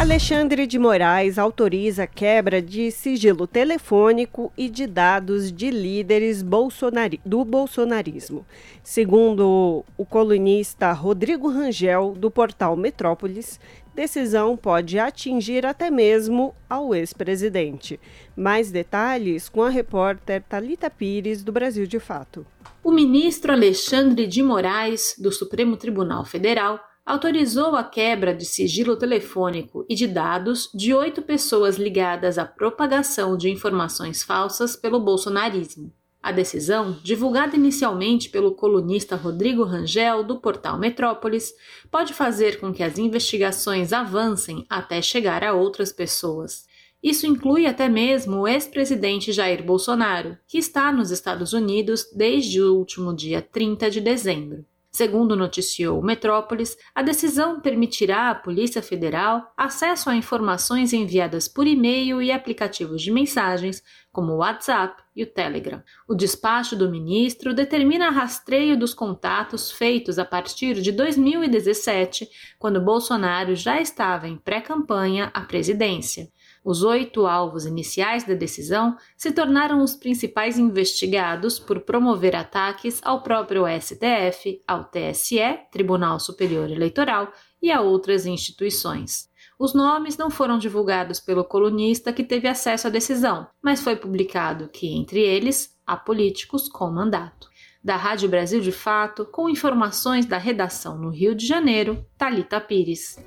Alexandre 0.00 0.66
de 0.66 0.78
Moraes 0.78 1.38
autoriza 1.38 2.06
quebra 2.06 2.62
de 2.62 2.90
sigilo 2.90 3.46
telefônico 3.46 4.50
e 4.56 4.66
de 4.66 4.86
dados 4.86 5.52
de 5.52 5.70
líderes 5.70 6.42
bolsonari 6.42 7.20
do 7.22 7.44
bolsonarismo. 7.44 8.46
Segundo 8.82 9.84
o 9.98 10.06
colunista 10.06 10.90
Rodrigo 10.92 11.50
Rangel, 11.50 12.14
do 12.16 12.30
portal 12.30 12.78
Metrópolis, 12.78 13.60
decisão 13.94 14.56
pode 14.56 14.98
atingir 14.98 15.66
até 15.66 15.90
mesmo 15.90 16.54
ao 16.66 16.94
ex-presidente. 16.94 18.00
Mais 18.34 18.70
detalhes 18.70 19.50
com 19.50 19.62
a 19.62 19.68
repórter 19.68 20.42
Talita 20.48 20.88
Pires, 20.88 21.44
do 21.44 21.52
Brasil 21.52 21.86
de 21.86 22.00
Fato. 22.00 22.46
O 22.82 22.90
ministro 22.90 23.52
Alexandre 23.52 24.26
de 24.26 24.42
Moraes, 24.42 25.14
do 25.18 25.30
Supremo 25.30 25.76
Tribunal 25.76 26.24
Federal, 26.24 26.80
autorizou 27.10 27.74
a 27.74 27.82
quebra 27.82 28.32
de 28.32 28.44
sigilo 28.44 28.96
telefônico 28.96 29.84
e 29.88 29.96
de 29.96 30.06
dados 30.06 30.70
de 30.72 30.94
oito 30.94 31.20
pessoas 31.20 31.76
ligadas 31.76 32.38
à 32.38 32.44
propagação 32.44 33.36
de 33.36 33.50
informações 33.50 34.22
falsas 34.22 34.76
pelo 34.76 35.00
bolsonarismo. 35.00 35.92
A 36.22 36.30
decisão, 36.30 36.96
divulgada 37.02 37.56
inicialmente 37.56 38.28
pelo 38.28 38.54
colunista 38.54 39.16
Rodrigo 39.16 39.64
Rangel 39.64 40.22
do 40.22 40.38
portal 40.38 40.78
Metrópolis, 40.78 41.52
pode 41.90 42.14
fazer 42.14 42.60
com 42.60 42.72
que 42.72 42.82
as 42.82 42.96
investigações 42.96 43.92
avancem 43.92 44.64
até 44.70 45.02
chegar 45.02 45.42
a 45.42 45.52
outras 45.52 45.92
pessoas. 45.92 46.64
Isso 47.02 47.26
inclui 47.26 47.66
até 47.66 47.88
mesmo 47.88 48.40
o 48.40 48.46
ex-presidente 48.46 49.32
Jair 49.32 49.64
Bolsonaro, 49.64 50.38
que 50.46 50.58
está 50.58 50.92
nos 50.92 51.10
Estados 51.10 51.52
Unidos 51.52 52.08
desde 52.14 52.60
o 52.60 52.76
último 52.76 53.12
dia 53.16 53.42
30 53.42 53.90
de 53.90 54.00
dezembro. 54.00 54.64
Segundo 54.92 55.36
noticiou 55.36 56.00
o 56.00 56.04
Metrópolis, 56.04 56.76
a 56.92 57.00
decisão 57.00 57.60
permitirá 57.60 58.30
à 58.30 58.34
Polícia 58.34 58.82
Federal 58.82 59.52
acesso 59.56 60.10
a 60.10 60.16
informações 60.16 60.92
enviadas 60.92 61.46
por 61.46 61.64
e-mail 61.64 62.20
e 62.20 62.32
aplicativos 62.32 63.00
de 63.00 63.12
mensagens, 63.12 63.84
como 64.12 64.32
o 64.32 64.38
WhatsApp 64.38 65.00
e 65.14 65.22
o 65.22 65.26
Telegram. 65.26 65.80
O 66.08 66.14
despacho 66.14 66.74
do 66.74 66.90
ministro 66.90 67.54
determina 67.54 68.10
rastreio 68.10 68.76
dos 68.76 68.92
contatos 68.92 69.70
feitos 69.70 70.18
a 70.18 70.24
partir 70.24 70.82
de 70.82 70.90
2017, 70.90 72.28
quando 72.58 72.80
Bolsonaro 72.80 73.54
já 73.54 73.80
estava 73.80 74.26
em 74.26 74.36
pré-campanha 74.36 75.30
à 75.32 75.42
presidência. 75.42 76.28
Os 76.62 76.82
oito 76.82 77.26
alvos 77.26 77.64
iniciais 77.64 78.24
da 78.24 78.34
decisão 78.34 78.96
se 79.16 79.32
tornaram 79.32 79.82
os 79.82 79.94
principais 79.94 80.58
investigados 80.58 81.58
por 81.58 81.80
promover 81.80 82.36
ataques 82.36 83.00
ao 83.02 83.22
próprio 83.22 83.64
STF, 83.80 84.62
ao 84.68 84.84
TSE, 84.84 85.58
Tribunal 85.72 86.20
Superior 86.20 86.70
Eleitoral, 86.70 87.32
e 87.62 87.70
a 87.70 87.80
outras 87.80 88.26
instituições. 88.26 89.28
Os 89.58 89.74
nomes 89.74 90.16
não 90.16 90.30
foram 90.30 90.58
divulgados 90.58 91.20
pelo 91.20 91.44
colunista 91.44 92.12
que 92.12 92.24
teve 92.24 92.48
acesso 92.48 92.86
à 92.86 92.90
decisão, 92.90 93.46
mas 93.62 93.82
foi 93.82 93.96
publicado 93.96 94.68
que, 94.68 94.88
entre 94.88 95.20
eles, 95.20 95.76
há 95.86 95.96
políticos 95.96 96.68
com 96.68 96.90
mandato. 96.90 97.48
Da 97.82 97.96
Rádio 97.96 98.28
Brasil 98.28 98.60
de 98.60 98.72
Fato, 98.72 99.24
com 99.24 99.48
informações 99.48 100.26
da 100.26 100.38
redação 100.38 100.98
no 100.98 101.10
Rio 101.10 101.34
de 101.34 101.46
Janeiro, 101.46 102.04
Talita 102.16 102.60
Pires. 102.60 103.18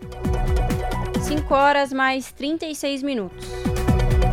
5 1.34 1.52
horas 1.56 1.92
mais 1.92 2.32
36 2.32 3.02
minutos. 3.02 3.73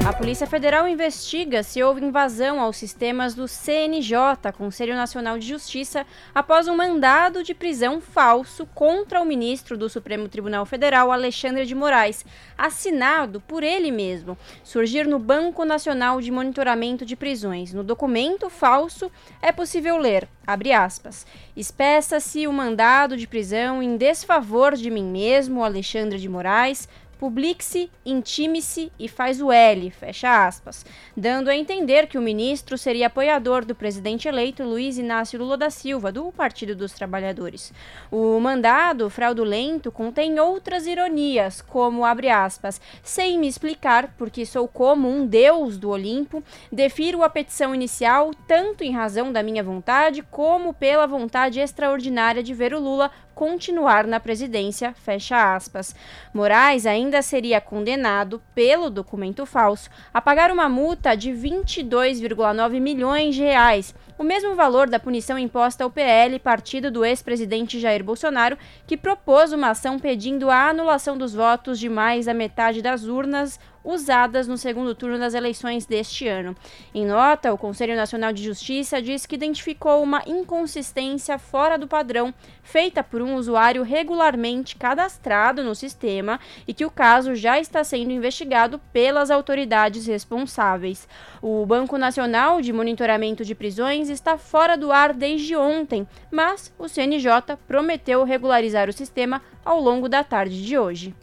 A 0.02 0.14
Polícia 0.14 0.46
Federal 0.46 0.88
investiga 0.88 1.62
se 1.62 1.82
houve 1.82 2.02
invasão 2.04 2.58
aos 2.58 2.78
sistemas 2.78 3.34
do 3.34 3.46
CNJ, 3.46 4.16
Conselho 4.56 4.94
Nacional 4.94 5.38
de 5.38 5.46
Justiça, 5.46 6.06
após 6.34 6.66
um 6.66 6.74
mandado 6.74 7.44
de 7.44 7.54
prisão 7.54 8.00
falso 8.00 8.66
contra 8.74 9.20
o 9.20 9.26
ministro 9.26 9.76
do 9.76 9.90
Supremo 9.90 10.26
Tribunal 10.26 10.64
Federal, 10.64 11.12
Alexandre 11.12 11.66
de 11.66 11.74
Moraes, 11.74 12.24
assinado 12.56 13.42
por 13.42 13.62
ele 13.62 13.90
mesmo, 13.90 14.38
surgir 14.64 15.06
no 15.06 15.18
Banco 15.18 15.66
Nacional 15.66 16.20
de 16.20 16.30
Monitoramento 16.30 17.04
de 17.04 17.14
Prisões. 17.14 17.72
No 17.74 17.84
documento 17.84 18.48
falso 18.48 19.12
é 19.42 19.52
possível 19.52 19.98
ler, 19.98 20.26
abre 20.46 20.72
aspas, 20.72 21.26
espeça-se 21.54 22.46
o 22.46 22.52
mandado 22.52 23.18
de 23.18 23.26
prisão 23.26 23.82
em 23.82 23.98
desfavor 23.98 24.74
de 24.74 24.90
mim 24.90 25.04
mesmo, 25.04 25.62
Alexandre 25.62 26.18
de 26.18 26.28
Moraes, 26.28 26.88
publique-se, 27.20 27.90
intime-se 28.04 28.90
e 28.98 29.06
faz 29.06 29.42
o 29.42 29.52
L, 29.52 29.90
fecha 29.90 30.46
aspas, 30.46 30.86
dando 31.14 31.50
a 31.50 31.54
entender 31.54 32.06
que 32.06 32.16
o 32.16 32.22
ministro 32.22 32.78
seria 32.78 33.08
apoiador 33.08 33.62
do 33.62 33.74
presidente 33.74 34.26
eleito 34.26 34.64
Luiz 34.64 34.96
Inácio 34.96 35.38
Lula 35.38 35.58
da 35.58 35.68
Silva, 35.68 36.10
do 36.10 36.32
Partido 36.32 36.74
dos 36.74 36.92
Trabalhadores. 36.92 37.74
O 38.10 38.40
mandado 38.40 39.10
fraudulento 39.10 39.92
contém 39.92 40.40
outras 40.40 40.86
ironias, 40.86 41.60
como, 41.60 42.06
abre 42.06 42.30
aspas, 42.30 42.80
sem 43.02 43.38
me 43.38 43.46
explicar, 43.46 44.14
porque 44.16 44.46
sou 44.46 44.66
como 44.66 45.06
um 45.06 45.26
deus 45.26 45.76
do 45.76 45.90
Olimpo, 45.90 46.42
defiro 46.72 47.22
a 47.22 47.28
petição 47.28 47.74
inicial 47.74 48.30
tanto 48.48 48.82
em 48.82 48.92
razão 48.92 49.30
da 49.30 49.42
minha 49.42 49.62
vontade 49.62 50.22
como 50.30 50.72
pela 50.72 51.06
vontade 51.06 51.60
extraordinária 51.60 52.42
de 52.42 52.54
ver 52.54 52.72
o 52.72 52.80
Lula 52.80 53.10
continuar 53.40 54.06
na 54.06 54.20
presidência, 54.20 54.92
fecha 54.92 55.54
aspas. 55.54 55.96
Moraes 56.34 56.84
ainda 56.84 57.22
seria 57.22 57.58
condenado 57.58 58.42
pelo 58.54 58.90
documento 58.90 59.46
falso 59.46 59.88
a 60.12 60.20
pagar 60.20 60.50
uma 60.52 60.68
multa 60.68 61.14
de 61.14 61.30
22,9 61.30 62.78
milhões 62.78 63.34
de 63.34 63.40
reais, 63.40 63.94
o 64.18 64.22
mesmo 64.22 64.54
valor 64.54 64.90
da 64.90 65.00
punição 65.00 65.38
imposta 65.38 65.82
ao 65.82 65.90
PL, 65.90 66.38
partido 66.38 66.90
do 66.90 67.02
ex-presidente 67.02 67.80
Jair 67.80 68.04
Bolsonaro, 68.04 68.58
que 68.86 68.94
propôs 68.94 69.54
uma 69.54 69.70
ação 69.70 69.98
pedindo 69.98 70.50
a 70.50 70.68
anulação 70.68 71.16
dos 71.16 71.32
votos 71.32 71.78
de 71.78 71.88
mais 71.88 72.26
da 72.26 72.34
metade 72.34 72.82
das 72.82 73.04
urnas 73.04 73.58
usadas 73.84 74.46
no 74.46 74.56
segundo 74.56 74.94
turno 74.94 75.18
das 75.18 75.34
eleições 75.34 75.86
deste 75.86 76.28
ano. 76.28 76.56
Em 76.94 77.06
nota, 77.06 77.52
o 77.52 77.58
Conselho 77.58 77.96
Nacional 77.96 78.32
de 78.32 78.42
Justiça 78.42 79.00
diz 79.00 79.26
que 79.26 79.34
identificou 79.34 80.02
uma 80.02 80.22
inconsistência 80.26 81.38
fora 81.38 81.78
do 81.78 81.88
padrão 81.88 82.32
feita 82.62 83.02
por 83.02 83.22
um 83.22 83.34
usuário 83.34 83.82
regularmente 83.82 84.76
cadastrado 84.76 85.64
no 85.64 85.74
sistema 85.74 86.38
e 86.66 86.74
que 86.74 86.84
o 86.84 86.90
caso 86.90 87.34
já 87.34 87.58
está 87.58 87.82
sendo 87.82 88.12
investigado 88.12 88.78
pelas 88.92 89.30
autoridades 89.30 90.06
responsáveis. 90.06 91.08
O 91.42 91.64
Banco 91.66 91.96
Nacional 91.96 92.60
de 92.60 92.72
Monitoramento 92.72 93.44
de 93.44 93.54
Prisões 93.54 94.08
está 94.08 94.36
fora 94.38 94.76
do 94.76 94.92
ar 94.92 95.12
desde 95.12 95.56
ontem, 95.56 96.06
mas 96.30 96.72
o 96.78 96.88
CNJ 96.88 97.56
prometeu 97.66 98.24
regularizar 98.24 98.88
o 98.88 98.92
sistema 98.92 99.42
ao 99.64 99.80
longo 99.80 100.08
da 100.08 100.22
tarde 100.22 100.64
de 100.64 100.78
hoje. 100.78 101.14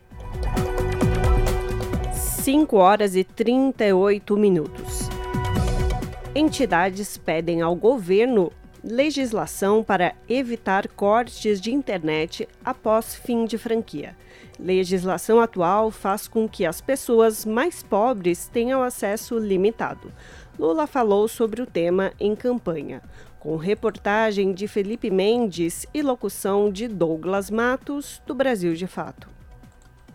5 2.48 2.78
horas 2.78 3.14
e 3.14 3.26
38 3.26 4.38
minutos. 4.38 5.10
Entidades 6.34 7.18
pedem 7.18 7.62
ao 7.62 7.76
governo 7.76 8.54
legislação 8.82 9.84
para 9.84 10.16
evitar 10.30 10.88
cortes 10.88 11.60
de 11.60 11.74
internet 11.74 12.48
após 12.64 13.14
fim 13.14 13.44
de 13.44 13.58
franquia. 13.58 14.16
Legislação 14.58 15.42
atual 15.42 15.92
faz 15.92 16.26
com 16.30 16.48
que 16.48 16.66
as 16.66 16.80
pessoas 16.80 17.44
mais 17.44 17.84
pobres 17.84 18.48
tenham 18.48 18.82
acesso 18.82 19.38
limitado. 19.38 20.10
Lula 20.58 20.88
falou 20.88 21.28
sobre 21.28 21.62
o 21.62 21.66
tema 21.66 22.14
em 22.18 22.34
campanha, 22.34 23.02
com 23.42 23.58
reportagem 23.58 24.54
de 24.54 24.70
Felipe 24.70 25.12
Mendes 25.12 25.86
e 25.94 26.02
locução 26.02 26.72
de 26.72 26.88
Douglas 26.88 27.52
Matos, 27.52 28.22
do 28.26 28.34
Brasil 28.34 28.74
de 28.74 28.88
Fato. 28.88 29.37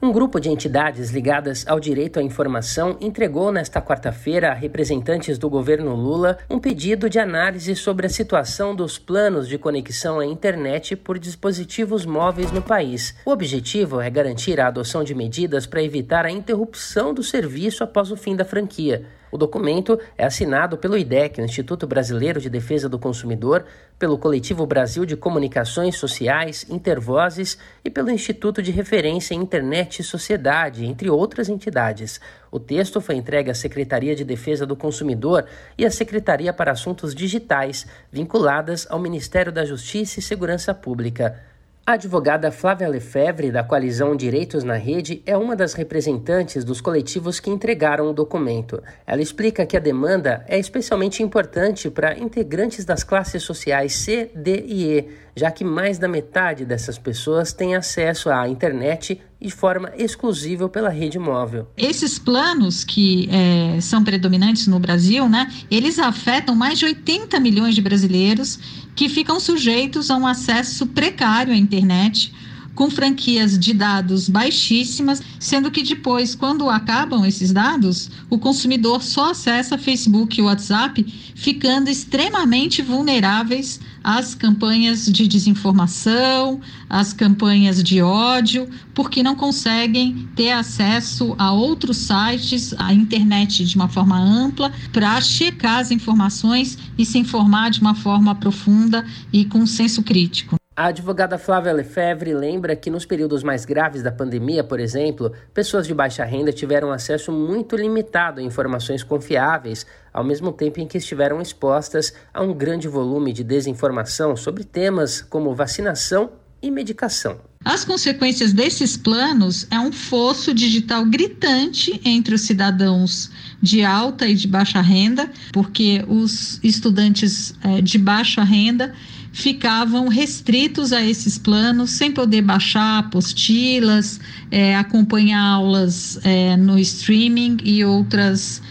Um 0.04 0.10
grupo 0.10 0.40
de 0.40 0.50
entidades 0.50 1.10
ligadas 1.10 1.64
ao 1.64 1.78
direito 1.78 2.18
à 2.18 2.22
informação 2.24 2.96
entregou 3.00 3.52
nesta 3.52 3.80
quarta-feira 3.80 4.50
a 4.50 4.52
representantes 4.52 5.38
do 5.38 5.48
governo 5.48 5.94
Lula 5.94 6.38
um 6.50 6.58
pedido 6.58 7.08
de 7.08 7.20
análise 7.20 7.76
sobre 7.76 8.06
a 8.06 8.10
situação 8.10 8.74
dos 8.74 8.98
planos 8.98 9.46
de 9.46 9.56
conexão 9.56 10.18
à 10.18 10.26
internet 10.26 10.96
por 10.96 11.20
dispositivos 11.20 12.04
móveis 12.04 12.50
no 12.50 12.60
país. 12.60 13.14
O 13.24 13.30
objetivo 13.30 14.00
é 14.00 14.10
garantir 14.10 14.58
a 14.58 14.66
adoção 14.66 15.04
de 15.04 15.14
medidas 15.14 15.66
para 15.66 15.84
evitar 15.84 16.26
a 16.26 16.32
interrupção 16.32 17.14
do 17.14 17.22
serviço 17.22 17.84
após 17.84 18.10
o 18.10 18.16
fim 18.16 18.34
da 18.34 18.44
franquia. 18.44 19.06
O 19.32 19.38
documento 19.38 19.98
é 20.18 20.26
assinado 20.26 20.76
pelo 20.76 20.96
IDEC, 20.96 21.40
Instituto 21.40 21.86
Brasileiro 21.86 22.38
de 22.38 22.50
Defesa 22.50 22.86
do 22.86 22.98
Consumidor, 22.98 23.64
pelo 23.98 24.18
Coletivo 24.18 24.66
Brasil 24.66 25.06
de 25.06 25.16
Comunicações 25.16 25.96
Sociais, 25.96 26.66
Intervozes 26.68 27.56
e 27.82 27.88
pelo 27.88 28.10
Instituto 28.10 28.62
de 28.62 28.70
Referência 28.70 29.34
Internet 29.34 30.00
e 30.00 30.04
Sociedade, 30.04 30.84
entre 30.84 31.08
outras 31.08 31.48
entidades. 31.48 32.20
O 32.50 32.60
texto 32.60 33.00
foi 33.00 33.14
entregue 33.14 33.50
à 33.50 33.54
Secretaria 33.54 34.14
de 34.14 34.22
Defesa 34.22 34.66
do 34.66 34.76
Consumidor 34.76 35.46
e 35.78 35.86
à 35.86 35.90
Secretaria 35.90 36.52
para 36.52 36.72
Assuntos 36.72 37.14
Digitais, 37.14 37.86
vinculadas 38.10 38.86
ao 38.90 38.98
Ministério 38.98 39.50
da 39.50 39.64
Justiça 39.64 40.20
e 40.20 40.22
Segurança 40.22 40.74
Pública. 40.74 41.51
A 41.84 41.94
advogada 41.94 42.52
Flávia 42.52 42.86
Lefebvre, 42.86 43.50
da 43.50 43.64
coalizão 43.64 44.14
Direitos 44.14 44.62
na 44.62 44.76
Rede, 44.76 45.20
é 45.26 45.36
uma 45.36 45.56
das 45.56 45.74
representantes 45.74 46.62
dos 46.62 46.80
coletivos 46.80 47.40
que 47.40 47.50
entregaram 47.50 48.08
o 48.08 48.12
documento. 48.12 48.80
Ela 49.04 49.20
explica 49.20 49.66
que 49.66 49.76
a 49.76 49.80
demanda 49.80 50.44
é 50.46 50.56
especialmente 50.56 51.24
importante 51.24 51.90
para 51.90 52.16
integrantes 52.16 52.84
das 52.84 53.02
classes 53.02 53.42
sociais 53.42 53.96
C, 53.96 54.30
D 54.32 54.62
e 54.64 54.96
E, 54.96 55.08
já 55.34 55.50
que 55.50 55.64
mais 55.64 55.98
da 55.98 56.06
metade 56.06 56.64
dessas 56.64 56.98
pessoas 56.98 57.52
tem 57.52 57.74
acesso 57.74 58.30
à 58.30 58.48
internet 58.48 59.20
de 59.42 59.50
forma 59.50 59.92
exclusiva 59.98 60.68
pela 60.68 60.88
rede 60.88 61.18
móvel. 61.18 61.68
Esses 61.76 62.18
planos 62.18 62.84
que 62.84 63.28
é, 63.30 63.80
são 63.80 64.04
predominantes 64.04 64.66
no 64.66 64.78
Brasil, 64.78 65.28
né, 65.28 65.52
eles 65.70 65.98
afetam 65.98 66.54
mais 66.54 66.78
de 66.78 66.84
80 66.84 67.38
milhões 67.40 67.74
de 67.74 67.82
brasileiros 67.82 68.58
que 68.94 69.08
ficam 69.08 69.40
sujeitos 69.40 70.10
a 70.10 70.16
um 70.16 70.26
acesso 70.26 70.86
precário 70.86 71.52
à 71.52 71.56
internet 71.56 72.32
com 72.74 72.90
franquias 72.90 73.58
de 73.58 73.72
dados 73.72 74.28
baixíssimas, 74.28 75.22
sendo 75.38 75.70
que 75.70 75.82
depois, 75.82 76.34
quando 76.34 76.68
acabam 76.70 77.24
esses 77.24 77.52
dados, 77.52 78.10
o 78.30 78.38
consumidor 78.38 79.02
só 79.02 79.30
acessa 79.30 79.78
Facebook 79.78 80.38
e 80.38 80.42
WhatsApp, 80.42 81.04
ficando 81.34 81.90
extremamente 81.90 82.82
vulneráveis 82.82 83.80
às 84.02 84.34
campanhas 84.34 85.06
de 85.06 85.28
desinformação, 85.28 86.60
às 86.88 87.12
campanhas 87.12 87.82
de 87.82 88.02
ódio, 88.02 88.68
porque 88.94 89.22
não 89.22 89.34
conseguem 89.34 90.28
ter 90.34 90.50
acesso 90.50 91.34
a 91.38 91.52
outros 91.52 91.98
sites, 91.98 92.74
à 92.78 92.92
internet 92.92 93.64
de 93.64 93.76
uma 93.76 93.88
forma 93.88 94.18
ampla, 94.18 94.72
para 94.92 95.20
checar 95.20 95.78
as 95.78 95.90
informações 95.90 96.78
e 96.98 97.04
se 97.04 97.18
informar 97.18 97.70
de 97.70 97.80
uma 97.80 97.94
forma 97.94 98.34
profunda 98.34 99.06
e 99.32 99.44
com 99.44 99.66
senso 99.66 100.02
crítico. 100.02 100.61
A 100.74 100.86
advogada 100.86 101.36
Flávia 101.36 101.70
Lefebvre 101.70 102.32
lembra 102.32 102.74
que 102.74 102.88
nos 102.88 103.04
períodos 103.04 103.42
mais 103.42 103.66
graves 103.66 104.02
da 104.02 104.10
pandemia, 104.10 104.64
por 104.64 104.80
exemplo, 104.80 105.30
pessoas 105.52 105.86
de 105.86 105.92
baixa 105.92 106.24
renda 106.24 106.50
tiveram 106.50 106.90
acesso 106.90 107.30
muito 107.30 107.76
limitado 107.76 108.40
a 108.40 108.42
informações 108.42 109.02
confiáveis, 109.02 109.84
ao 110.14 110.24
mesmo 110.24 110.50
tempo 110.50 110.80
em 110.80 110.88
que 110.88 110.96
estiveram 110.96 111.42
expostas 111.42 112.14
a 112.32 112.42
um 112.42 112.54
grande 112.54 112.88
volume 112.88 113.34
de 113.34 113.44
desinformação 113.44 114.34
sobre 114.34 114.64
temas 114.64 115.20
como 115.20 115.54
vacinação 115.54 116.30
e 116.62 116.70
medicação. 116.70 117.38
As 117.64 117.84
consequências 117.84 118.52
desses 118.52 118.96
planos 118.96 119.66
é 119.70 119.78
um 119.78 119.92
fosso 119.92 120.54
digital 120.54 121.04
gritante 121.04 122.00
entre 122.04 122.34
os 122.34 122.40
cidadãos 122.40 123.30
de 123.60 123.84
alta 123.84 124.26
e 124.26 124.34
de 124.34 124.48
baixa 124.48 124.80
renda, 124.80 125.30
porque 125.52 126.02
os 126.08 126.58
estudantes 126.62 127.54
é, 127.62 127.80
de 127.80 127.98
baixa 127.98 128.42
renda 128.42 128.94
ficavam 129.32 130.08
restritos 130.08 130.92
a 130.92 131.02
esses 131.02 131.38
planos, 131.38 131.90
sem 131.90 132.12
poder 132.12 132.42
baixar 132.42 132.98
apostilas, 132.98 134.20
é, 134.50 134.76
acompanhar 134.76 135.42
aulas 135.42 136.18
é, 136.22 136.56
no 136.56 136.78
streaming 136.78 137.56
e 137.64 137.84
outras, 137.84 138.62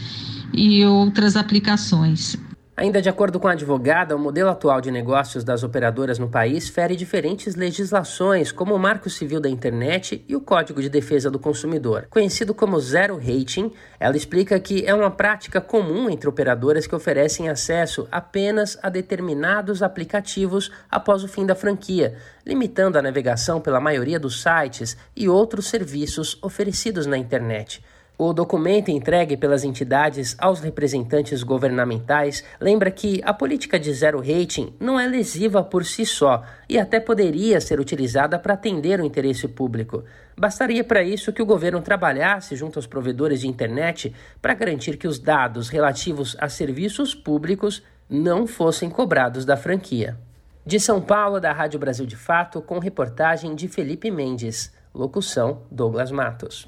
e 0.53 0.85
outras 0.85 1.35
aplicações. 1.35 2.37
Ainda 2.75 3.01
de 3.01 3.09
acordo 3.09 3.37
com 3.37 3.49
a 3.49 3.51
advogada, 3.51 4.15
o 4.15 4.19
modelo 4.19 4.49
atual 4.49 4.79
de 4.79 4.89
negócios 4.89 5.43
das 5.43 5.61
operadoras 5.61 6.17
no 6.17 6.29
país 6.29 6.69
fere 6.69 6.95
diferentes 6.95 7.53
legislações, 7.55 8.49
como 8.49 8.73
o 8.73 8.79
Marco 8.79 9.09
Civil 9.09 9.41
da 9.41 9.49
Internet 9.49 10.23
e 10.25 10.35
o 10.37 10.41
Código 10.41 10.81
de 10.81 10.89
Defesa 10.89 11.29
do 11.29 11.37
Consumidor. 11.37 12.07
Conhecido 12.09 12.53
como 12.53 12.79
Zero 12.79 13.17
Rating, 13.17 13.73
ela 13.99 14.15
explica 14.15 14.57
que 14.57 14.85
é 14.85 14.95
uma 14.95 15.11
prática 15.11 15.59
comum 15.59 16.09
entre 16.09 16.29
operadoras 16.29 16.87
que 16.87 16.95
oferecem 16.95 17.49
acesso 17.49 18.07
apenas 18.09 18.79
a 18.81 18.89
determinados 18.89 19.83
aplicativos 19.83 20.71
após 20.89 21.25
o 21.25 21.27
fim 21.27 21.45
da 21.45 21.53
franquia, 21.53 22.15
limitando 22.45 22.97
a 22.97 23.01
navegação 23.01 23.59
pela 23.59 23.81
maioria 23.81 24.19
dos 24.19 24.41
sites 24.41 24.97
e 25.13 25.27
outros 25.27 25.67
serviços 25.67 26.39
oferecidos 26.41 27.05
na 27.05 27.17
internet. 27.17 27.83
O 28.17 28.33
documento 28.33 28.91
entregue 28.91 29.35
pelas 29.35 29.63
entidades 29.63 30.35
aos 30.37 30.59
representantes 30.59 31.41
governamentais 31.41 32.43
lembra 32.59 32.91
que 32.91 33.19
a 33.25 33.33
política 33.33 33.79
de 33.79 33.91
zero 33.93 34.19
rating 34.19 34.75
não 34.79 34.99
é 34.99 35.07
lesiva 35.07 35.63
por 35.63 35.83
si 35.83 36.05
só 36.05 36.43
e 36.69 36.77
até 36.77 36.99
poderia 36.99 37.59
ser 37.59 37.79
utilizada 37.79 38.37
para 38.37 38.53
atender 38.53 38.99
o 38.99 39.05
interesse 39.05 39.47
público. 39.47 40.03
Bastaria 40.37 40.83
para 40.83 41.03
isso 41.03 41.33
que 41.33 41.41
o 41.41 41.45
governo 41.45 41.81
trabalhasse 41.81 42.55
junto 42.55 42.77
aos 42.77 42.85
provedores 42.85 43.41
de 43.41 43.47
internet 43.47 44.13
para 44.39 44.53
garantir 44.53 44.97
que 44.97 45.07
os 45.07 45.17
dados 45.17 45.69
relativos 45.69 46.37
a 46.39 46.47
serviços 46.47 47.15
públicos 47.15 47.81
não 48.07 48.45
fossem 48.45 48.89
cobrados 48.89 49.45
da 49.45 49.57
franquia. 49.57 50.17
De 50.63 50.79
São 50.79 51.01
Paulo, 51.01 51.39
da 51.39 51.51
Rádio 51.51 51.79
Brasil 51.79 52.05
de 52.05 52.15
Fato, 52.15 52.61
com 52.61 52.77
reportagem 52.77 53.55
de 53.55 53.67
Felipe 53.67 54.11
Mendes. 54.11 54.71
Locução: 54.93 55.63
Douglas 55.71 56.11
Matos. 56.11 56.67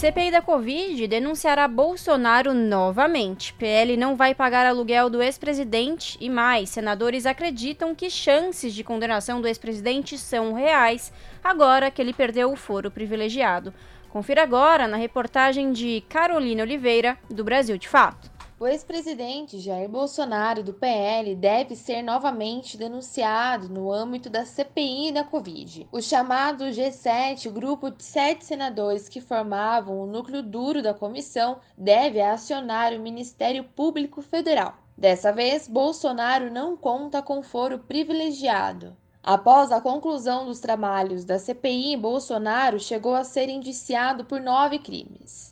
CPI 0.00 0.30
da 0.30 0.40
Covid 0.40 1.06
denunciará 1.06 1.68
Bolsonaro 1.68 2.54
novamente. 2.54 3.52
PL 3.52 3.98
não 3.98 4.16
vai 4.16 4.34
pagar 4.34 4.64
aluguel 4.64 5.10
do 5.10 5.22
ex-presidente 5.22 6.16
e 6.18 6.30
mais. 6.30 6.70
Senadores 6.70 7.26
acreditam 7.26 7.94
que 7.94 8.08
chances 8.08 8.72
de 8.72 8.82
condenação 8.82 9.42
do 9.42 9.46
ex-presidente 9.46 10.16
são 10.16 10.54
reais, 10.54 11.12
agora 11.44 11.90
que 11.90 12.00
ele 12.00 12.14
perdeu 12.14 12.50
o 12.50 12.56
foro 12.56 12.90
privilegiado. 12.90 13.74
Confira 14.08 14.42
agora 14.42 14.88
na 14.88 14.96
reportagem 14.96 15.70
de 15.70 16.02
Carolina 16.08 16.62
Oliveira, 16.62 17.18
do 17.28 17.44
Brasil 17.44 17.76
de 17.76 17.86
Fato. 17.86 18.39
O 18.62 18.66
ex-presidente 18.66 19.58
Jair 19.58 19.88
Bolsonaro, 19.88 20.62
do 20.62 20.74
PL, 20.74 21.34
deve 21.34 21.74
ser 21.74 22.02
novamente 22.02 22.76
denunciado 22.76 23.70
no 23.70 23.90
âmbito 23.90 24.28
da 24.28 24.44
CPI 24.44 25.12
da 25.12 25.24
Covid. 25.24 25.88
O 25.90 26.02
chamado 26.02 26.64
G7, 26.64 27.46
o 27.46 27.52
grupo 27.52 27.90
de 27.90 28.04
sete 28.04 28.44
senadores 28.44 29.08
que 29.08 29.18
formavam 29.18 29.98
o 29.98 30.06
núcleo 30.06 30.42
duro 30.42 30.82
da 30.82 30.92
comissão, 30.92 31.56
deve 31.74 32.20
acionar 32.20 32.92
o 32.92 33.00
Ministério 33.00 33.64
Público 33.64 34.20
Federal. 34.20 34.74
Dessa 34.94 35.32
vez, 35.32 35.66
Bolsonaro 35.66 36.50
não 36.50 36.76
conta 36.76 37.22
com 37.22 37.42
foro 37.42 37.78
privilegiado. 37.78 38.94
Após 39.22 39.72
a 39.72 39.80
conclusão 39.80 40.44
dos 40.44 40.60
trabalhos 40.60 41.24
da 41.24 41.38
CPI, 41.38 41.96
Bolsonaro 41.96 42.78
chegou 42.78 43.14
a 43.14 43.24
ser 43.24 43.48
indiciado 43.48 44.26
por 44.26 44.38
nove 44.38 44.78
crimes 44.80 45.49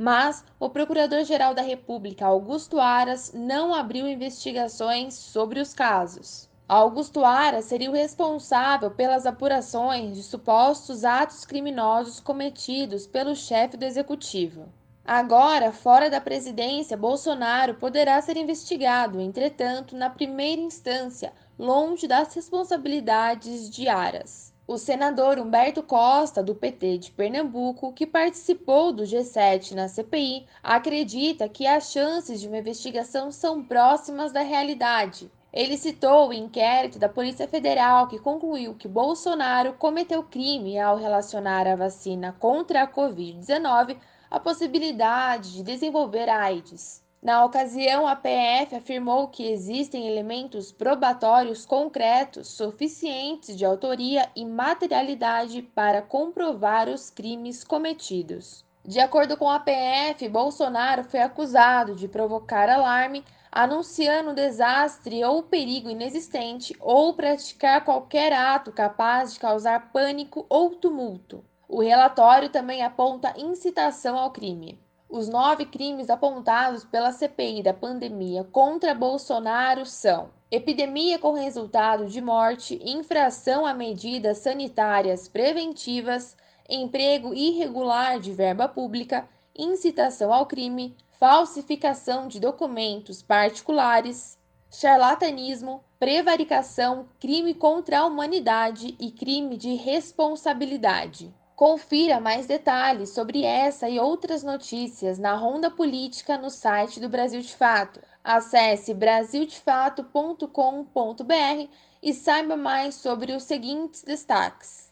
mas 0.00 0.42
o 0.58 0.70
Procurador-Geral 0.70 1.52
da 1.52 1.60
República, 1.60 2.24
Augusto 2.24 2.80
Aras, 2.80 3.32
não 3.34 3.74
abriu 3.74 4.08
investigações 4.08 5.12
sobre 5.12 5.60
os 5.60 5.74
casos. 5.74 6.48
Augusto 6.66 7.22
Aras 7.22 7.66
seria 7.66 7.90
o 7.90 7.94
responsável 7.94 8.90
pelas 8.90 9.26
apurações 9.26 10.16
de 10.16 10.22
supostos 10.22 11.04
atos 11.04 11.44
criminosos 11.44 12.18
cometidos 12.18 13.06
pelo 13.06 13.36
chefe 13.36 13.76
do 13.76 13.84
executivo. 13.84 14.70
Agora, 15.04 15.70
fora 15.70 16.08
da 16.08 16.18
presidência, 16.18 16.96
Bolsonaro 16.96 17.74
poderá 17.74 18.22
ser 18.22 18.38
investigado, 18.38 19.20
entretanto, 19.20 19.94
na 19.94 20.08
primeira 20.08 20.62
instância, 20.62 21.30
longe 21.58 22.06
das 22.08 22.32
responsabilidades 22.34 23.68
de 23.68 23.86
Aras. 23.86 24.49
O 24.72 24.78
senador 24.78 25.36
Humberto 25.40 25.82
Costa, 25.82 26.44
do 26.44 26.54
PT 26.54 26.98
de 26.98 27.10
Pernambuco, 27.10 27.92
que 27.92 28.06
participou 28.06 28.92
do 28.92 29.02
G7 29.02 29.72
na 29.72 29.88
CPI, 29.88 30.46
acredita 30.62 31.48
que 31.48 31.66
as 31.66 31.90
chances 31.90 32.40
de 32.40 32.46
uma 32.46 32.58
investigação 32.58 33.32
são 33.32 33.64
próximas 33.64 34.30
da 34.30 34.42
realidade. 34.42 35.28
Ele 35.52 35.76
citou 35.76 36.28
o 36.28 36.32
inquérito 36.32 37.00
da 37.00 37.08
Polícia 37.08 37.48
Federal 37.48 38.06
que 38.06 38.20
concluiu 38.20 38.76
que 38.76 38.86
Bolsonaro 38.86 39.72
cometeu 39.72 40.22
crime 40.22 40.78
ao 40.78 40.96
relacionar 40.96 41.66
a 41.66 41.74
vacina 41.74 42.32
contra 42.38 42.82
a 42.84 42.88
Covid-19 42.88 43.96
à 44.30 44.38
possibilidade 44.38 45.52
de 45.52 45.64
desenvolver 45.64 46.28
AIDS. 46.28 47.02
Na 47.22 47.44
ocasião, 47.44 48.08
a 48.08 48.16
PF 48.16 48.76
afirmou 48.76 49.28
que 49.28 49.46
existem 49.46 50.08
elementos 50.08 50.72
probatórios 50.72 51.66
concretos 51.66 52.48
suficientes 52.48 53.58
de 53.58 53.62
autoria 53.62 54.30
e 54.34 54.42
materialidade 54.42 55.60
para 55.60 56.00
comprovar 56.00 56.88
os 56.88 57.10
crimes 57.10 57.62
cometidos. 57.62 58.64
De 58.82 58.98
acordo 59.00 59.36
com 59.36 59.50
a 59.50 59.60
PF, 59.60 60.26
Bolsonaro 60.30 61.04
foi 61.04 61.20
acusado 61.20 61.94
de 61.94 62.08
provocar 62.08 62.70
alarme, 62.70 63.22
anunciando 63.52 64.32
desastre 64.32 65.22
ou 65.22 65.42
perigo 65.42 65.90
inexistente 65.90 66.74
ou 66.80 67.12
praticar 67.12 67.84
qualquer 67.84 68.32
ato 68.32 68.72
capaz 68.72 69.34
de 69.34 69.40
causar 69.40 69.92
pânico 69.92 70.46
ou 70.48 70.70
tumulto. 70.70 71.44
O 71.68 71.82
relatório 71.82 72.48
também 72.48 72.82
aponta 72.82 73.34
incitação 73.36 74.18
ao 74.18 74.30
crime. 74.30 74.78
Os 75.12 75.28
nove 75.28 75.64
crimes 75.64 76.08
apontados 76.08 76.84
pela 76.84 77.10
CPI 77.10 77.64
da 77.64 77.74
pandemia 77.74 78.44
contra 78.44 78.94
Bolsonaro 78.94 79.84
são 79.84 80.30
epidemia 80.48 81.18
com 81.18 81.32
resultado 81.32 82.06
de 82.06 82.20
morte, 82.20 82.80
infração 82.80 83.66
a 83.66 83.74
medidas 83.74 84.38
sanitárias 84.38 85.26
preventivas, 85.26 86.36
emprego 86.68 87.34
irregular 87.34 88.20
de 88.20 88.30
verba 88.32 88.68
pública, 88.68 89.28
incitação 89.52 90.32
ao 90.32 90.46
crime, 90.46 90.96
falsificação 91.18 92.28
de 92.28 92.38
documentos 92.38 93.20
particulares, 93.20 94.38
charlatanismo, 94.70 95.82
prevaricação, 95.98 97.08
crime 97.18 97.52
contra 97.52 97.98
a 97.98 98.06
humanidade 98.06 98.94
e 99.00 99.10
crime 99.10 99.56
de 99.56 99.74
responsabilidade. 99.74 101.34
Confira 101.60 102.18
mais 102.18 102.46
detalhes 102.46 103.10
sobre 103.10 103.44
essa 103.44 103.86
e 103.86 104.00
outras 104.00 104.42
notícias 104.42 105.18
na 105.18 105.34
Ronda 105.34 105.70
Política 105.70 106.38
no 106.38 106.48
site 106.48 106.98
do 106.98 107.06
Brasil 107.06 107.42
de 107.42 107.54
Fato. 107.54 108.00
Acesse 108.24 108.94
brasildefato.com.br 108.94 111.68
e 112.02 112.14
saiba 112.14 112.56
mais 112.56 112.94
sobre 112.94 113.34
os 113.34 113.42
seguintes 113.42 114.02
destaques. 114.02 114.90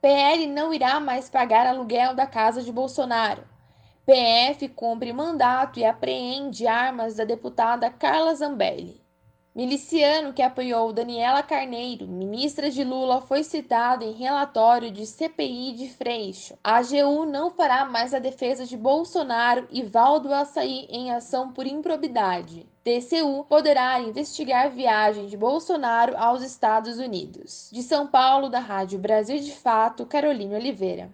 PL 0.00 0.46
não 0.46 0.72
irá 0.72 0.98
mais 0.98 1.28
pagar 1.28 1.66
aluguel 1.66 2.14
da 2.14 2.26
casa 2.26 2.62
de 2.62 2.72
Bolsonaro. 2.72 3.46
PF 4.06 4.70
cumpre 4.70 5.12
mandato 5.12 5.78
e 5.78 5.84
apreende 5.84 6.66
armas 6.66 7.16
da 7.16 7.24
deputada 7.24 7.90
Carla 7.90 8.34
Zambelli. 8.34 9.05
Miliciano 9.56 10.34
que 10.34 10.42
apoiou 10.42 10.92
Daniela 10.92 11.42
Carneiro, 11.42 12.06
ministra 12.06 12.70
de 12.70 12.84
Lula, 12.84 13.22
foi 13.22 13.42
citado 13.42 14.04
em 14.04 14.12
relatório 14.12 14.90
de 14.90 15.06
CPI 15.06 15.72
de 15.72 15.88
Freixo. 15.88 16.52
A 16.62 16.76
AGU 16.76 17.24
não 17.24 17.50
fará 17.50 17.86
mais 17.86 18.12
a 18.12 18.18
defesa 18.18 18.66
de 18.66 18.76
Bolsonaro 18.76 19.66
e 19.70 19.82
Valdo 19.82 20.30
Açaí 20.30 20.86
em 20.90 21.10
ação 21.10 21.54
por 21.54 21.66
improbidade. 21.66 22.66
TCU 22.84 23.46
poderá 23.48 23.98
investigar 23.98 24.70
viagem 24.70 25.26
de 25.26 25.38
Bolsonaro 25.38 26.14
aos 26.18 26.42
Estados 26.42 26.98
Unidos. 26.98 27.70
De 27.72 27.82
São 27.82 28.06
Paulo, 28.06 28.50
da 28.50 28.60
Rádio 28.60 28.98
Brasil 28.98 29.40
de 29.40 29.52
Fato, 29.52 30.04
Carolina 30.04 30.58
Oliveira. 30.58 31.10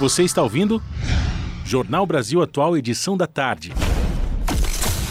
Você 0.00 0.24
está 0.24 0.42
ouvindo? 0.42 0.82
Jornal 1.64 2.04
Brasil 2.04 2.42
Atual, 2.42 2.76
edição 2.76 3.16
da 3.16 3.28
tarde. 3.28 3.72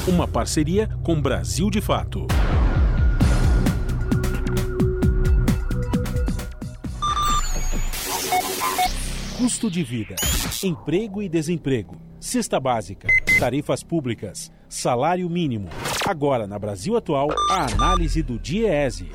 Uma 0.08 0.28
parceria 0.28 0.89
com 1.04 1.22
Brasil 1.22 1.70
de 1.70 1.80
Fato. 1.80 2.26
Custo 9.38 9.70
de 9.70 9.84
vida, 9.84 10.16
emprego 10.64 11.22
e 11.22 11.30
desemprego, 11.30 12.02
cesta 12.20 12.60
básica, 12.60 13.08
tarifas 13.39 13.84
públicas, 13.84 14.52
salário 14.68 15.30
mínimo. 15.30 15.70
Agora, 16.08 16.47
na 16.47 16.58
Brasil 16.58 16.97
Atual, 16.97 17.30
a 17.52 17.72
análise 17.72 18.24
do 18.24 18.39
DIEESE. 18.39 19.12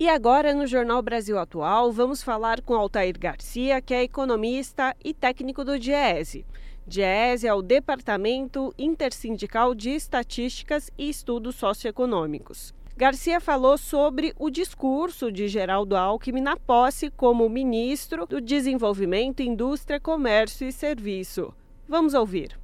E 0.00 0.08
agora, 0.08 0.54
no 0.54 0.66
Jornal 0.66 1.02
Brasil 1.02 1.38
Atual, 1.38 1.92
vamos 1.92 2.22
falar 2.22 2.62
com 2.62 2.74
Altair 2.74 3.18
Garcia, 3.18 3.82
que 3.82 3.92
é 3.92 4.04
economista 4.04 4.96
e 5.04 5.12
técnico 5.12 5.66
do 5.66 5.78
DIEESE. 5.78 6.46
DIES 6.88 7.44
é 7.44 7.52
o 7.52 7.60
Departamento 7.60 8.74
Intersindical 8.78 9.74
de 9.74 9.90
Estatísticas 9.90 10.90
e 10.96 11.10
Estudos 11.10 11.54
Socioeconômicos. 11.56 12.72
Garcia 12.96 13.40
falou 13.40 13.76
sobre 13.76 14.32
o 14.38 14.48
discurso 14.48 15.30
de 15.30 15.46
Geraldo 15.48 15.94
Alckmin 15.94 16.40
na 16.40 16.56
posse 16.56 17.10
como 17.10 17.48
ministro 17.48 18.26
do 18.26 18.40
Desenvolvimento, 18.40 19.42
Indústria, 19.42 20.00
Comércio 20.00 20.66
e 20.66 20.72
Serviço. 20.72 21.54
Vamos 21.86 22.14
ouvir. 22.14 22.58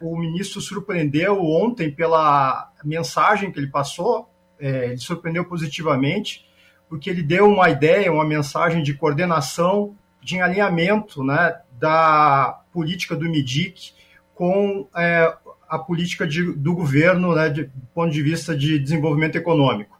O 0.00 0.18
ministro 0.18 0.60
surpreendeu 0.60 1.40
ontem 1.40 1.92
pela 1.92 2.72
mensagem 2.84 3.52
que 3.52 3.58
ele 3.60 3.70
passou, 3.70 4.28
é, 4.58 4.86
ele 4.86 4.98
surpreendeu 4.98 5.44
positivamente, 5.44 6.44
porque 6.88 7.08
ele 7.08 7.22
deu 7.22 7.46
uma 7.46 7.70
ideia, 7.70 8.12
uma 8.12 8.26
mensagem 8.26 8.82
de 8.82 8.94
coordenação, 8.94 9.96
de 10.20 10.40
alinhamento 10.40 11.22
né, 11.22 11.60
da 11.80 12.60
política 12.72 13.16
do 13.16 13.28
MIDIC 13.28 13.92
com 14.34 14.86
é, 14.96 15.34
a 15.68 15.78
política 15.78 16.26
de, 16.26 16.52
do 16.52 16.74
governo, 16.74 17.34
né, 17.34 17.48
de, 17.48 17.64
do 17.64 17.86
ponto 17.94 18.10
de 18.10 18.22
vista 18.22 18.56
de 18.56 18.78
desenvolvimento 18.78 19.36
econômico. 19.36 19.98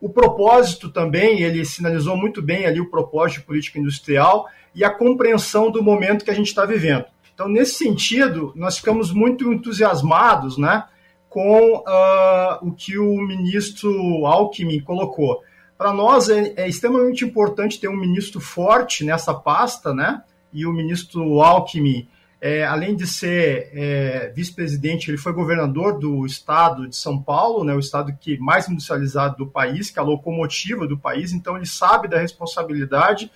O 0.00 0.08
propósito 0.08 0.90
também, 0.90 1.42
ele 1.42 1.64
sinalizou 1.64 2.16
muito 2.16 2.42
bem 2.42 2.66
ali 2.66 2.80
o 2.80 2.90
propósito 2.90 3.40
de 3.40 3.46
política 3.46 3.78
industrial 3.78 4.46
e 4.74 4.84
a 4.84 4.90
compreensão 4.90 5.70
do 5.70 5.82
momento 5.82 6.24
que 6.24 6.30
a 6.30 6.34
gente 6.34 6.48
está 6.48 6.66
vivendo. 6.66 7.06
Então, 7.32 7.48
nesse 7.48 7.74
sentido, 7.74 8.52
nós 8.54 8.76
ficamos 8.76 9.12
muito 9.12 9.50
entusiasmados 9.52 10.58
né, 10.58 10.84
com 11.28 11.78
uh, 11.78 12.58
o 12.62 12.72
que 12.72 12.98
o 12.98 13.16
ministro 13.22 13.90
Alckmin 14.26 14.80
colocou. 14.80 15.40
Para 15.76 15.92
nós 15.92 16.28
é, 16.28 16.54
é, 16.56 16.68
extremamente 16.68 17.24
importante 17.24 17.80
ter 17.80 17.88
um 17.88 17.96
ministro 17.96 18.40
forte 18.40 19.04
nessa 19.04 19.34
pasta, 19.34 19.92
né? 19.92 20.22
E 20.54 20.64
o 20.64 20.72
ministro 20.72 21.42
Alckmin, 21.42 22.08
é, 22.40 22.64
além 22.64 22.94
de 22.94 23.06
ser 23.06 23.70
é, 23.74 24.32
vice-presidente, 24.34 25.10
ele 25.10 25.18
foi 25.18 25.32
governador 25.32 25.98
do 25.98 26.24
estado 26.24 26.88
de 26.88 26.96
São 26.96 27.20
Paulo, 27.20 27.64
né, 27.64 27.74
o 27.74 27.78
estado 27.80 28.16
que 28.18 28.38
mais 28.38 28.68
industrializado 28.68 29.36
do 29.36 29.46
país, 29.46 29.90
que 29.90 29.98
é 29.98 30.02
a 30.02 30.04
locomotiva 30.04 30.86
do 30.86 30.96
país, 30.96 31.32
então 31.32 31.56
ele 31.56 31.66
sabe 31.66 32.06
da 32.06 32.20
responsabilidade 32.20 33.30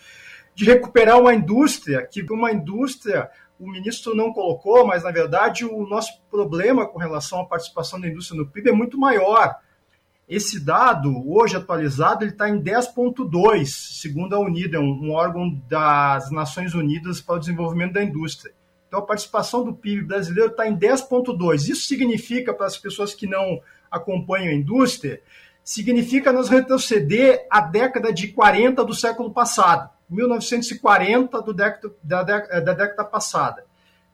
de 0.55 0.65
recuperar 0.65 1.19
uma 1.19 1.35
indústria, 1.35 2.07
que 2.07 2.23
uma 2.31 2.53
indústria 2.53 3.29
o 3.59 3.69
ministro 3.69 4.15
não 4.15 4.33
colocou, 4.33 4.87
mas 4.87 5.03
na 5.03 5.11
verdade 5.11 5.65
o 5.65 5.87
nosso 5.87 6.21
problema 6.31 6.87
com 6.87 6.99
relação 6.99 7.41
à 7.41 7.45
participação 7.45 8.01
da 8.01 8.07
indústria 8.07 8.41
no 8.41 8.47
PIB 8.47 8.71
é 8.71 8.73
muito 8.73 8.97
maior. 8.99 9.57
Esse 10.29 10.61
dado, 10.61 11.25
hoje 11.27 11.57
atualizado, 11.57 12.23
ele 12.23 12.33
está 12.33 12.51
em 12.51 12.61
10,2, 12.61 13.65
segundo 13.65 14.37
a 14.37 14.39
UNIDA, 14.39 14.79
um 14.79 15.11
órgão 15.13 15.59
das 15.67 16.31
Nações 16.31 16.75
Unidas 16.75 17.19
para 17.19 17.37
o 17.37 17.39
Desenvolvimento 17.39 17.95
da 17.95 18.05
Indústria. 18.05 18.53
Então, 18.87 19.01
a 19.01 19.07
participação 19.07 19.65
do 19.65 19.73
PIB 19.73 20.03
brasileiro 20.03 20.51
está 20.51 20.69
em 20.69 20.77
10,2. 20.77 21.69
Isso 21.71 21.87
significa, 21.87 22.53
para 22.53 22.67
as 22.67 22.77
pessoas 22.77 23.15
que 23.15 23.27
não 23.27 23.63
acompanham 23.91 24.51
a 24.51 24.55
indústria, 24.55 25.23
significa 25.65 26.31
nos 26.31 26.51
retroceder 26.51 27.47
à 27.51 27.63
década 27.63 28.13
de 28.13 28.29
40 28.29 28.85
do 28.85 28.95
século 28.95 29.31
passado, 29.31 29.89
1940 30.11 31.41
do 31.41 31.55
década, 31.55 31.95
da, 32.03 32.23
da 32.23 32.75
década 32.75 33.05
passada. 33.05 33.65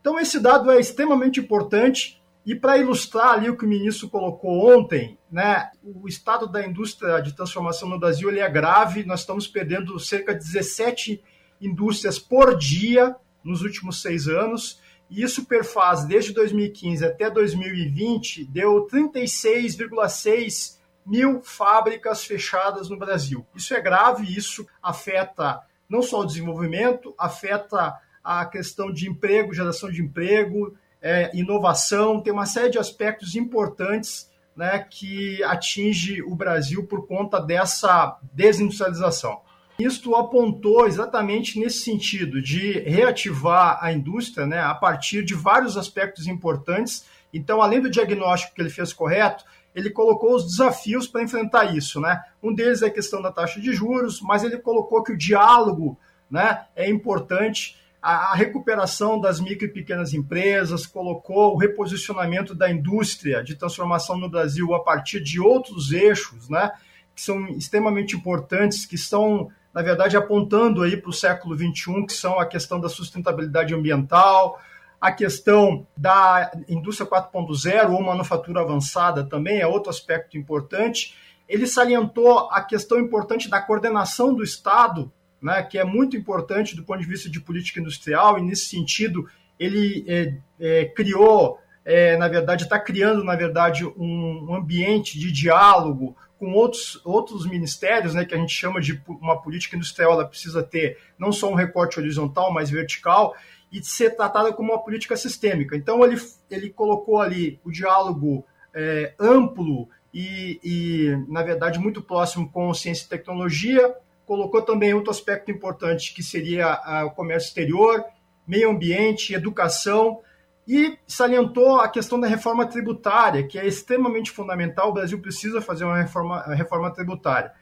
Então, 0.01 0.19
esse 0.21 0.39
dado 0.39 0.71
é 0.71 0.79
extremamente 0.79 1.41
importante 1.41 2.23
e 2.47 2.55
para 2.55 2.77
ilustrar 2.77 3.31
ali 3.31 3.49
o 3.49 3.57
que 3.57 3.65
o 3.65 3.69
ministro 3.69 4.09
colocou 4.09 4.77
ontem, 4.77 5.19
né, 5.31 5.71
o 5.83 6.07
estado 6.07 6.47
da 6.47 6.67
indústria 6.67 7.21
de 7.21 7.35
transformação 7.35 7.89
no 7.89 7.99
Brasil 7.99 8.29
ele 8.29 8.41
é 8.41 8.51
grave. 8.51 9.05
Nós 9.05 9.21
estamos 9.21 9.49
perdendo 9.49 9.99
cerca 9.99 10.35
de 10.35 10.45
17 10.45 11.23
indústrias 11.61 12.19
por 12.19 12.57
dia 12.57 13.17
nos 13.43 13.63
últimos 13.63 14.03
seis 14.03 14.29
anos. 14.29 14.79
E 15.09 15.23
isso 15.23 15.47
perfaz, 15.47 16.05
desde 16.05 16.33
2015 16.33 17.05
até 17.05 17.31
2020, 17.31 18.45
deu 18.45 18.87
36,6 18.87 20.79
mil 21.07 21.43
fábricas 21.43 22.25
fechadas 22.25 22.89
no 22.91 22.99
Brasil. 22.99 23.47
Isso 23.55 23.75
é 23.75 23.81
grave, 23.81 24.37
isso 24.37 24.67
afeta 24.83 25.63
não 25.89 26.03
só 26.03 26.21
o 26.21 26.27
desenvolvimento, 26.27 27.15
afeta 27.19 27.95
a 28.23 28.45
questão 28.47 28.91
de 28.91 29.09
emprego, 29.09 29.53
geração 29.53 29.91
de 29.91 30.03
emprego, 30.03 30.77
é, 31.05 31.31
inovação, 31.35 32.19
tem 32.19 32.33
uma 32.33 32.47
série 32.47 32.71
de 32.71 32.79
aspectos 32.79 33.37
importantes 33.37 34.31
né, 34.57 34.79
que 34.79 35.45
atinge 35.45 36.23
o 36.23 36.35
Brasil 36.35 36.87
por 36.87 37.07
conta 37.07 37.39
dessa 37.39 38.19
desindustrialização. 38.33 39.43
Isto 39.79 40.15
apontou 40.15 40.87
exatamente 40.87 41.61
nesse 41.61 41.81
sentido 41.81 42.41
de 42.41 42.79
reativar 42.81 43.79
a 43.83 43.93
indústria 43.93 44.47
né, 44.47 44.61
a 44.61 44.75
partir 44.75 45.23
de 45.23 45.35
vários 45.35 45.77
aspectos 45.77 46.27
importantes. 46.27 47.05
Então, 47.35 47.61
além 47.61 47.83
do 47.83 47.91
diagnóstico 47.91 48.55
que 48.55 48.63
ele 48.63 48.71
fez 48.71 48.91
correto, 48.91 49.45
ele 49.75 49.91
colocou 49.91 50.35
os 50.35 50.47
desafios 50.47 51.07
para 51.07 51.23
enfrentar 51.23 51.77
isso. 51.77 52.01
Né? 52.01 52.19
Um 52.43 52.55
deles 52.55 52.81
é 52.81 52.87
a 52.87 52.91
questão 52.91 53.21
da 53.21 53.31
taxa 53.31 53.61
de 53.61 53.75
juros, 53.75 54.23
mas 54.23 54.43
ele 54.43 54.57
colocou 54.57 55.03
que 55.03 55.13
o 55.13 55.19
diálogo 55.19 55.99
né, 56.31 56.65
é 56.75 56.89
importante 56.89 57.77
a, 58.05 58.35
recuperação 58.35 59.19
das 59.19 59.41
micro 59.41 59.65
e 59.65 59.73
pequenas 59.73 60.13
empresas, 60.13 60.85
colocou 60.85 61.55
o 61.55 61.57
reposicionamento 61.57 62.55
da 62.55 62.71
indústria 62.71 63.43
de 63.43 63.55
transformação 63.55 64.19
no 64.19 64.29
Brasil 64.29 64.75
a 64.75 64.85
partir 64.85 65.23
de 65.23 65.41
outros 65.41 65.91
eixos, 65.91 66.51
né, 66.51 66.71
que 67.15 67.23
são 67.23 67.47
extremamente 67.49 68.15
importantes, 68.15 68.85
que 68.85 68.97
estão, 68.97 69.49
na 69.73 69.81
verdade, 69.81 70.19
apontando 70.19 70.83
aí 70.83 70.99
para 70.99 71.09
o 71.09 71.15
século 71.15 71.57
XXI, 71.57 72.05
que 72.07 72.13
são 72.13 72.39
a 72.39 72.45
questão 72.45 72.79
da 72.79 72.91
sustentabilidade 72.91 73.75
ambiental, 73.75 74.61
a 75.01 75.11
questão 75.11 75.87
da 75.97 76.53
indústria 76.69 77.09
4.0 77.09 77.91
ou 77.91 78.03
manufatura 78.03 78.61
avançada 78.61 79.25
também 79.25 79.61
é 79.61 79.67
outro 79.67 79.89
aspecto 79.89 80.37
importante. 80.37 81.17
Ele 81.49 81.67
salientou 81.67 82.51
a 82.51 82.61
questão 82.61 82.99
importante 82.99 83.49
da 83.49 83.63
coordenação 83.63 84.35
do 84.35 84.43
Estado 84.43 85.11
né, 85.45 85.63
que 85.63 85.79
é 85.79 85.85
muito 85.85 86.17
importante 86.17 86.75
do 86.75 86.83
ponto 86.83 87.01
de 87.01 87.07
vista 87.07 87.29
de 87.29 87.39
política 87.39 87.79
industrial, 87.79 88.39
e 88.39 88.43
nesse 88.43 88.65
sentido 88.65 89.29
ele 89.61 90.05
é, 90.09 90.35
é, 90.59 90.85
criou, 90.87 91.61
é, 91.85 92.17
na 92.17 92.27
verdade, 92.27 92.65
está 92.65 92.79
criando, 92.79 93.23
na 93.23 93.37
verdade, 93.37 93.85
um 93.85 94.55
ambiente 94.55 95.19
de 95.19 95.31
diálogo 95.31 96.17
com 96.39 96.53
outros, 96.55 96.99
outros 97.05 97.47
ministérios, 97.47 98.15
né, 98.15 98.25
que 98.25 98.35
a 98.35 98.39
gente 98.39 98.55
chama 98.55 98.81
de 98.81 99.01
uma 99.07 99.41
política 99.41 99.77
industrial, 99.77 100.13
ela 100.13 100.27
precisa 100.27 100.63
ter 100.63 100.99
não 101.19 101.31
só 101.31 101.51
um 101.51 101.55
recorte 101.55 102.01
horizontal, 102.01 102.51
mas 102.51 102.71
vertical, 102.71 103.37
e 103.71 103.85
ser 103.85 104.17
tratada 104.17 104.53
como 104.53 104.73
uma 104.73 104.83
política 104.83 105.17
sistêmica. 105.17 105.77
Então, 105.77 106.03
ele, 106.05 106.17
ele 106.51 106.71
colocou 106.71 107.21
ali 107.21 107.61
o 107.63 107.71
diálogo 107.71 108.47
é, 108.73 109.13
amplo 109.21 109.89
e, 110.13 110.59
e, 110.65 111.25
na 111.29 111.43
verdade, 111.43 111.79
muito 111.79 112.01
próximo 112.01 112.49
com 112.51 112.73
ciência 112.73 113.05
e 113.05 113.09
tecnologia, 113.09 113.95
colocou 114.27 114.63
também 114.63 114.95
outro 114.95 115.11
aspecto 115.11 115.51
importante, 115.51 116.15
que 116.15 116.23
seria 116.23 116.81
o 117.07 117.11
comércio 117.11 117.49
exterior, 117.49 118.05
meio 118.47 118.71
ambiente, 118.71 119.35
educação, 119.35 120.21
e 120.67 120.99
salientou 121.07 121.79
a 121.81 121.89
questão 121.89 122.19
da 122.19 122.27
reforma 122.27 122.67
tributária, 122.67 123.47
que 123.47 123.59
é 123.59 123.67
extremamente 123.67 124.31
fundamental, 124.31 124.91
o 124.91 124.95
Brasil 124.95 125.21
precisa 125.21 125.61
fazer 125.61 125.85
uma 125.85 126.01
reforma, 126.01 126.45
uma 126.47 126.55
reforma 126.55 126.91
tributária. 126.91 127.53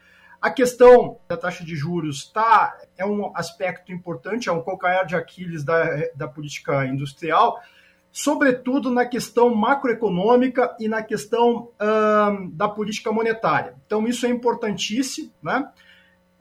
A 0.41 0.51
questão 0.51 1.21
da 1.29 1.37
taxa 1.37 1.65
de 1.65 1.77
juros 1.77 2.31
tá, 2.33 2.77
é 2.97 3.07
um 3.07 3.37
aspecto 3.37 3.93
importante, 3.93 4.49
é 4.49 4.53
um 4.53 4.63
calcanhar 4.63 5.07
de 5.07 5.15
Aquiles 5.15 5.65
da, 5.65 5.85
da 6.17 6.27
política 6.27 6.85
industrial, 6.87 7.61
sobretudo 8.11 8.91
na 8.91 9.07
questão 9.07 9.55
macroeconômica 9.55 10.77
e 10.79 10.89
na 10.89 11.03
questão 11.03 11.71
hum, 11.81 12.51
da 12.53 12.69
política 12.69 13.11
monetária. 13.11 13.75
Então, 13.87 14.07
isso 14.07 14.27
é 14.27 14.29
importantíssimo, 14.29 15.33
né? 15.43 15.69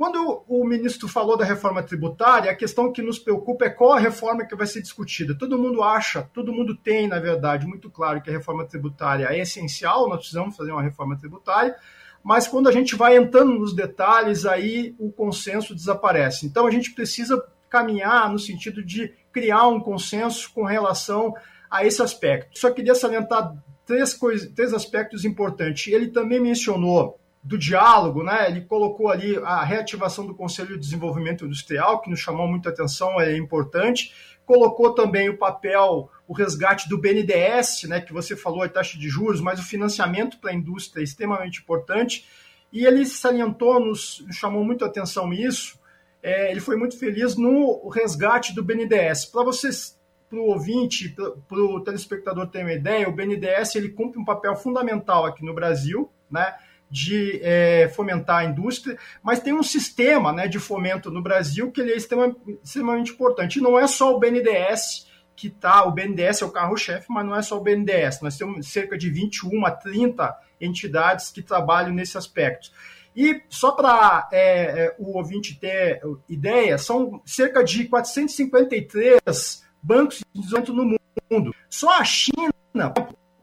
Quando 0.02 0.44
o 0.48 0.66
ministro 0.66 1.08
falou 1.08 1.38
da 1.38 1.46
reforma 1.46 1.84
tributária, 1.84 2.50
a 2.50 2.56
questão 2.56 2.92
que 2.92 3.04
nos 3.04 3.20
preocupa 3.20 3.66
é 3.66 3.70
qual 3.70 3.94
a 3.94 4.00
reforma 4.00 4.44
que 4.44 4.56
vai 4.56 4.66
ser 4.66 4.82
discutida. 4.82 5.38
Todo 5.38 5.60
mundo 5.60 5.84
acha, 5.84 6.28
todo 6.34 6.52
mundo 6.52 6.76
tem, 6.76 7.08
na 7.08 7.20
verdade, 7.20 7.68
muito 7.68 7.88
claro 7.88 8.20
que 8.20 8.28
a 8.28 8.34
reforma 8.34 8.66
tributária 8.66 9.28
é 9.28 9.38
essencial, 9.38 10.10
nós 10.10 10.22
precisamos 10.22 10.58
fazer 10.58 10.72
uma 10.72 10.82
reforma 10.82 11.16
tributária, 11.16 11.76
mas 12.24 12.48
quando 12.48 12.68
a 12.68 12.72
gente 12.72 12.96
vai 12.96 13.16
entrando 13.16 13.54
nos 13.54 13.76
detalhes, 13.76 14.44
aí 14.44 14.96
o 14.98 15.12
consenso 15.12 15.76
desaparece. 15.76 16.48
Então 16.48 16.66
a 16.66 16.72
gente 16.72 16.96
precisa 16.96 17.40
caminhar 17.70 18.28
no 18.28 18.40
sentido 18.40 18.84
de 18.84 19.14
criar 19.32 19.68
um 19.68 19.80
consenso 19.80 20.52
com 20.52 20.64
relação 20.64 21.32
a 21.70 21.86
esse 21.86 22.02
aspecto. 22.02 22.58
Só 22.58 22.72
queria 22.72 22.96
salientar 22.96 23.56
três, 23.86 24.20
três 24.56 24.74
aspectos 24.74 25.26
importantes. 25.26 25.94
Ele 25.94 26.08
também 26.08 26.40
mencionou 26.40 27.21
do 27.44 27.58
diálogo, 27.58 28.24
né? 28.24 28.48
Ele 28.48 28.62
colocou 28.62 29.10
ali 29.10 29.36
a 29.38 29.64
reativação 29.64 30.26
do 30.26 30.36
Conselho 30.36 30.76
de 30.76 30.80
Desenvolvimento 30.80 31.46
Industrial, 31.46 32.00
que 32.02 32.10
nos 32.10 32.20
chamou 32.20 32.48
muita 32.48 32.70
atenção, 32.70 33.20
é 33.20 33.36
importante. 33.36 34.14
Colocou 34.46 34.94
também 34.94 35.30
o 35.30 35.38
papel, 35.38 36.10
o 36.28 36.34
resgate 36.34 36.88
do 36.88 36.98
BNDES, 36.98 37.84
né? 37.84 38.00
Que 38.00 38.14
você 38.14 38.36
falou 38.36 38.62
a 38.62 38.70
taxa 38.70 38.98
de 38.98 39.10
juros, 39.10 39.42
mas 39.42 39.60
o 39.60 39.64
financiamento 39.64 40.40
para 40.40 40.52
a 40.52 40.56
indústria 40.56 41.02
é 41.02 41.04
extremamente 41.04 41.62
importante. 41.62 42.28
E 42.72 42.86
ele 42.86 43.06
salientou, 43.06 43.80
nos, 43.80 44.24
nos 44.26 44.36
chamou 44.36 44.64
muita 44.64 44.86
atenção 44.86 45.34
isso. 45.34 45.80
É, 46.22 46.52
ele 46.52 46.60
foi 46.60 46.76
muito 46.76 46.98
feliz 46.98 47.36
no 47.36 47.90
resgate 47.90 48.54
do 48.54 48.64
BNDES. 48.64 49.26
Para 49.26 49.44
vocês 49.44 50.00
para 50.30 50.40
o 50.40 50.46
ouvinte, 50.46 51.10
para 51.10 51.60
o 51.60 51.82
telespectador 51.82 52.48
ter 52.48 52.62
uma 52.62 52.72
ideia, 52.72 53.10
o 53.10 53.12
BNDES 53.12 53.76
ele 53.76 53.90
cumpre 53.90 54.18
um 54.18 54.24
papel 54.24 54.56
fundamental 54.56 55.26
aqui 55.26 55.44
no 55.44 55.54
Brasil, 55.54 56.10
né? 56.30 56.56
De 56.92 57.40
é, 57.42 57.90
fomentar 57.96 58.40
a 58.40 58.44
indústria, 58.44 58.98
mas 59.24 59.40
tem 59.40 59.54
um 59.54 59.64
sistema 59.64 60.34
né, 60.34 60.48
de 60.48 60.60
fomento 60.60 61.10
no 61.10 61.22
Brasil 61.22 61.72
que 61.72 61.80
ele 61.80 61.94
é 61.94 61.96
extremamente, 61.96 63.14
importante. 63.14 63.60
E 63.60 63.62
não 63.62 63.80
é 63.80 63.88
só 63.88 64.14
o 64.14 64.20
BNDES 64.20 65.10
que 65.34 65.48
está, 65.48 65.86
o 65.86 65.92
BNDES 65.92 66.42
é 66.42 66.46
o 66.46 66.52
carro-chefe, 66.52 67.08
mas 67.10 67.26
não 67.26 67.36
é 67.36 67.42
só 67.42 67.58
o 67.58 67.64
BNDES. 67.64 68.22
Nós 68.22 68.38
temos 68.38 68.68
cerca 68.68 68.98
de 68.98 69.10
21 69.10 69.66
a 69.66 69.72
30 69.72 70.38
entidades 70.60 71.32
que 71.32 71.42
trabalham 71.42 71.94
nesse 71.94 72.18
aspecto. 72.18 72.70
E 73.16 73.42
só 73.50 73.72
para 73.72 74.28
é, 74.32 74.86
é, 74.86 74.96
o 75.00 75.18
ouvinte 75.18 75.60
ter 75.60 76.02
ideia, 76.30 76.78
são 76.78 77.22
cerca 77.26 77.64
de 77.64 77.86
453 77.86 79.64
bancos 79.82 80.20
de 80.34 80.42
desenvolvimento 80.42 80.74
no 80.74 81.00
mundo. 81.30 81.56
Só 81.70 81.90
a 81.92 82.04
China 82.04 82.52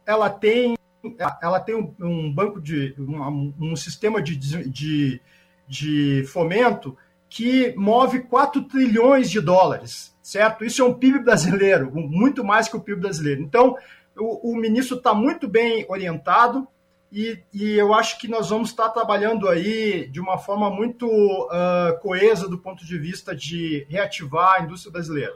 ela 0.06 0.30
tem 0.30 0.77
ela 1.42 1.60
tem 1.60 1.74
um, 1.74 2.32
banco 2.32 2.60
de 2.60 2.94
um, 2.98 3.52
um 3.60 3.76
sistema 3.76 4.22
de, 4.22 4.36
de, 4.36 5.20
de 5.66 6.24
fomento 6.32 6.96
que 7.28 7.74
move 7.76 8.20
4 8.20 8.62
trilhões 8.64 9.30
de 9.30 9.40
dólares, 9.40 10.16
certo? 10.22 10.64
Isso 10.64 10.82
é 10.82 10.84
um 10.84 10.94
PIB 10.94 11.20
brasileiro, 11.20 11.90
muito 11.94 12.42
mais 12.44 12.68
que 12.68 12.76
o 12.76 12.80
PIB 12.80 13.02
brasileiro. 13.02 13.42
Então, 13.42 13.76
o, 14.16 14.52
o 14.52 14.56
ministro 14.56 14.96
está 14.96 15.12
muito 15.12 15.46
bem 15.46 15.84
orientado 15.88 16.66
e, 17.12 17.38
e, 17.52 17.72
eu 17.72 17.94
acho 17.94 18.18
que 18.18 18.28
nós 18.28 18.50
vamos 18.50 18.70
estar 18.70 18.90
trabalhando 18.90 19.48
aí 19.48 20.08
de 20.10 20.20
uma 20.20 20.36
forma 20.36 20.70
muito 20.70 21.06
uh, 21.06 21.98
coesa 22.00 22.48
do 22.48 22.58
ponto 22.58 22.84
de 22.84 22.98
vista 22.98 23.34
de 23.34 23.86
reativar 23.88 24.56
a 24.56 24.62
indústria 24.62 24.92
brasileira 24.92 25.34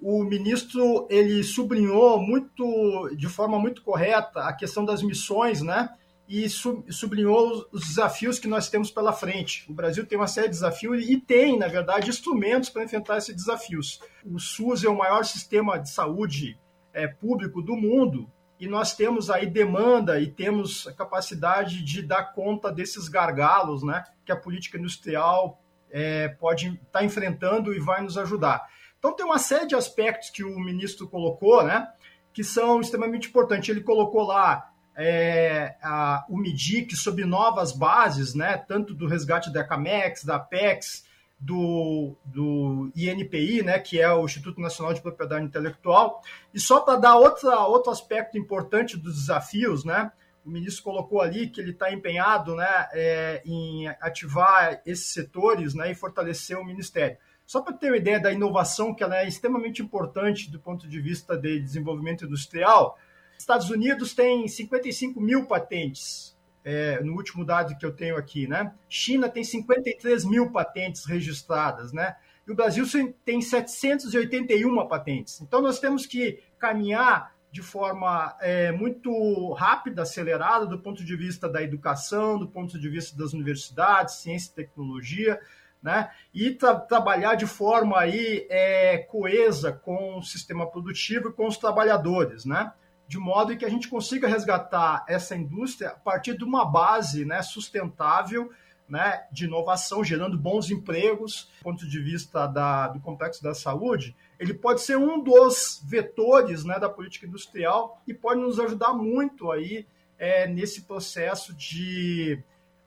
o 0.00 0.22
ministro 0.22 1.06
ele 1.10 1.42
sublinhou 1.42 2.20
muito, 2.20 3.10
de 3.16 3.28
forma 3.28 3.58
muito 3.58 3.82
correta, 3.82 4.40
a 4.40 4.52
questão 4.52 4.84
das 4.84 5.02
missões, 5.02 5.62
né? 5.62 5.90
E 6.28 6.48
sublinhou 6.48 7.68
os 7.70 7.86
desafios 7.86 8.38
que 8.38 8.48
nós 8.48 8.68
temos 8.68 8.90
pela 8.90 9.12
frente. 9.12 9.64
O 9.70 9.72
Brasil 9.72 10.04
tem 10.04 10.18
uma 10.18 10.26
série 10.26 10.48
de 10.48 10.54
desafios 10.54 11.08
e 11.08 11.20
tem, 11.20 11.56
na 11.56 11.68
verdade, 11.68 12.10
instrumentos 12.10 12.68
para 12.68 12.82
enfrentar 12.82 13.18
esses 13.18 13.34
desafios. 13.34 14.00
O 14.24 14.38
SUS 14.40 14.82
é 14.82 14.88
o 14.88 14.98
maior 14.98 15.24
sistema 15.24 15.78
de 15.78 15.88
saúde 15.88 16.58
é, 16.92 17.06
público 17.06 17.62
do 17.62 17.76
mundo 17.76 18.28
e 18.58 18.66
nós 18.66 18.96
temos 18.96 19.30
aí 19.30 19.46
demanda 19.46 20.18
e 20.18 20.26
temos 20.26 20.86
a 20.88 20.92
capacidade 20.92 21.84
de 21.84 22.02
dar 22.02 22.32
conta 22.32 22.72
desses 22.72 23.08
gargalos, 23.08 23.82
né? 23.82 24.02
Que 24.24 24.32
a 24.32 24.36
política 24.36 24.78
industrial 24.78 25.60
é, 25.90 26.28
pode 26.28 26.68
estar 26.68 27.00
tá 27.00 27.04
enfrentando 27.04 27.72
e 27.72 27.78
vai 27.78 28.02
nos 28.02 28.18
ajudar. 28.18 28.66
Então 29.06 29.14
tem 29.14 29.24
uma 29.24 29.38
série 29.38 29.68
de 29.68 29.76
aspectos 29.76 30.30
que 30.30 30.42
o 30.42 30.58
ministro 30.58 31.06
colocou, 31.06 31.62
né, 31.62 31.86
que 32.32 32.42
são 32.42 32.80
extremamente 32.80 33.28
importantes. 33.28 33.68
Ele 33.68 33.80
colocou 33.80 34.24
lá 34.24 34.72
é, 34.96 35.76
a, 35.80 36.26
o 36.28 36.36
MIDIC 36.36 36.96
sob 36.96 37.24
novas 37.24 37.70
bases, 37.70 38.34
né, 38.34 38.56
tanto 38.56 38.94
do 38.94 39.06
resgate 39.06 39.52
da 39.52 39.62
CAMEX, 39.62 40.24
da 40.24 40.34
Apex, 40.34 41.06
do, 41.38 42.16
do 42.24 42.90
INPI, 42.96 43.62
né, 43.62 43.78
que 43.78 44.00
é 44.00 44.12
o 44.12 44.24
Instituto 44.24 44.60
Nacional 44.60 44.92
de 44.92 45.00
Propriedade 45.00 45.44
Intelectual. 45.44 46.20
E 46.52 46.58
só 46.58 46.80
para 46.80 46.98
dar 46.98 47.14
outra, 47.14 47.60
outro 47.60 47.92
aspecto 47.92 48.36
importante 48.36 48.96
dos 48.96 49.14
desafios, 49.14 49.84
né, 49.84 50.10
o 50.44 50.50
ministro 50.50 50.82
colocou 50.82 51.20
ali 51.20 51.48
que 51.48 51.60
ele 51.60 51.70
está 51.70 51.92
empenhado 51.92 52.56
né, 52.56 52.88
é, 52.92 53.40
em 53.46 53.86
ativar 54.00 54.82
esses 54.84 55.12
setores 55.12 55.74
né, 55.74 55.92
e 55.92 55.94
fortalecer 55.94 56.58
o 56.58 56.64
ministério. 56.64 57.16
Só 57.46 57.60
para 57.60 57.72
ter 57.72 57.88
uma 57.88 57.96
ideia 57.96 58.20
da 58.20 58.32
inovação, 58.32 58.92
que 58.92 59.04
ela 59.04 59.18
é 59.18 59.28
extremamente 59.28 59.80
importante 59.80 60.50
do 60.50 60.58
ponto 60.58 60.88
de 60.88 61.00
vista 61.00 61.36
de 61.36 61.60
desenvolvimento 61.60 62.24
industrial, 62.24 62.98
Estados 63.38 63.70
Unidos 63.70 64.14
tem 64.14 64.48
55 64.48 65.20
mil 65.20 65.46
patentes, 65.46 66.36
é, 66.64 67.00
no 67.00 67.14
último 67.14 67.44
dado 67.44 67.76
que 67.78 67.86
eu 67.86 67.92
tenho 67.92 68.16
aqui, 68.16 68.48
né? 68.48 68.74
China 68.88 69.28
tem 69.28 69.44
53 69.44 70.24
mil 70.24 70.50
patentes 70.50 71.04
registradas, 71.04 71.92
né? 71.92 72.16
E 72.46 72.50
o 72.50 72.54
Brasil 72.56 72.84
tem 73.24 73.40
781 73.40 74.88
patentes. 74.88 75.40
Então, 75.40 75.60
nós 75.60 75.78
temos 75.78 76.06
que 76.06 76.42
caminhar 76.58 77.34
de 77.52 77.62
forma 77.62 78.36
é, 78.40 78.72
muito 78.72 79.52
rápida, 79.52 80.02
acelerada, 80.02 80.66
do 80.66 80.78
ponto 80.78 81.04
de 81.04 81.16
vista 81.16 81.48
da 81.48 81.62
educação, 81.62 82.38
do 82.38 82.48
ponto 82.48 82.78
de 82.78 82.88
vista 82.88 83.16
das 83.16 83.32
universidades, 83.32 84.16
ciência 84.16 84.50
e 84.50 84.54
tecnologia, 84.54 85.40
né? 85.86 86.10
E 86.34 86.50
tra 86.50 86.74
trabalhar 86.74 87.36
de 87.36 87.46
forma 87.46 87.96
aí 87.96 88.44
é, 88.50 88.98
coesa 89.08 89.72
com 89.72 90.18
o 90.18 90.22
sistema 90.22 90.68
produtivo 90.68 91.28
e 91.28 91.32
com 91.32 91.46
os 91.46 91.56
trabalhadores, 91.56 92.44
né? 92.44 92.72
De 93.06 93.18
modo 93.18 93.56
que 93.56 93.64
a 93.64 93.68
gente 93.68 93.86
consiga 93.86 94.26
resgatar 94.26 95.04
essa 95.08 95.36
indústria 95.36 95.90
a 95.90 95.94
partir 95.94 96.36
de 96.36 96.42
uma 96.42 96.64
base 96.64 97.24
né, 97.24 97.40
sustentável 97.40 98.50
né, 98.88 99.28
de 99.30 99.44
inovação, 99.44 100.02
gerando 100.02 100.36
bons 100.36 100.72
empregos, 100.72 101.52
do 101.58 101.62
ponto 101.62 101.88
de 101.88 102.00
vista 102.00 102.48
da, 102.48 102.88
do 102.88 102.98
complexo 102.98 103.40
da 103.40 103.54
saúde, 103.54 104.16
ele 104.40 104.54
pode 104.54 104.80
ser 104.80 104.98
um 104.98 105.22
dos 105.22 105.80
vetores 105.88 106.64
né, 106.64 106.80
da 106.80 106.88
política 106.88 107.26
industrial 107.26 108.02
e 108.08 108.12
pode 108.12 108.40
nos 108.40 108.58
ajudar 108.58 108.92
muito 108.92 109.52
aí 109.52 109.86
é, 110.18 110.48
nesse 110.48 110.82
processo 110.82 111.54
de 111.54 112.42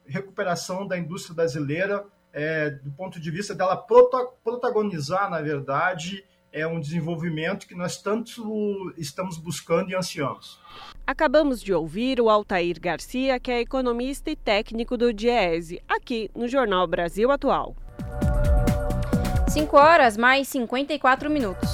recuperação 0.06 0.86
da 0.86 0.98
indústria 0.98 1.36
brasileira, 1.36 2.06
é, 2.34 2.70
do 2.70 2.92
ponto 2.92 3.20
de 3.20 3.32
vista 3.32 3.56
dela 3.56 3.76
prota 3.76 4.26
protagonizar, 4.44 5.30
na 5.30 5.42
verdade, 5.42 6.24
é 6.52 6.66
um 6.66 6.80
desenvolvimento 6.80 7.68
que 7.68 7.76
nós 7.76 8.02
tanto 8.02 8.94
estamos 8.98 9.38
buscando 9.38 9.92
e 9.92 9.96
ansiamos. 9.96 10.60
Acabamos 11.06 11.62
de 11.62 11.74
ouvir 11.74 12.22
o 12.22 12.30
Altair 12.30 12.80
Garcia, 12.80 13.40
que 13.40 13.52
é 13.52 13.62
economista 13.62 14.30
e 14.30 14.36
técnico 14.36 14.98
do 14.98 15.14
DIESE, 15.14 15.82
aqui 15.88 16.30
no 16.36 16.48
Jornal 16.48 16.86
Brasil 16.88 17.32
Atual. 17.32 17.76
5 19.50 19.78
horas 19.78 20.16
mais 20.16 20.48
54 20.48 21.30
minutos. 21.30 21.70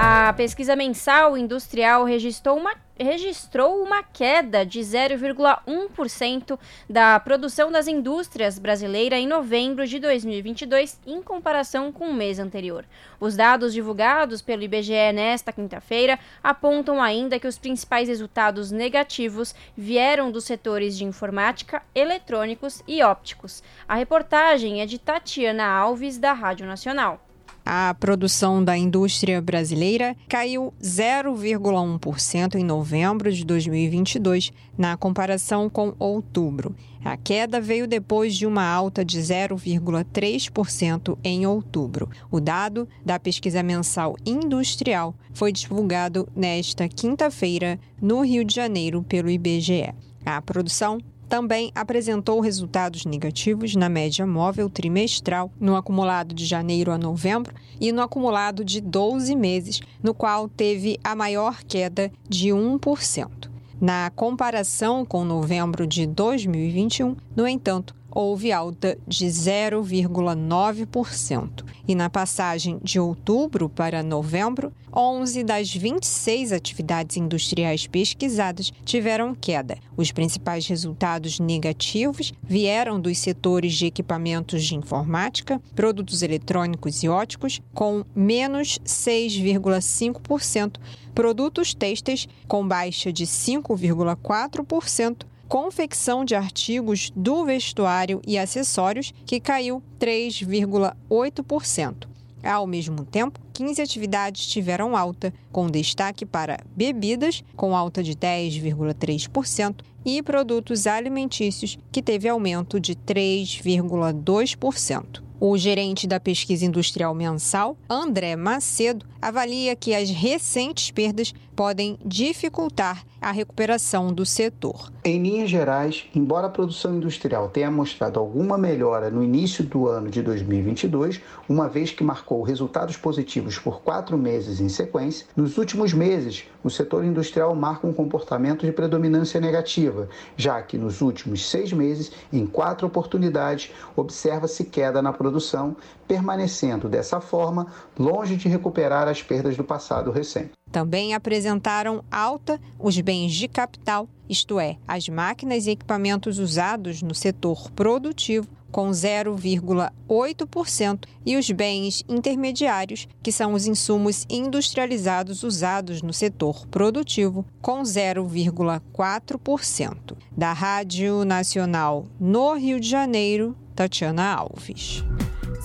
A 0.00 0.32
pesquisa 0.32 0.76
mensal 0.76 1.36
industrial 1.36 2.04
registrou 2.04 2.56
uma 2.56 2.72
registrou 2.96 3.82
uma 3.82 4.00
queda 4.00 4.64
de 4.64 4.78
0,1% 4.78 6.56
da 6.88 7.18
produção 7.18 7.72
das 7.72 7.88
indústrias 7.88 8.60
brasileiras 8.60 9.18
em 9.18 9.26
novembro 9.26 9.84
de 9.88 9.98
2022, 9.98 11.00
em 11.04 11.20
comparação 11.20 11.90
com 11.90 12.10
o 12.10 12.14
mês 12.14 12.38
anterior. 12.38 12.84
Os 13.18 13.34
dados 13.34 13.72
divulgados 13.72 14.40
pelo 14.40 14.62
IBGE 14.62 15.12
nesta 15.12 15.52
quinta-feira 15.52 16.16
apontam 16.44 17.02
ainda 17.02 17.40
que 17.40 17.48
os 17.48 17.58
principais 17.58 18.08
resultados 18.08 18.70
negativos 18.70 19.52
vieram 19.76 20.30
dos 20.30 20.44
setores 20.44 20.96
de 20.96 21.04
informática, 21.04 21.82
eletrônicos 21.92 22.84
e 22.86 23.02
ópticos. 23.02 23.64
A 23.88 23.96
reportagem 23.96 24.80
é 24.80 24.86
de 24.86 24.96
Tatiana 24.96 25.66
Alves, 25.66 26.18
da 26.18 26.32
Rádio 26.32 26.66
Nacional. 26.66 27.27
A 27.70 27.92
produção 27.92 28.64
da 28.64 28.78
indústria 28.78 29.42
brasileira 29.42 30.16
caiu 30.26 30.72
0,1% 30.82 32.54
em 32.54 32.64
novembro 32.64 33.30
de 33.30 33.44
2022, 33.44 34.50
na 34.78 34.96
comparação 34.96 35.68
com 35.68 35.92
outubro. 35.98 36.74
A 37.04 37.14
queda 37.18 37.60
veio 37.60 37.86
depois 37.86 38.34
de 38.34 38.46
uma 38.46 38.64
alta 38.64 39.04
de 39.04 39.20
0,3% 39.20 41.18
em 41.22 41.44
outubro. 41.44 42.08
O 42.30 42.40
dado 42.40 42.88
da 43.04 43.18
pesquisa 43.18 43.62
mensal 43.62 44.16
industrial 44.24 45.14
foi 45.34 45.52
divulgado 45.52 46.26
nesta 46.34 46.88
quinta-feira 46.88 47.78
no 48.00 48.22
Rio 48.22 48.46
de 48.46 48.54
Janeiro 48.54 49.02
pelo 49.02 49.28
IBGE. 49.28 49.92
A 50.24 50.40
produção 50.40 50.98
também 51.28 51.70
apresentou 51.74 52.40
resultados 52.40 53.04
negativos 53.04 53.76
na 53.76 53.88
média 53.88 54.26
móvel 54.26 54.70
trimestral, 54.70 55.52
no 55.60 55.76
acumulado 55.76 56.34
de 56.34 56.44
janeiro 56.44 56.90
a 56.90 56.98
novembro 56.98 57.54
e 57.80 57.92
no 57.92 58.00
acumulado 58.00 58.64
de 58.64 58.80
12 58.80 59.36
meses, 59.36 59.80
no 60.02 60.14
qual 60.14 60.48
teve 60.48 60.98
a 61.04 61.14
maior 61.14 61.62
queda 61.64 62.10
de 62.28 62.48
1%. 62.48 63.48
Na 63.80 64.10
comparação 64.10 65.04
com 65.04 65.24
novembro 65.24 65.86
de 65.86 66.06
2021, 66.06 67.14
no 67.36 67.46
entanto, 67.46 67.94
houve 68.18 68.50
alta 68.50 68.98
de 69.06 69.26
0,9%. 69.26 71.64
E 71.86 71.94
na 71.94 72.10
passagem 72.10 72.80
de 72.82 72.98
outubro 72.98 73.68
para 73.68 74.02
novembro, 74.02 74.72
11 74.92 75.44
das 75.44 75.72
26 75.72 76.50
atividades 76.50 77.16
industriais 77.16 77.86
pesquisadas 77.86 78.72
tiveram 78.84 79.36
queda. 79.36 79.78
Os 79.96 80.10
principais 80.10 80.66
resultados 80.66 81.38
negativos 81.38 82.32
vieram 82.42 83.00
dos 83.00 83.18
setores 83.18 83.74
de 83.74 83.86
equipamentos 83.86 84.64
de 84.64 84.74
informática, 84.74 85.62
produtos 85.76 86.20
eletrônicos 86.20 87.04
e 87.04 87.08
óticos, 87.08 87.62
com 87.72 88.04
menos 88.16 88.80
6,5%, 88.84 90.74
produtos 91.14 91.72
têxteis, 91.72 92.26
com 92.48 92.66
baixa 92.66 93.12
de 93.12 93.24
5,4%, 93.24 95.24
confecção 95.48 96.24
de 96.24 96.34
artigos 96.34 97.12
do 97.16 97.44
vestuário 97.44 98.20
e 98.26 98.36
acessórios, 98.38 99.14
que 99.24 99.40
caiu 99.40 99.82
3,8%. 99.98 102.06
Ao 102.44 102.66
mesmo 102.66 103.04
tempo, 103.04 103.40
15 103.58 103.82
atividades 103.82 104.46
tiveram 104.46 104.96
alta, 104.96 105.34
com 105.50 105.68
destaque 105.68 106.24
para 106.24 106.60
bebidas, 106.76 107.42
com 107.56 107.74
alta 107.74 108.04
de 108.04 108.14
10,3%, 108.14 109.80
e 110.06 110.22
produtos 110.22 110.86
alimentícios, 110.86 111.76
que 111.90 112.00
teve 112.00 112.28
aumento 112.28 112.78
de 112.78 112.94
3,2%. 112.94 115.26
O 115.40 115.56
gerente 115.56 116.08
da 116.08 116.18
pesquisa 116.18 116.64
industrial 116.64 117.14
mensal, 117.14 117.76
André 117.88 118.34
Macedo, 118.34 119.06
avalia 119.22 119.76
que 119.76 119.94
as 119.94 120.10
recentes 120.10 120.90
perdas 120.90 121.32
podem 121.54 121.96
dificultar 122.04 123.04
a 123.20 123.30
recuperação 123.30 124.12
do 124.12 124.26
setor. 124.26 124.92
Em 125.04 125.22
linhas 125.22 125.48
gerais, 125.48 126.06
embora 126.12 126.48
a 126.48 126.50
produção 126.50 126.96
industrial 126.96 127.50
tenha 127.50 127.70
mostrado 127.70 128.18
alguma 128.18 128.58
melhora 128.58 129.10
no 129.10 129.22
início 129.22 129.62
do 129.62 129.86
ano 129.86 130.10
de 130.10 130.22
2022, 130.22 131.20
uma 131.48 131.68
vez 131.68 131.92
que 131.92 132.02
marcou 132.02 132.42
resultados 132.42 132.96
positivos 132.96 133.47
por 133.56 133.80
quatro 133.80 134.18
meses 134.18 134.60
em 134.60 134.68
sequência, 134.68 135.26
nos 135.36 135.56
últimos 135.56 135.92
meses 135.92 136.44
o 136.64 136.68
setor 136.68 137.04
industrial 137.04 137.54
marca 137.54 137.86
um 137.86 137.92
comportamento 137.92 138.66
de 138.66 138.72
predominância 138.72 139.40
negativa, 139.40 140.08
já 140.36 140.60
que 140.60 140.76
nos 140.76 141.00
últimos 141.00 141.48
seis 141.48 141.72
meses, 141.72 142.10
em 142.32 142.44
quatro 142.44 142.86
oportunidades, 142.86 143.70
observa-se 143.94 144.64
queda 144.64 145.00
na 145.00 145.12
produção, 145.12 145.76
permanecendo 146.08 146.88
dessa 146.88 147.20
forma 147.20 147.68
longe 147.96 148.36
de 148.36 148.48
recuperar 148.48 149.06
as 149.06 149.22
perdas 149.22 149.56
do 149.56 149.62
passado 149.62 150.10
recente. 150.10 150.52
Também 150.70 151.14
apresentaram 151.14 152.04
alta 152.10 152.60
os 152.78 153.00
bens 153.00 153.32
de 153.32 153.48
capital, 153.48 154.06
isto 154.28 154.60
é, 154.60 154.76
as 154.86 155.08
máquinas 155.08 155.66
e 155.66 155.70
equipamentos 155.70 156.38
usados 156.38 157.00
no 157.02 157.14
setor 157.14 157.70
produtivo, 157.70 158.46
com 158.70 158.90
0,8%, 158.90 161.06
e 161.24 161.38
os 161.38 161.50
bens 161.50 162.04
intermediários, 162.06 163.08
que 163.22 163.32
são 163.32 163.54
os 163.54 163.66
insumos 163.66 164.26
industrializados 164.28 165.42
usados 165.42 166.02
no 166.02 166.12
setor 166.12 166.66
produtivo, 166.66 167.46
com 167.62 167.80
0,4%. 167.82 170.18
Da 170.36 170.52
Rádio 170.52 171.24
Nacional 171.24 172.04
no 172.20 172.52
Rio 172.54 172.78
de 172.78 172.88
Janeiro, 172.88 173.56
Tatiana 173.74 174.34
Alves. 174.34 175.02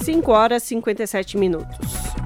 5 0.02 0.32
horas 0.32 0.64
e 0.64 0.68
57 0.68 1.38
minutos. 1.38 2.23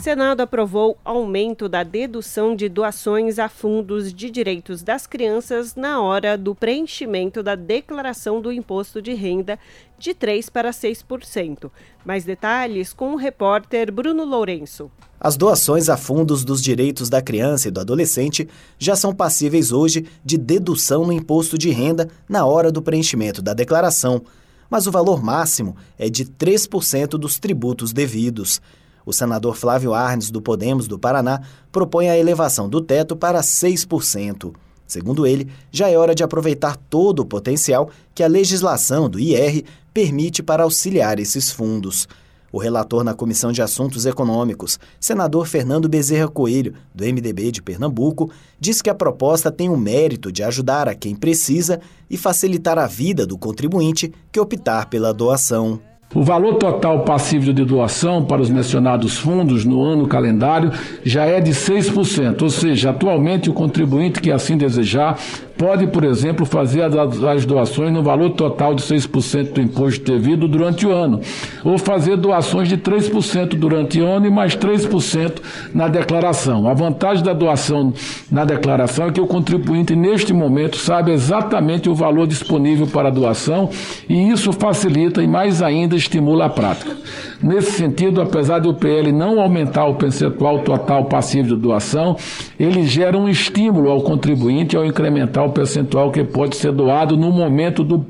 Senado 0.00 0.42
aprovou 0.42 0.96
aumento 1.04 1.68
da 1.68 1.82
dedução 1.82 2.54
de 2.54 2.68
doações 2.68 3.36
a 3.36 3.48
fundos 3.48 4.14
de 4.14 4.30
direitos 4.30 4.80
das 4.80 5.08
crianças 5.08 5.74
na 5.74 6.00
hora 6.00 6.38
do 6.38 6.54
preenchimento 6.54 7.42
da 7.42 7.56
declaração 7.56 8.40
do 8.40 8.52
imposto 8.52 9.02
de 9.02 9.12
renda 9.12 9.58
de 9.98 10.14
3 10.14 10.48
para 10.50 10.70
6%. 10.70 11.68
Mais 12.04 12.24
detalhes 12.24 12.92
com 12.92 13.12
o 13.12 13.16
repórter 13.16 13.90
Bruno 13.92 14.24
Lourenço. 14.24 14.88
As 15.20 15.36
doações 15.36 15.88
a 15.88 15.96
fundos 15.96 16.44
dos 16.44 16.62
direitos 16.62 17.10
da 17.10 17.20
criança 17.20 17.66
e 17.66 17.70
do 17.72 17.80
adolescente 17.80 18.48
já 18.78 18.94
são 18.94 19.12
passíveis 19.12 19.72
hoje 19.72 20.06
de 20.24 20.38
dedução 20.38 21.04
no 21.04 21.12
imposto 21.12 21.58
de 21.58 21.70
renda 21.70 22.08
na 22.28 22.46
hora 22.46 22.70
do 22.70 22.80
preenchimento 22.80 23.42
da 23.42 23.52
declaração, 23.52 24.22
mas 24.70 24.86
o 24.86 24.92
valor 24.92 25.20
máximo 25.20 25.76
é 25.98 26.08
de 26.08 26.24
3% 26.24 27.18
dos 27.18 27.40
tributos 27.40 27.92
devidos. 27.92 28.62
O 29.08 29.12
senador 29.14 29.56
Flávio 29.56 29.94
Arnes, 29.94 30.30
do 30.30 30.42
Podemos 30.42 30.86
do 30.86 30.98
Paraná, 30.98 31.40
propõe 31.72 32.10
a 32.10 32.18
elevação 32.18 32.68
do 32.68 32.78
teto 32.78 33.16
para 33.16 33.40
6%. 33.40 34.54
Segundo 34.86 35.26
ele, 35.26 35.48
já 35.72 35.88
é 35.88 35.96
hora 35.96 36.14
de 36.14 36.22
aproveitar 36.22 36.76
todo 36.76 37.20
o 37.20 37.24
potencial 37.24 37.88
que 38.14 38.22
a 38.22 38.28
legislação 38.28 39.08
do 39.08 39.18
IR 39.18 39.64
permite 39.94 40.42
para 40.42 40.62
auxiliar 40.62 41.18
esses 41.18 41.50
fundos. 41.50 42.06
O 42.52 42.58
relator 42.58 43.02
na 43.02 43.14
Comissão 43.14 43.50
de 43.50 43.62
Assuntos 43.62 44.04
Econômicos, 44.04 44.78
senador 45.00 45.46
Fernando 45.46 45.88
Bezerra 45.88 46.28
Coelho, 46.28 46.74
do 46.94 47.02
MDB 47.02 47.50
de 47.50 47.62
Pernambuco, 47.62 48.30
diz 48.60 48.82
que 48.82 48.90
a 48.90 48.94
proposta 48.94 49.50
tem 49.50 49.70
o 49.70 49.76
mérito 49.78 50.30
de 50.30 50.42
ajudar 50.42 50.86
a 50.86 50.94
quem 50.94 51.16
precisa 51.16 51.80
e 52.10 52.18
facilitar 52.18 52.76
a 52.78 52.86
vida 52.86 53.26
do 53.26 53.38
contribuinte 53.38 54.12
que 54.30 54.38
optar 54.38 54.90
pela 54.90 55.14
doação. 55.14 55.80
O 56.14 56.22
valor 56.22 56.54
total 56.54 57.00
passível 57.00 57.52
de 57.52 57.66
doação 57.66 58.24
para 58.24 58.40
os 58.40 58.48
mencionados 58.48 59.18
fundos 59.18 59.66
no 59.66 59.82
ano 59.82 60.08
calendário 60.08 60.72
já 61.04 61.26
é 61.26 61.38
de 61.38 61.50
6%, 61.50 62.40
ou 62.40 62.48
seja, 62.48 62.90
atualmente 62.90 63.50
o 63.50 63.52
contribuinte 63.52 64.18
que 64.18 64.32
assim 64.32 64.56
desejar 64.56 65.18
pode, 65.58 65.88
por 65.88 66.04
exemplo, 66.04 66.46
fazer 66.46 66.82
as 66.82 67.44
doações 67.44 67.92
no 67.92 68.02
valor 68.02 68.30
total 68.30 68.74
de 68.74 68.82
6% 68.82 69.52
do 69.52 69.60
imposto 69.60 70.04
devido 70.04 70.46
durante 70.46 70.86
o 70.86 70.92
ano, 70.92 71.20
ou 71.64 71.76
fazer 71.76 72.16
doações 72.16 72.68
de 72.68 72.78
3% 72.78 73.56
durante 73.56 74.00
o 74.00 74.06
ano 74.06 74.26
e 74.26 74.30
mais 74.30 74.56
3% 74.56 75.42
na 75.74 75.88
declaração. 75.88 76.68
A 76.68 76.74
vantagem 76.74 77.24
da 77.24 77.32
doação 77.32 77.92
na 78.30 78.44
declaração 78.44 79.08
é 79.08 79.10
que 79.10 79.20
o 79.20 79.26
contribuinte, 79.26 79.96
neste 79.96 80.32
momento, 80.32 80.76
sabe 80.76 81.10
exatamente 81.10 81.88
o 81.88 81.94
valor 81.94 82.28
disponível 82.28 82.86
para 82.86 83.08
a 83.08 83.10
doação 83.10 83.68
e 84.08 84.30
isso 84.30 84.52
facilita 84.52 85.22
e 85.22 85.26
mais 85.26 85.60
ainda 85.60 85.97
estimula 85.98 86.46
a 86.46 86.48
prática. 86.48 86.96
Nesse 87.42 87.72
sentido, 87.72 88.20
apesar 88.20 88.58
de 88.58 88.68
o 88.68 88.74
PL 88.74 89.12
não 89.12 89.40
aumentar 89.40 89.86
o 89.86 89.96
percentual 89.96 90.60
total 90.62 91.04
passivo 91.04 91.48
de 91.48 91.56
doação, 91.56 92.16
ele 92.58 92.86
gera 92.86 93.16
um 93.16 93.28
estímulo 93.28 93.90
ao 93.90 94.02
contribuinte 94.02 94.76
ao 94.76 94.84
incrementar 94.84 95.44
o 95.44 95.52
percentual 95.52 96.10
que 96.10 96.24
pode 96.24 96.56
ser 96.56 96.72
doado 96.72 97.16
no 97.16 97.30
momento 97.30 97.84
do 97.84 98.04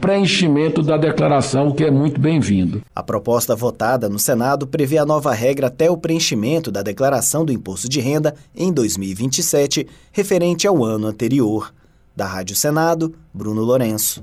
preenchimento 0.00 0.82
da 0.82 0.96
declaração, 0.96 1.68
o 1.68 1.74
que 1.74 1.84
é 1.84 1.90
muito 1.90 2.20
bem-vindo. 2.20 2.82
A 2.94 3.02
proposta 3.02 3.56
votada 3.56 4.08
no 4.08 4.18
Senado 4.18 4.66
prevê 4.66 4.98
a 4.98 5.06
nova 5.06 5.32
regra 5.32 5.68
até 5.68 5.90
o 5.90 5.96
preenchimento 5.96 6.70
da 6.70 6.82
declaração 6.82 7.44
do 7.44 7.52
imposto 7.52 7.88
de 7.88 8.00
renda 8.00 8.34
em 8.54 8.72
2027, 8.72 9.86
referente 10.12 10.66
ao 10.66 10.84
ano 10.84 11.06
anterior. 11.06 11.72
Da 12.14 12.26
Rádio 12.26 12.54
Senado, 12.54 13.14
Bruno 13.32 13.62
Lourenço 13.62 14.22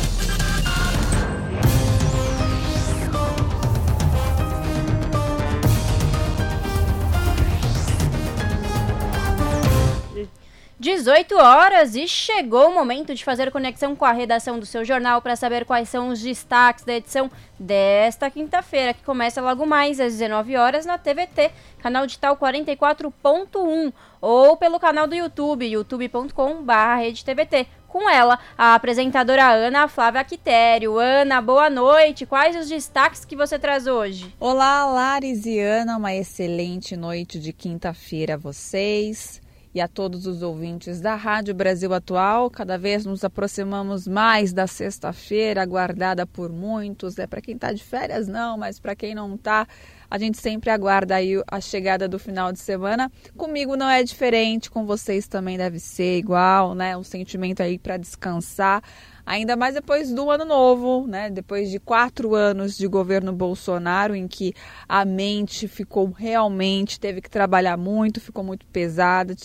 18 10.81 11.37
horas 11.37 11.95
e 11.95 12.07
chegou 12.07 12.69
o 12.69 12.73
momento 12.73 13.13
de 13.13 13.23
fazer 13.23 13.51
conexão 13.51 13.95
com 13.95 14.03
a 14.03 14.11
redação 14.11 14.57
do 14.57 14.65
seu 14.65 14.83
jornal 14.83 15.21
para 15.21 15.35
saber 15.35 15.63
quais 15.63 15.87
são 15.87 16.09
os 16.09 16.19
destaques 16.19 16.83
da 16.83 16.95
edição 16.95 17.29
desta 17.59 18.31
quinta-feira, 18.31 18.91
que 18.91 19.03
começa 19.03 19.43
logo 19.43 19.63
mais 19.63 19.99
às 19.99 20.13
19 20.13 20.57
horas 20.57 20.83
na 20.83 20.97
TVT, 20.97 21.51
canal 21.77 22.07
digital 22.07 22.35
44.1, 22.35 23.93
ou 24.19 24.57
pelo 24.57 24.79
canal 24.79 25.05
do 25.05 25.13
YouTube, 25.13 25.67
youtube.com/redetvt. 25.67 27.67
Com 27.87 28.09
ela, 28.09 28.39
a 28.57 28.73
apresentadora 28.73 29.51
Ana 29.51 29.87
Flávia 29.87 30.23
Quitério. 30.23 30.97
Ana, 30.97 31.41
boa 31.41 31.69
noite. 31.69 32.25
Quais 32.25 32.55
os 32.55 32.67
destaques 32.67 33.23
que 33.23 33.35
você 33.35 33.59
traz 33.59 33.85
hoje? 33.85 34.33
Olá, 34.39 34.85
Laris 34.85 35.45
e 35.45 35.59
Ana. 35.59 35.97
Uma 35.97 36.15
excelente 36.15 36.95
noite 36.95 37.37
de 37.37 37.53
quinta-feira 37.53 38.33
a 38.33 38.37
vocês 38.37 39.40
e 39.73 39.79
a 39.79 39.87
todos 39.87 40.25
os 40.25 40.41
ouvintes 40.41 40.99
da 40.99 41.15
Rádio 41.15 41.53
Brasil 41.53 41.93
Atual. 41.93 42.49
Cada 42.49 42.77
vez 42.77 43.05
nos 43.05 43.23
aproximamos 43.23 44.07
mais 44.07 44.51
da 44.51 44.67
sexta-feira, 44.67 45.61
aguardada 45.61 46.25
por 46.25 46.51
muitos. 46.51 47.17
É 47.17 47.25
para 47.25 47.41
quem 47.41 47.55
está 47.55 47.71
de 47.71 47.83
férias, 47.83 48.27
não, 48.27 48.57
mas 48.57 48.79
para 48.79 48.95
quem 48.95 49.15
não 49.15 49.35
está, 49.35 49.67
a 50.09 50.17
gente 50.17 50.37
sempre 50.37 50.69
aguarda 50.69 51.15
aí 51.15 51.41
a 51.47 51.61
chegada 51.61 52.07
do 52.07 52.19
final 52.19 52.51
de 52.51 52.59
semana. 52.59 53.09
Comigo 53.37 53.77
não 53.77 53.89
é 53.89 54.03
diferente, 54.03 54.69
com 54.69 54.85
vocês 54.85 55.27
também 55.27 55.57
deve 55.57 55.79
ser 55.79 56.17
igual, 56.17 56.75
né? 56.75 56.97
Um 56.97 57.03
sentimento 57.03 57.61
aí 57.63 57.79
para 57.79 57.97
descansar 57.97 58.83
ainda 59.25 59.55
mais 59.55 59.75
depois 59.75 60.11
do 60.11 60.29
ano 60.29 60.45
novo, 60.45 61.07
né? 61.07 61.29
Depois 61.29 61.69
de 61.69 61.79
quatro 61.79 62.35
anos 62.35 62.77
de 62.77 62.87
governo 62.87 63.31
Bolsonaro, 63.33 64.15
em 64.15 64.27
que 64.27 64.53
a 64.87 65.05
mente 65.05 65.67
ficou 65.67 66.09
realmente, 66.11 66.99
teve 66.99 67.21
que 67.21 67.29
trabalhar 67.29 67.77
muito, 67.77 68.19
ficou 68.19 68.43
muito 68.43 68.65
pesada, 68.67 69.35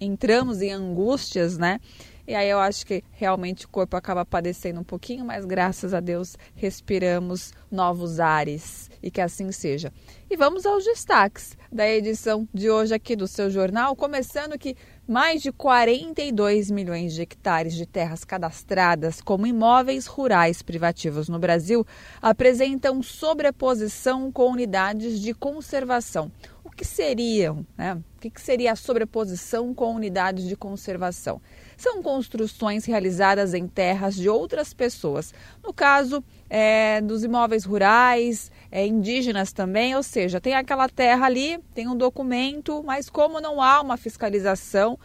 entramos 0.00 0.62
em 0.62 0.72
angústias, 0.72 1.58
né? 1.58 1.80
E 2.30 2.34
aí 2.34 2.48
eu 2.48 2.60
acho 2.60 2.86
que 2.86 3.02
realmente 3.10 3.66
o 3.66 3.68
corpo 3.68 3.96
acaba 3.96 4.24
padecendo 4.24 4.78
um 4.78 4.84
pouquinho, 4.84 5.24
mas 5.24 5.44
graças 5.44 5.92
a 5.92 5.98
Deus 5.98 6.36
respiramos 6.54 7.52
novos 7.68 8.20
ares 8.20 8.88
e 9.02 9.10
que 9.10 9.20
assim 9.20 9.50
seja. 9.50 9.92
E 10.30 10.36
vamos 10.36 10.64
aos 10.64 10.84
destaques 10.84 11.56
da 11.72 11.88
edição 11.88 12.48
de 12.54 12.70
hoje 12.70 12.94
aqui 12.94 13.16
do 13.16 13.26
seu 13.26 13.50
jornal, 13.50 13.96
começando 13.96 14.56
que 14.56 14.76
mais 15.10 15.42
de 15.42 15.50
42 15.50 16.70
milhões 16.70 17.12
de 17.12 17.22
hectares 17.22 17.74
de 17.74 17.84
terras 17.84 18.24
cadastradas 18.24 19.20
como 19.20 19.44
imóveis 19.44 20.06
rurais 20.06 20.62
privativos 20.62 21.28
no 21.28 21.36
Brasil 21.36 21.84
apresentam 22.22 23.02
sobreposição 23.02 24.30
com 24.30 24.52
unidades 24.52 25.20
de 25.20 25.34
conservação. 25.34 26.30
O 26.62 26.70
que 26.70 26.84
seriam, 26.84 27.66
né? 27.76 27.94
O 27.94 28.20
que 28.20 28.40
seria 28.40 28.70
a 28.70 28.76
sobreposição 28.76 29.74
com 29.74 29.96
unidades 29.96 30.46
de 30.46 30.54
conservação? 30.54 31.42
São 31.80 32.02
construções 32.02 32.84
realizadas 32.84 33.54
em 33.54 33.66
terras 33.66 34.14
de 34.14 34.28
outras 34.28 34.74
pessoas. 34.74 35.32
No 35.64 35.72
caso 35.72 36.22
é, 36.50 37.00
dos 37.00 37.24
imóveis 37.24 37.64
rurais, 37.64 38.52
é, 38.70 38.86
indígenas 38.86 39.50
também, 39.50 39.96
ou 39.96 40.02
seja, 40.02 40.42
tem 40.42 40.52
aquela 40.52 40.90
terra 40.90 41.24
ali, 41.24 41.58
tem 41.72 41.88
um 41.88 41.96
documento, 41.96 42.82
mas 42.84 43.08
como 43.08 43.40
não 43.40 43.62
há 43.62 43.80
uma 43.80 43.96
fiscalização, 43.96 44.98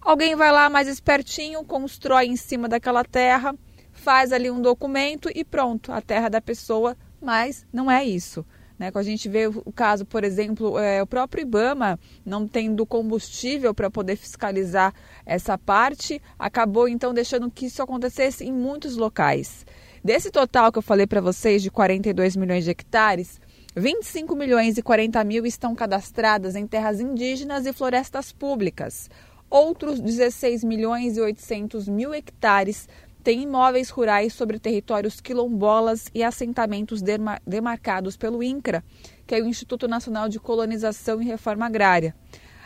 alguém 0.00 0.34
vai 0.34 0.50
lá 0.50 0.68
mais 0.68 0.88
espertinho, 0.88 1.62
constrói 1.62 2.26
em 2.26 2.34
cima 2.34 2.68
daquela 2.68 3.04
terra, 3.04 3.54
faz 3.92 4.32
ali 4.32 4.50
um 4.50 4.60
documento 4.60 5.30
e 5.32 5.44
pronto, 5.44 5.92
a 5.92 6.00
terra 6.00 6.28
da 6.28 6.40
pessoa, 6.40 6.96
mas 7.22 7.64
não 7.72 7.88
é 7.88 8.04
isso. 8.04 8.44
Né? 8.78 8.90
Quando 8.90 9.06
a 9.06 9.10
gente 9.10 9.28
vê 9.28 9.46
o 9.46 9.72
caso, 9.72 10.04
por 10.04 10.22
exemplo, 10.22 10.78
é, 10.78 11.02
o 11.02 11.06
próprio 11.06 11.42
IBAMA 11.42 11.98
não 12.24 12.46
tendo 12.46 12.84
combustível 12.84 13.74
para 13.74 13.90
poder 13.90 14.16
fiscalizar 14.16 14.92
essa 15.24 15.56
parte, 15.56 16.20
acabou 16.38 16.88
então 16.88 17.14
deixando 17.14 17.50
que 17.50 17.66
isso 17.66 17.82
acontecesse 17.82 18.44
em 18.44 18.52
muitos 18.52 18.96
locais. 18.96 19.64
Desse 20.04 20.30
total 20.30 20.70
que 20.70 20.78
eu 20.78 20.82
falei 20.82 21.06
para 21.06 21.20
vocês 21.20 21.62
de 21.62 21.70
42 21.70 22.36
milhões 22.36 22.64
de 22.64 22.70
hectares, 22.70 23.40
25 23.74 24.34
milhões 24.34 24.78
e 24.78 24.82
40 24.82 25.22
mil 25.24 25.44
estão 25.44 25.74
cadastradas 25.74 26.54
em 26.54 26.66
terras 26.66 27.00
indígenas 27.00 27.66
e 27.66 27.72
florestas 27.72 28.32
públicas. 28.32 29.10
Outros 29.50 30.00
16 30.00 30.64
milhões 30.64 31.16
e 31.16 31.20
800 31.20 31.88
mil 31.88 32.14
hectares 32.14 32.88
têm 33.26 33.42
imóveis 33.42 33.90
rurais 33.90 34.32
sobre 34.32 34.56
territórios 34.56 35.20
quilombolas 35.20 36.06
e 36.14 36.22
assentamentos 36.22 37.02
demarcados 37.44 38.16
pelo 38.16 38.40
INCRA, 38.40 38.84
que 39.26 39.34
é 39.34 39.42
o 39.42 39.48
Instituto 39.48 39.88
Nacional 39.88 40.28
de 40.28 40.38
Colonização 40.38 41.20
e 41.20 41.24
Reforma 41.24 41.66
Agrária. 41.66 42.14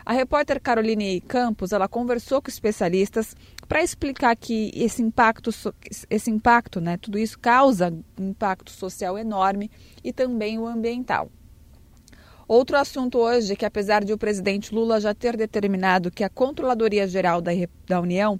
A 0.05 0.13
repórter 0.13 0.61
Caroline 0.61 1.19
Campos, 1.21 1.71
ela 1.71 1.87
conversou 1.87 2.43
com 2.43 2.51
especialistas 2.51 3.35
para 3.67 3.81
explicar 3.81 4.35
que 4.35 4.69
esse 4.75 5.01
impacto, 5.01 5.49
esse 6.07 6.29
impacto, 6.29 6.79
né, 6.79 6.95
tudo 6.95 7.17
isso 7.17 7.39
causa 7.39 7.91
um 8.19 8.29
impacto 8.29 8.69
social 8.69 9.17
enorme 9.17 9.71
e 10.03 10.13
também 10.13 10.59
o 10.59 10.67
ambiental. 10.67 11.31
Outro 12.47 12.75
assunto 12.77 13.17
hoje 13.17 13.53
é 13.53 13.55
que, 13.55 13.65
apesar 13.65 14.03
de 14.03 14.11
o 14.11 14.17
presidente 14.17 14.75
Lula 14.75 14.99
já 14.99 15.13
ter 15.15 15.37
determinado 15.37 16.11
que 16.11 16.21
a 16.21 16.29
Controladoria 16.29 17.07
Geral 17.07 17.41
da 17.41 17.99
União 17.99 18.39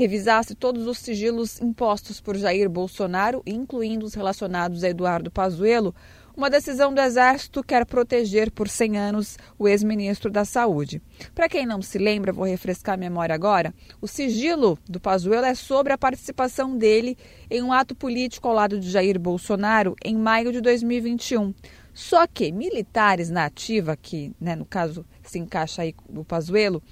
revisasse 0.00 0.54
todos 0.54 0.86
os 0.86 0.96
sigilos 0.96 1.60
impostos 1.60 2.22
por 2.22 2.34
Jair 2.34 2.70
Bolsonaro, 2.70 3.42
incluindo 3.44 4.06
os 4.06 4.14
relacionados 4.14 4.82
a 4.82 4.88
Eduardo 4.88 5.30
Pazuello, 5.30 5.94
Uma 6.34 6.48
decisão 6.48 6.94
do 6.94 7.00
Exército 7.02 7.62
quer 7.62 7.84
proteger 7.84 8.50
por 8.50 8.66
100 8.66 8.96
anos 8.96 9.36
o 9.58 9.68
ex-ministro 9.68 10.30
da 10.30 10.42
Saúde. 10.42 11.02
Para 11.34 11.50
quem 11.50 11.66
não 11.66 11.82
se 11.82 11.98
lembra, 11.98 12.32
vou 12.32 12.46
refrescar 12.46 12.94
a 12.94 12.96
memória 12.96 13.34
agora, 13.34 13.74
o 14.00 14.06
sigilo 14.06 14.78
do 14.88 14.98
Pazuello 14.98 15.44
é 15.44 15.54
sobre 15.54 15.92
a 15.92 15.98
participação 15.98 16.78
dele 16.78 17.18
em 17.50 17.62
um 17.62 17.72
ato 17.72 17.94
político 17.94 18.48
ao 18.48 18.54
lado 18.54 18.80
de 18.80 18.88
Jair 18.88 19.18
Bolsonaro 19.18 19.94
em 20.02 20.16
maio 20.16 20.50
de 20.50 20.62
2021. 20.62 21.52
Só 21.92 22.26
que 22.26 22.50
militares 22.52 23.28
na 23.28 23.44
ativa, 23.44 23.94
que 23.94 24.32
né, 24.40 24.56
no 24.56 24.64
caso 24.64 25.04
se 25.22 25.38
encaixa 25.38 25.82
aí 25.82 25.94
o 26.08 26.24
Pazuello, 26.24 26.82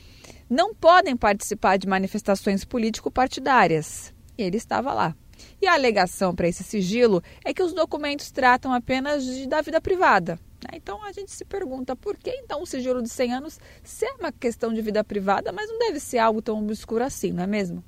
não 0.49 0.75
podem 0.75 1.17
participar 1.17 1.77
de 1.77 1.87
manifestações 1.87 2.65
político-partidárias. 2.65 4.15
Ele 4.37 4.57
estava 4.57 4.93
lá. 4.93 5.15
E 5.61 5.67
a 5.67 5.75
alegação 5.75 6.35
para 6.35 6.49
esse 6.49 6.65
sigilo 6.65 7.23
é 7.45 7.53
que 7.53 7.63
os 7.63 7.73
documentos 7.73 8.31
tratam 8.31 8.73
apenas 8.73 9.25
de, 9.25 9.47
da 9.47 9.61
vida 9.61 9.81
privada. 9.81 10.39
Né? 10.63 10.71
Então 10.77 11.05
a 11.05 11.13
gente 11.13 11.31
se 11.31 11.45
pergunta 11.45 11.95
por 11.95 12.17
que 12.17 12.31
então 12.31 12.63
o 12.63 12.67
sigilo 12.67 13.03
de 13.03 13.09
100 13.09 13.35
anos 13.35 13.61
se 13.83 14.05
é 14.05 14.13
uma 14.15 14.33
questão 14.33 14.73
de 14.73 14.83
vida 14.83 15.05
privada, 15.05 15.53
mas 15.53 15.69
não 15.69 15.79
deve 15.79 16.01
ser 16.01 16.19
algo 16.19 16.43
tão 16.43 16.59
obscuro 16.59 17.05
assim, 17.05 17.33
não 17.33 17.45
é 17.45 17.47
mesmo? 17.47 17.85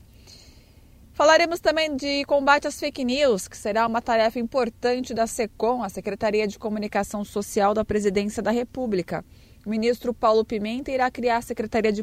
Falaremos 1.12 1.60
também 1.60 1.94
de 1.96 2.24
combate 2.24 2.66
às 2.66 2.80
fake 2.80 3.04
news, 3.04 3.46
que 3.46 3.56
será 3.56 3.86
uma 3.86 4.00
tarefa 4.00 4.38
importante 4.38 5.12
da 5.12 5.26
SECOM, 5.26 5.82
a 5.82 5.88
Secretaria 5.90 6.46
de 6.46 6.58
Comunicação 6.58 7.24
Social 7.24 7.74
da 7.74 7.84
Presidência 7.84 8.42
da 8.42 8.50
República. 8.50 9.22
O 9.64 9.70
ministro 9.70 10.14
Paulo 10.14 10.44
Pimenta 10.44 10.90
irá 10.90 11.10
criar 11.10 11.36
a 11.36 11.42
Secretaria 11.42 11.92
de 11.92 12.02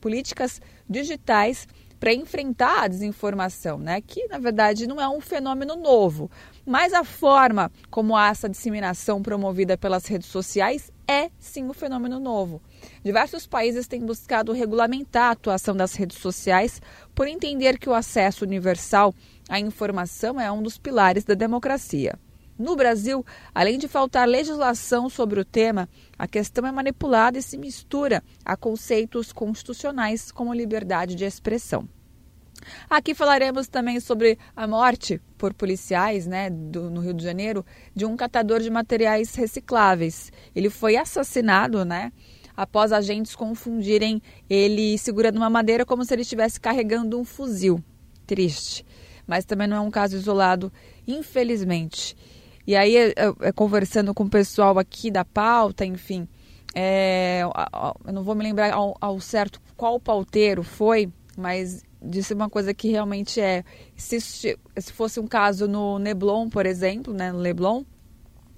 Políticas 0.00 0.60
Digitais 0.88 1.66
para 2.00 2.14
enfrentar 2.14 2.84
a 2.84 2.88
desinformação, 2.88 3.78
né? 3.78 4.00
que 4.00 4.26
na 4.26 4.38
verdade 4.38 4.86
não 4.86 4.98
é 4.98 5.06
um 5.06 5.20
fenômeno 5.20 5.76
novo, 5.76 6.30
mas 6.64 6.94
a 6.94 7.04
forma 7.04 7.70
como 7.90 8.16
há 8.16 8.28
essa 8.28 8.48
disseminação 8.48 9.22
promovida 9.22 9.76
pelas 9.76 10.06
redes 10.06 10.28
sociais 10.28 10.90
é 11.06 11.30
sim 11.38 11.64
um 11.64 11.74
fenômeno 11.74 12.18
novo. 12.18 12.62
Diversos 13.04 13.46
países 13.46 13.86
têm 13.86 14.00
buscado 14.00 14.52
regulamentar 14.52 15.28
a 15.28 15.32
atuação 15.32 15.76
das 15.76 15.94
redes 15.94 16.16
sociais 16.18 16.80
por 17.14 17.28
entender 17.28 17.78
que 17.78 17.90
o 17.90 17.94
acesso 17.94 18.44
universal 18.44 19.14
à 19.48 19.60
informação 19.60 20.40
é 20.40 20.50
um 20.50 20.62
dos 20.62 20.78
pilares 20.78 21.24
da 21.24 21.34
democracia. 21.34 22.18
No 22.60 22.76
Brasil, 22.76 23.24
além 23.54 23.78
de 23.78 23.88
faltar 23.88 24.28
legislação 24.28 25.08
sobre 25.08 25.40
o 25.40 25.44
tema, 25.46 25.88
a 26.18 26.28
questão 26.28 26.66
é 26.66 26.70
manipulada 26.70 27.38
e 27.38 27.42
se 27.42 27.56
mistura 27.56 28.22
a 28.44 28.54
conceitos 28.54 29.32
constitucionais 29.32 30.30
como 30.30 30.52
liberdade 30.52 31.14
de 31.14 31.24
expressão. 31.24 31.88
Aqui 32.90 33.14
falaremos 33.14 33.66
também 33.66 33.98
sobre 33.98 34.38
a 34.54 34.66
morte 34.66 35.22
por 35.38 35.54
policiais 35.54 36.26
né, 36.26 36.50
do, 36.50 36.90
no 36.90 37.00
Rio 37.00 37.14
de 37.14 37.24
Janeiro 37.24 37.64
de 37.94 38.04
um 38.04 38.14
catador 38.14 38.60
de 38.60 38.68
materiais 38.68 39.34
recicláveis. 39.34 40.30
Ele 40.54 40.68
foi 40.68 40.96
assassinado 40.96 41.82
né, 41.82 42.12
após 42.54 42.92
agentes 42.92 43.34
confundirem 43.34 44.20
ele 44.50 44.98
segurando 44.98 45.38
uma 45.38 45.48
madeira 45.48 45.86
como 45.86 46.04
se 46.04 46.12
ele 46.12 46.20
estivesse 46.20 46.60
carregando 46.60 47.18
um 47.18 47.24
fuzil. 47.24 47.82
Triste. 48.26 48.84
Mas 49.26 49.46
também 49.46 49.66
não 49.66 49.78
é 49.78 49.80
um 49.80 49.90
caso 49.90 50.14
isolado, 50.14 50.70
infelizmente. 51.08 52.14
E 52.66 52.76
aí, 52.76 52.96
é, 52.96 53.14
é, 53.40 53.52
conversando 53.52 54.14
com 54.14 54.24
o 54.24 54.30
pessoal 54.30 54.78
aqui 54.78 55.10
da 55.10 55.24
pauta, 55.24 55.84
enfim, 55.84 56.28
é, 56.74 57.42
eu 58.06 58.12
não 58.12 58.22
vou 58.22 58.34
me 58.34 58.44
lembrar 58.44 58.72
ao, 58.72 58.96
ao, 59.00 59.18
certo 59.20 59.60
qual 59.76 59.98
pauteiro 59.98 60.62
foi, 60.62 61.10
mas 61.36 61.82
disse 62.00 62.32
uma 62.32 62.48
coisa 62.48 62.72
que 62.72 62.88
realmente 62.88 63.40
é: 63.40 63.64
se, 63.96 64.20
se 64.20 64.56
fosse 64.92 65.18
um 65.18 65.26
caso 65.26 65.66
no 65.66 65.98
Neblon, 65.98 66.48
por 66.48 66.66
exemplo, 66.66 67.12
né, 67.12 67.32
no 67.32 67.38
Leblon, 67.38 67.82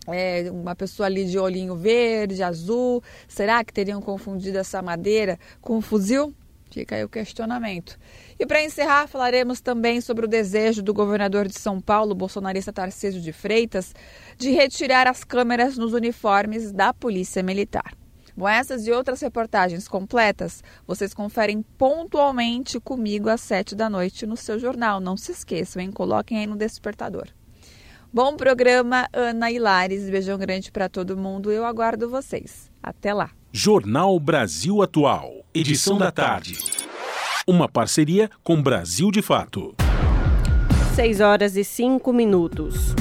é, 0.07 0.51
uma 0.51 0.75
pessoa 0.75 1.07
ali 1.07 1.25
de 1.25 1.39
olhinho 1.39 1.77
verde, 1.77 2.43
azul, 2.43 3.03
será 3.29 3.65
que 3.65 3.73
teriam 3.73 4.03
confundido 4.03 4.59
essa 4.59 4.83
madeira 4.83 5.39
com 5.61 5.77
um 5.77 5.81
fuzil? 5.81 6.35
Fica 6.73 6.97
aí 6.97 7.05
o 7.05 7.09
questionamento. 7.09 7.99
E 8.39 8.47
para 8.47 8.63
encerrar, 8.63 9.07
falaremos 9.07 9.61
também 9.61 10.01
sobre 10.01 10.25
o 10.25 10.29
desejo 10.29 10.83
do 10.83 10.95
governador 10.95 11.47
de 11.47 11.59
São 11.59 11.81
Paulo, 11.81 12.15
bolsonarista 12.15 12.73
Tarcísio 12.73 13.21
de 13.21 13.33
Freitas, 13.33 13.95
de 14.39 14.51
retirar 14.51 15.07
as 15.07 15.23
câmeras 15.23 15.77
nos 15.77 15.93
uniformes 15.93 16.73
da 16.73 16.95
Polícia 16.95 17.43
Militar. 17.43 17.95
Bom, 18.35 18.49
essas 18.49 18.87
e 18.87 18.91
outras 18.91 19.21
reportagens 19.21 19.87
completas 19.87 20.65
vocês 20.87 21.13
conferem 21.13 21.61
pontualmente 21.77 22.81
comigo 22.81 23.29
às 23.29 23.43
sete 23.43 23.75
da 23.75 23.91
noite 23.91 24.27
no 24.27 24.37
seu 24.37 24.59
jornal. 24.59 25.01
Não 25.01 25.19
se 25.19 25.33
esqueçam, 25.33 25.83
hein? 25.83 25.93
Coloquem 25.93 26.39
aí 26.39 26.47
no 26.47 26.57
despertador. 26.57 27.29
Bom 28.11 28.35
programa, 28.37 29.07
Ana 29.13 29.51
Hilares. 29.51 30.09
Beijão 30.09 30.39
grande 30.39 30.73
para 30.73 30.89
todo 30.89 31.17
mundo. 31.17 31.53
Eu 31.53 31.67
aguardo 31.67 32.09
vocês. 32.09 32.71
Até 32.83 33.13
lá. 33.13 33.31
Jornal 33.55 34.19
Brasil 34.19 34.81
Atual, 34.81 35.45
edição 35.53 35.99
da 35.99 36.11
tarde. 36.11 36.59
Uma 37.47 37.69
parceria 37.69 38.31
com 38.43 38.63
Brasil 38.63 39.11
de 39.11 39.21
Fato. 39.21 39.75
6 40.95 41.21
horas 41.21 41.55
e 41.55 41.63
5 41.63 42.11
minutos. 42.15 42.95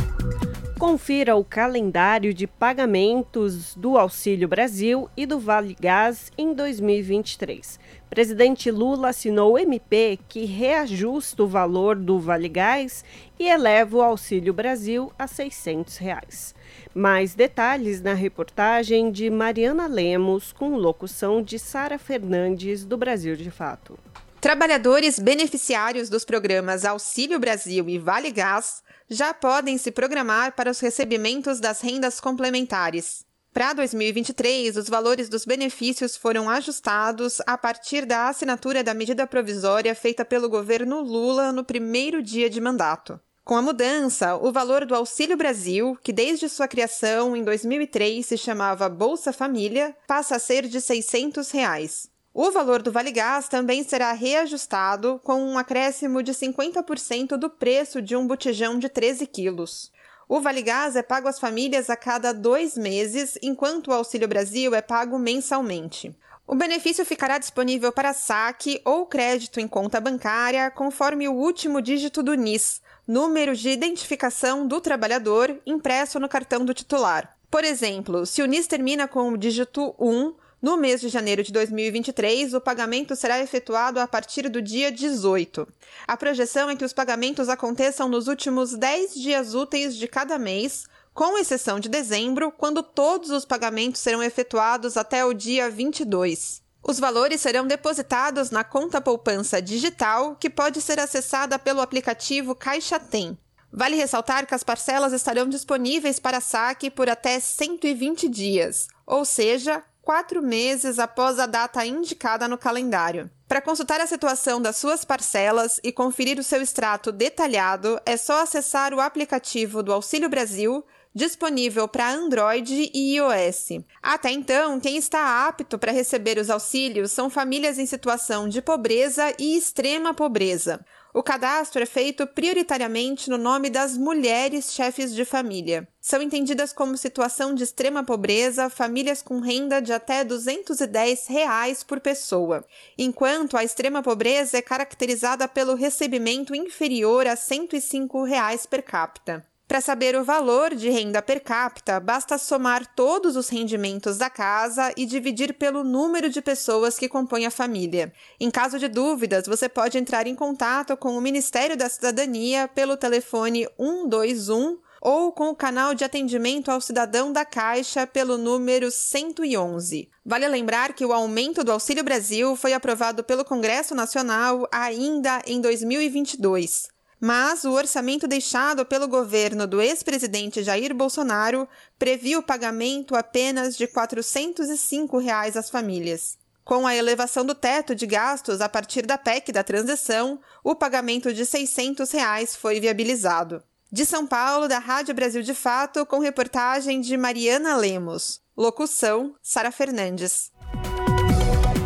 Confira 0.77 1.37
o 1.37 1.45
calendário 1.45 2.33
de 2.33 2.47
pagamentos 2.47 3.73
do 3.77 3.97
Auxílio 3.97 4.49
Brasil 4.49 5.09
e 5.15 5.25
do 5.25 5.39
Vale 5.39 5.73
Gás 5.79 6.29
em 6.37 6.53
2023. 6.53 7.79
Presidente 8.11 8.69
Lula 8.69 9.07
assinou 9.07 9.53
o 9.53 9.57
MP 9.57 10.19
que 10.27 10.43
reajusta 10.43 11.43
o 11.43 11.47
valor 11.47 11.95
do 11.95 12.19
Vale 12.19 12.49
Gás 12.49 13.05
e 13.39 13.47
eleva 13.47 13.95
o 13.95 14.01
Auxílio 14.01 14.53
Brasil 14.53 15.13
a 15.17 15.27
600 15.27 15.95
reais. 15.95 16.53
Mais 16.93 17.33
detalhes 17.35 18.01
na 18.01 18.13
reportagem 18.13 19.13
de 19.13 19.29
Mariana 19.29 19.87
Lemos, 19.87 20.51
com 20.51 20.75
locução 20.75 21.41
de 21.41 21.57
Sara 21.57 21.97
Fernandes, 21.97 22.83
do 22.83 22.97
Brasil 22.97 23.37
de 23.37 23.49
Fato. 23.49 23.97
Trabalhadores 24.41 25.17
beneficiários 25.17 26.09
dos 26.09 26.25
programas 26.25 26.83
Auxílio 26.83 27.39
Brasil 27.39 27.87
e 27.87 27.97
Vale 27.97 28.31
Gás 28.31 28.83
já 29.09 29.33
podem 29.33 29.77
se 29.77 29.89
programar 29.89 30.51
para 30.53 30.69
os 30.69 30.81
recebimentos 30.81 31.61
das 31.61 31.79
rendas 31.79 32.19
complementares. 32.19 33.25
Para 33.53 33.73
2023, 33.73 34.77
os 34.77 34.87
valores 34.87 35.27
dos 35.27 35.43
benefícios 35.43 36.15
foram 36.15 36.49
ajustados 36.49 37.41
a 37.45 37.57
partir 37.57 38.05
da 38.05 38.29
assinatura 38.29 38.81
da 38.81 38.93
medida 38.93 39.27
provisória 39.27 39.93
feita 39.93 40.23
pelo 40.23 40.47
governo 40.47 41.01
Lula 41.01 41.51
no 41.51 41.61
primeiro 41.61 42.23
dia 42.23 42.49
de 42.49 42.61
mandato. 42.61 43.19
Com 43.43 43.57
a 43.57 43.61
mudança, 43.61 44.37
o 44.37 44.53
valor 44.53 44.85
do 44.85 44.95
Auxílio 44.95 45.35
Brasil, 45.35 45.97
que 46.01 46.13
desde 46.13 46.47
sua 46.47 46.65
criação 46.65 47.35
em 47.35 47.43
2003 47.43 48.25
se 48.25 48.37
chamava 48.37 48.87
Bolsa 48.87 49.33
Família, 49.33 49.93
passa 50.07 50.37
a 50.37 50.39
ser 50.39 50.65
de 50.65 50.79
600 50.79 51.51
reais. 51.51 52.09
O 52.33 52.51
valor 52.51 52.81
do 52.81 52.93
Vale 52.93 53.11
Gás 53.11 53.49
também 53.49 53.83
será 53.83 54.13
reajustado 54.13 55.19
com 55.25 55.43
um 55.43 55.57
acréscimo 55.57 56.23
de 56.23 56.31
50% 56.31 57.35
do 57.35 57.49
preço 57.49 58.01
de 58.01 58.15
um 58.15 58.25
botijão 58.25 58.79
de 58.79 58.87
13 58.87 59.27
quilos. 59.27 59.91
O 60.33 60.39
Vale 60.39 60.61
Gás 60.61 60.95
é 60.95 61.03
pago 61.03 61.27
às 61.27 61.37
famílias 61.37 61.89
a 61.89 61.97
cada 61.97 62.31
dois 62.31 62.77
meses, 62.77 63.37
enquanto 63.43 63.89
o 63.89 63.93
Auxílio 63.93 64.29
Brasil 64.29 64.73
é 64.73 64.81
pago 64.81 65.19
mensalmente. 65.19 66.15
O 66.47 66.55
benefício 66.55 67.03
ficará 67.03 67.37
disponível 67.37 67.91
para 67.91 68.13
saque 68.13 68.81
ou 68.85 69.05
crédito 69.05 69.59
em 69.59 69.67
conta 69.67 69.99
bancária, 69.99 70.71
conforme 70.71 71.27
o 71.27 71.33
último 71.33 71.81
dígito 71.81 72.23
do 72.23 72.33
NIS, 72.33 72.81
número 73.05 73.53
de 73.53 73.71
identificação 73.71 74.65
do 74.65 74.79
trabalhador, 74.79 75.59
impresso 75.65 76.17
no 76.17 76.29
cartão 76.29 76.63
do 76.63 76.73
titular. 76.73 77.35
Por 77.49 77.65
exemplo, 77.65 78.25
se 78.25 78.41
o 78.41 78.45
NIS 78.45 78.67
termina 78.67 79.09
com 79.09 79.33
o 79.33 79.37
dígito 79.37 79.93
1, 79.99 80.33
no 80.61 80.77
mês 80.77 81.01
de 81.01 81.09
janeiro 81.09 81.41
de 81.41 81.51
2023, 81.51 82.53
o 82.53 82.61
pagamento 82.61 83.15
será 83.15 83.39
efetuado 83.39 83.99
a 83.99 84.07
partir 84.07 84.47
do 84.47 84.61
dia 84.61 84.91
18. 84.91 85.67
A 86.07 86.15
projeção 86.15 86.69
é 86.69 86.75
que 86.75 86.85
os 86.85 86.93
pagamentos 86.93 87.49
aconteçam 87.49 88.07
nos 88.07 88.27
últimos 88.27 88.75
10 88.75 89.15
dias 89.15 89.55
úteis 89.55 89.95
de 89.95 90.07
cada 90.07 90.37
mês, 90.37 90.85
com 91.13 91.37
exceção 91.37 91.79
de 91.79 91.89
dezembro, 91.89 92.51
quando 92.51 92.83
todos 92.83 93.31
os 93.31 93.43
pagamentos 93.43 94.01
serão 94.01 94.21
efetuados 94.21 94.97
até 94.97 95.25
o 95.25 95.33
dia 95.33 95.69
22. 95.69 96.61
Os 96.83 96.99
valores 96.99 97.41
serão 97.41 97.65
depositados 97.65 98.49
na 98.51 98.63
conta 98.63 99.01
poupança 99.01 99.61
digital, 99.61 100.35
que 100.35 100.49
pode 100.49 100.81
ser 100.81 100.99
acessada 100.99 101.57
pelo 101.57 101.81
aplicativo 101.81 102.55
Caixa 102.55 102.99
Tem. 102.99 103.37
Vale 103.73 103.95
ressaltar 103.95 104.45
que 104.45 104.53
as 104.53 104.63
parcelas 104.63 105.13
estarão 105.13 105.47
disponíveis 105.47 106.19
para 106.19 106.41
saque 106.41 106.91
por 106.91 107.09
até 107.09 107.39
120 107.39 108.27
dias, 108.27 108.87
ou 109.05 109.23
seja, 109.23 109.81
quatro 110.01 110.41
meses 110.41 110.99
após 110.99 111.39
a 111.39 111.45
data 111.45 111.85
indicada 111.85 112.47
no 112.47 112.57
calendário. 112.57 113.29
Para 113.47 113.61
consultar 113.61 113.99
a 113.99 114.07
situação 114.07 114.61
das 114.61 114.77
suas 114.77 115.03
parcelas 115.03 115.79
e 115.83 115.91
conferir 115.91 116.39
o 116.39 116.43
seu 116.43 116.61
extrato 116.61 117.11
detalhado, 117.11 117.99
é 118.05 118.15
só 118.17 118.41
acessar 118.41 118.93
o 118.93 119.01
aplicativo 119.01 119.83
do 119.83 119.91
Auxílio 119.91 120.29
Brasil, 120.29 120.85
disponível 121.13 121.87
para 121.87 122.09
Android 122.09 122.89
e 122.93 123.17
iOS. 123.17 123.83
Até 124.01 124.31
então, 124.31 124.79
quem 124.79 124.95
está 124.95 125.47
apto 125.47 125.77
para 125.77 125.91
receber 125.91 126.37
os 126.37 126.49
auxílios 126.49 127.11
são 127.11 127.29
famílias 127.29 127.77
em 127.77 127.85
situação 127.85 128.47
de 128.47 128.61
pobreza 128.61 129.33
e 129.37 129.57
extrema 129.57 130.13
pobreza. 130.13 130.83
O 131.13 131.21
cadastro 131.21 131.83
é 131.83 131.85
feito 131.85 132.25
prioritariamente 132.25 133.29
no 133.29 133.37
nome 133.37 133.69
das 133.69 133.97
mulheres 133.97 134.71
chefes 134.71 135.13
de 135.13 135.25
família. 135.25 135.85
São 135.99 136.21
entendidas 136.21 136.71
como 136.71 136.95
situação 136.95 137.53
de 137.53 137.65
extrema 137.65 138.01
pobreza 138.01 138.69
famílias 138.69 139.21
com 139.21 139.41
renda 139.41 139.81
de 139.81 139.91
até 139.91 140.23
210 140.23 141.27
reais 141.27 141.83
por 141.83 141.99
pessoa, 141.99 142.65
enquanto 142.97 143.57
a 143.57 143.63
extrema 143.63 144.01
pobreza 144.01 144.57
é 144.57 144.61
caracterizada 144.61 145.49
pelo 145.49 145.75
recebimento 145.75 146.55
inferior 146.55 147.27
a 147.27 147.35
105 147.35 148.23
reais 148.23 148.65
per 148.65 148.81
capita. 148.81 149.45
Para 149.71 149.79
saber 149.79 150.17
o 150.17 150.25
valor 150.25 150.75
de 150.75 150.89
renda 150.89 151.21
per 151.21 151.41
capita, 151.41 151.97
basta 151.97 152.37
somar 152.37 152.85
todos 152.93 153.37
os 153.37 153.47
rendimentos 153.47 154.17
da 154.17 154.29
casa 154.29 154.91
e 154.97 155.05
dividir 155.05 155.53
pelo 155.53 155.81
número 155.81 156.29
de 156.29 156.41
pessoas 156.41 156.99
que 156.99 157.07
compõem 157.07 157.45
a 157.45 157.49
família. 157.49 158.11
Em 158.37 158.51
caso 158.51 158.77
de 158.77 158.89
dúvidas, 158.89 159.47
você 159.47 159.69
pode 159.69 159.97
entrar 159.97 160.27
em 160.27 160.35
contato 160.35 160.97
com 160.97 161.17
o 161.17 161.21
Ministério 161.21 161.77
da 161.77 161.87
Cidadania 161.87 162.67
pelo 162.67 162.97
telefone 162.97 163.65
121 163.79 164.77
ou 164.99 165.31
com 165.31 165.47
o 165.47 165.55
canal 165.55 165.95
de 165.95 166.03
atendimento 166.03 166.69
ao 166.69 166.81
cidadão 166.81 167.31
da 167.31 167.45
Caixa 167.45 168.05
pelo 168.05 168.37
número 168.37 168.91
111. 168.91 170.09
Vale 170.25 170.49
lembrar 170.49 170.91
que 170.91 171.05
o 171.05 171.13
aumento 171.13 171.63
do 171.63 171.71
Auxílio 171.71 172.03
Brasil 172.03 172.57
foi 172.57 172.73
aprovado 172.73 173.23
pelo 173.23 173.45
Congresso 173.45 173.95
Nacional 173.95 174.67
ainda 174.69 175.41
em 175.47 175.61
2022 175.61 176.89
mas 177.21 177.63
o 177.63 177.71
orçamento 177.71 178.27
deixado 178.27 178.83
pelo 178.83 179.07
governo 179.07 179.67
do 179.67 179.79
ex-presidente 179.79 180.63
Jair 180.63 180.91
Bolsonaro 180.95 181.69
previa 181.99 182.39
o 182.39 182.43
pagamento 182.43 183.15
apenas 183.15 183.77
de 183.77 183.85
405 183.85 185.19
reais 185.19 185.55
às 185.55 185.69
famílias. 185.69 186.39
Com 186.65 186.87
a 186.87 186.95
elevação 186.95 187.45
do 187.45 187.53
teto 187.53 187.93
de 187.93 188.07
gastos 188.07 188.59
a 188.59 188.67
partir 188.67 189.05
da 189.05 189.19
PEC 189.19 189.51
da 189.51 189.63
transição, 189.63 190.39
o 190.63 190.73
pagamento 190.73 191.31
de 191.31 191.45
600 191.45 192.09
reais 192.11 192.55
foi 192.55 192.79
viabilizado. 192.79 193.61
De 193.91 194.05
São 194.05 194.25
Paulo, 194.25 194.67
da 194.67 194.79
Rádio 194.79 195.13
Brasil 195.13 195.43
de 195.43 195.53
Fato, 195.53 196.05
com 196.05 196.19
reportagem 196.19 197.01
de 197.01 197.17
Mariana 197.17 197.75
Lemos. 197.75 198.41
Locução: 198.55 199.35
Sara 199.41 199.71
Fernandes. 199.71 200.51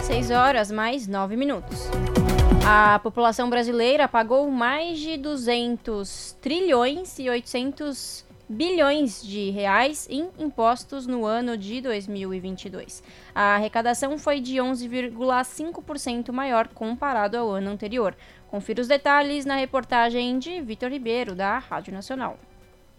6 0.05 0.29
horas 0.29 0.71
mais 0.71 1.07
9 1.07 1.35
minutos. 1.35 1.79
A 2.67 2.97
população 2.97 3.47
brasileira 3.47 4.07
pagou 4.07 4.49
mais 4.49 4.97
de 4.97 5.17
200 5.17 6.35
trilhões 6.41 7.19
e 7.19 7.29
800 7.29 8.25
bilhões 8.49 9.21
de 9.21 9.51
reais 9.51 10.07
em 10.09 10.29
impostos 10.39 11.05
no 11.05 11.27
ano 11.27 11.55
de 11.55 11.79
2022. 11.79 13.03
A 13.35 13.53
arrecadação 13.53 14.17
foi 14.17 14.39
de 14.39 14.55
11,5% 14.55 16.31
maior 16.31 16.67
comparado 16.69 17.37
ao 17.37 17.51
ano 17.51 17.69
anterior. 17.69 18.17
Confira 18.47 18.81
os 18.81 18.87
detalhes 18.87 19.45
na 19.45 19.55
reportagem 19.55 20.39
de 20.39 20.59
Vitor 20.59 20.89
Ribeiro, 20.89 21.35
da 21.35 21.59
Rádio 21.59 21.93
Nacional. 21.93 22.39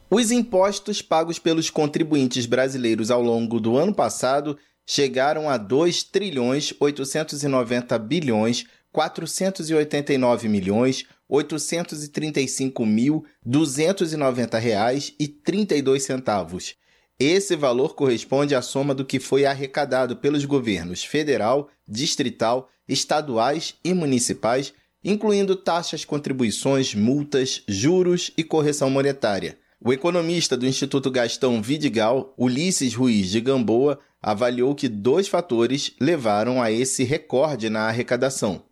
Os 0.08 0.30
impostos 0.30 1.02
pagos 1.02 1.40
pelos 1.40 1.70
contribuintes 1.70 2.46
brasileiros 2.46 3.10
ao 3.10 3.20
longo 3.20 3.58
do 3.58 3.76
ano 3.76 3.92
passado 3.92 4.56
chegaram 4.86 5.50
a 5.50 5.56
2 5.56 6.04
trilhões 6.04 6.72
890 6.78 7.98
bilhões 7.98 8.64
489 8.96 10.48
milhões 10.48 11.04
835 11.28 12.86
mil 12.86 13.26
290 13.44 14.58
reais 14.58 15.12
e 15.20 15.28
32 15.28 16.02
centavos. 16.02 16.76
Esse 17.20 17.54
valor 17.56 17.94
corresponde 17.94 18.54
à 18.54 18.62
soma 18.62 18.94
do 18.94 19.04
que 19.04 19.20
foi 19.20 19.44
arrecadado 19.44 20.16
pelos 20.16 20.46
governos 20.46 21.04
federal, 21.04 21.68
distrital, 21.86 22.70
estaduais 22.88 23.74
e 23.84 23.92
municipais, 23.92 24.72
incluindo 25.04 25.56
taxas, 25.56 26.02
contribuições, 26.02 26.94
multas, 26.94 27.62
juros 27.68 28.30
e 28.34 28.42
correção 28.42 28.88
monetária. 28.88 29.58
O 29.78 29.92
economista 29.92 30.56
do 30.56 30.66
Instituto 30.66 31.10
Gastão 31.10 31.60
Vidigal, 31.60 32.32
Ulisses 32.38 32.94
Ruiz 32.94 33.28
de 33.28 33.42
Gamboa, 33.42 33.98
avaliou 34.22 34.74
que 34.74 34.88
dois 34.88 35.28
fatores 35.28 35.92
levaram 36.00 36.62
a 36.62 36.72
esse 36.72 37.04
recorde 37.04 37.68
na 37.68 37.88
arrecadação. 37.88 38.64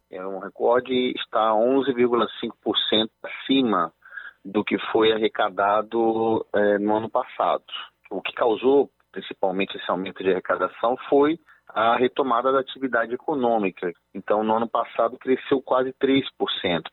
Recorde 0.44 1.14
está 1.16 1.52
11,5% 1.52 3.08
acima 3.22 3.92
do 4.44 4.62
que 4.62 4.78
foi 4.92 5.10
arrecadado 5.12 6.46
é, 6.54 6.78
no 6.78 6.96
ano 6.96 7.08
passado. 7.08 7.64
O 8.10 8.20
que 8.20 8.32
causou 8.34 8.90
principalmente 9.10 9.76
esse 9.76 9.90
aumento 9.90 10.22
de 10.22 10.30
arrecadação 10.30 10.96
foi 11.08 11.38
a 11.68 11.96
retomada 11.96 12.52
da 12.52 12.60
atividade 12.60 13.14
econômica. 13.14 13.90
Então, 14.12 14.44
no 14.44 14.54
ano 14.54 14.68
passado 14.68 15.16
cresceu 15.16 15.62
quase 15.62 15.92
3% 15.94 16.24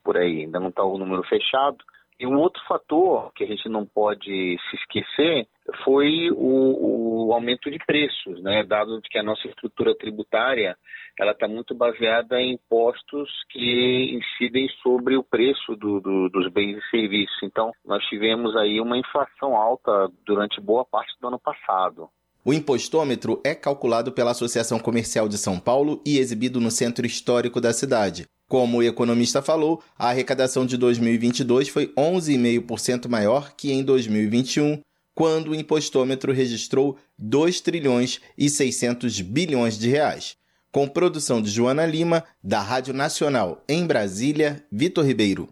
por 0.03 0.17
aí, 0.17 0.41
ainda 0.41 0.59
não 0.59 0.69
está 0.69 0.83
o 0.83 0.97
número 0.97 1.23
fechado. 1.23 1.77
E 2.22 2.27
um 2.27 2.38
outro 2.38 2.61
fator 2.68 3.31
que 3.34 3.43
a 3.43 3.48
gente 3.48 3.68
não 3.68 3.84
pode 3.84 4.56
se 4.69 4.76
esquecer 4.76 5.48
foi 5.84 6.30
o, 6.30 7.30
o 7.30 7.34
aumento 7.34 7.72
de 7.72 7.80
preços, 7.80 8.39
né? 8.43 8.64
dado 8.64 9.02
que 9.10 9.18
a 9.18 9.23
nossa 9.23 9.48
estrutura 9.48 9.98
tributária 9.98 10.77
ela 11.19 11.31
está 11.31 11.48
muito 11.48 11.73
baseada 11.73 12.39
em 12.39 12.53
impostos 12.53 13.27
que 13.49 14.19
incidem 14.19 14.69
sobre 14.84 15.18
o 15.18 15.23
preço 15.23 15.76
do, 15.76 15.99
do, 15.99 16.30
dos 16.30 16.48
bens 16.53 16.77
e 16.77 16.89
serviços. 16.91 17.39
Então, 17.41 17.72
nós 17.84 18.03
tivemos 18.06 18.56
aí 18.56 18.80
uma 18.80 18.99
inflação 18.99 19.56
alta 19.56 20.07
durante 20.23 20.61
boa 20.61 20.85
parte 20.85 21.11
do 21.19 21.27
ano 21.27 21.39
passado. 21.39 22.07
O 22.45 22.53
impostômetro 22.53 23.41
é 23.43 23.56
calculado 23.56 24.11
pela 24.11 24.30
Associação 24.30 24.77
Comercial 24.77 25.27
de 25.27 25.39
São 25.39 25.60
Paulo 25.60 25.99
e 26.06 26.19
exibido 26.19 26.60
no 26.60 26.69
centro 26.69 27.03
histórico 27.03 27.60
da 27.60 27.73
cidade. 27.73 28.27
Como 28.51 28.79
o 28.79 28.83
economista 28.83 29.41
falou, 29.41 29.81
a 29.97 30.09
arrecadação 30.09 30.65
de 30.65 30.75
2022 30.75 31.69
foi 31.69 31.87
11,5% 31.97 33.07
maior 33.07 33.53
que 33.55 33.71
em 33.71 33.81
2021, 33.81 34.81
quando 35.15 35.51
o 35.51 35.55
impostômetro 35.55 36.33
registrou 36.33 36.97
2 37.17 37.61
trilhões 37.61 38.19
e 38.37 38.49
600 38.49 39.21
bilhões 39.21 39.79
de 39.79 39.87
reais. 39.89 40.35
Com 40.69 40.85
produção 40.85 41.41
de 41.41 41.49
Joana 41.49 41.85
Lima, 41.85 42.25
da 42.43 42.59
Rádio 42.59 42.93
Nacional 42.93 43.63
em 43.69 43.87
Brasília, 43.87 44.61
Vitor 44.69 45.05
Ribeiro. 45.05 45.47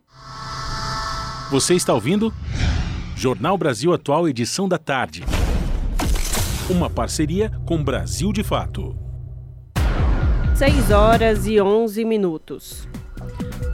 Você 1.51 1.75
está 1.75 1.93
ouvindo? 1.93 2.33
Jornal 3.15 3.57
Brasil 3.57 3.93
Atual, 3.93 4.27
edição 4.27 4.67
da 4.67 4.77
tarde. 4.77 5.23
Uma 6.69 6.89
parceria 6.89 7.49
com 7.65 7.81
Brasil 7.81 8.33
de 8.33 8.43
Fato. 8.43 9.08
6 10.59 10.91
horas 10.91 11.47
e 11.47 11.61
11 11.61 12.03
minutos. 12.03 12.85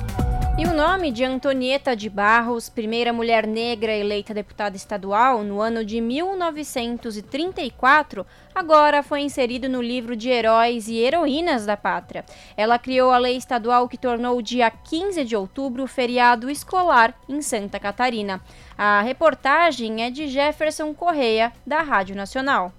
E 0.64 0.66
o 0.66 0.74
nome 0.74 1.12
de 1.12 1.26
Antonieta 1.26 1.94
de 1.94 2.10
Barros, 2.10 2.70
primeira 2.70 3.12
mulher 3.12 3.46
negra 3.46 3.92
eleita 3.92 4.34
deputada 4.34 4.78
estadual 4.78 5.44
no 5.44 5.60
ano 5.60 5.84
de 5.84 6.00
1934, 6.00 8.26
agora 8.56 9.04
foi 9.04 9.20
inserido 9.20 9.68
no 9.68 9.82
livro 9.82 10.16
de 10.16 10.30
heróis 10.30 10.88
e 10.88 11.00
heroínas 11.00 11.66
da 11.66 11.76
pátria. 11.76 12.24
Ela 12.56 12.80
criou 12.80 13.12
a 13.12 13.18
lei 13.18 13.36
estadual 13.36 13.90
que 13.90 13.98
tornou 13.98 14.38
o 14.38 14.42
dia 14.42 14.72
15 14.72 15.26
de 15.26 15.36
outubro 15.36 15.86
feriado 15.86 16.50
escolar 16.50 17.14
em 17.28 17.42
Santa 17.42 17.78
Catarina. 17.78 18.40
A 18.78 19.02
reportagem 19.02 20.02
é 20.02 20.10
de 20.10 20.30
Jefferson 20.30 20.94
Correia, 20.94 21.52
da 21.68 21.82
Rádio 21.82 22.16
Nacional. 22.16 22.72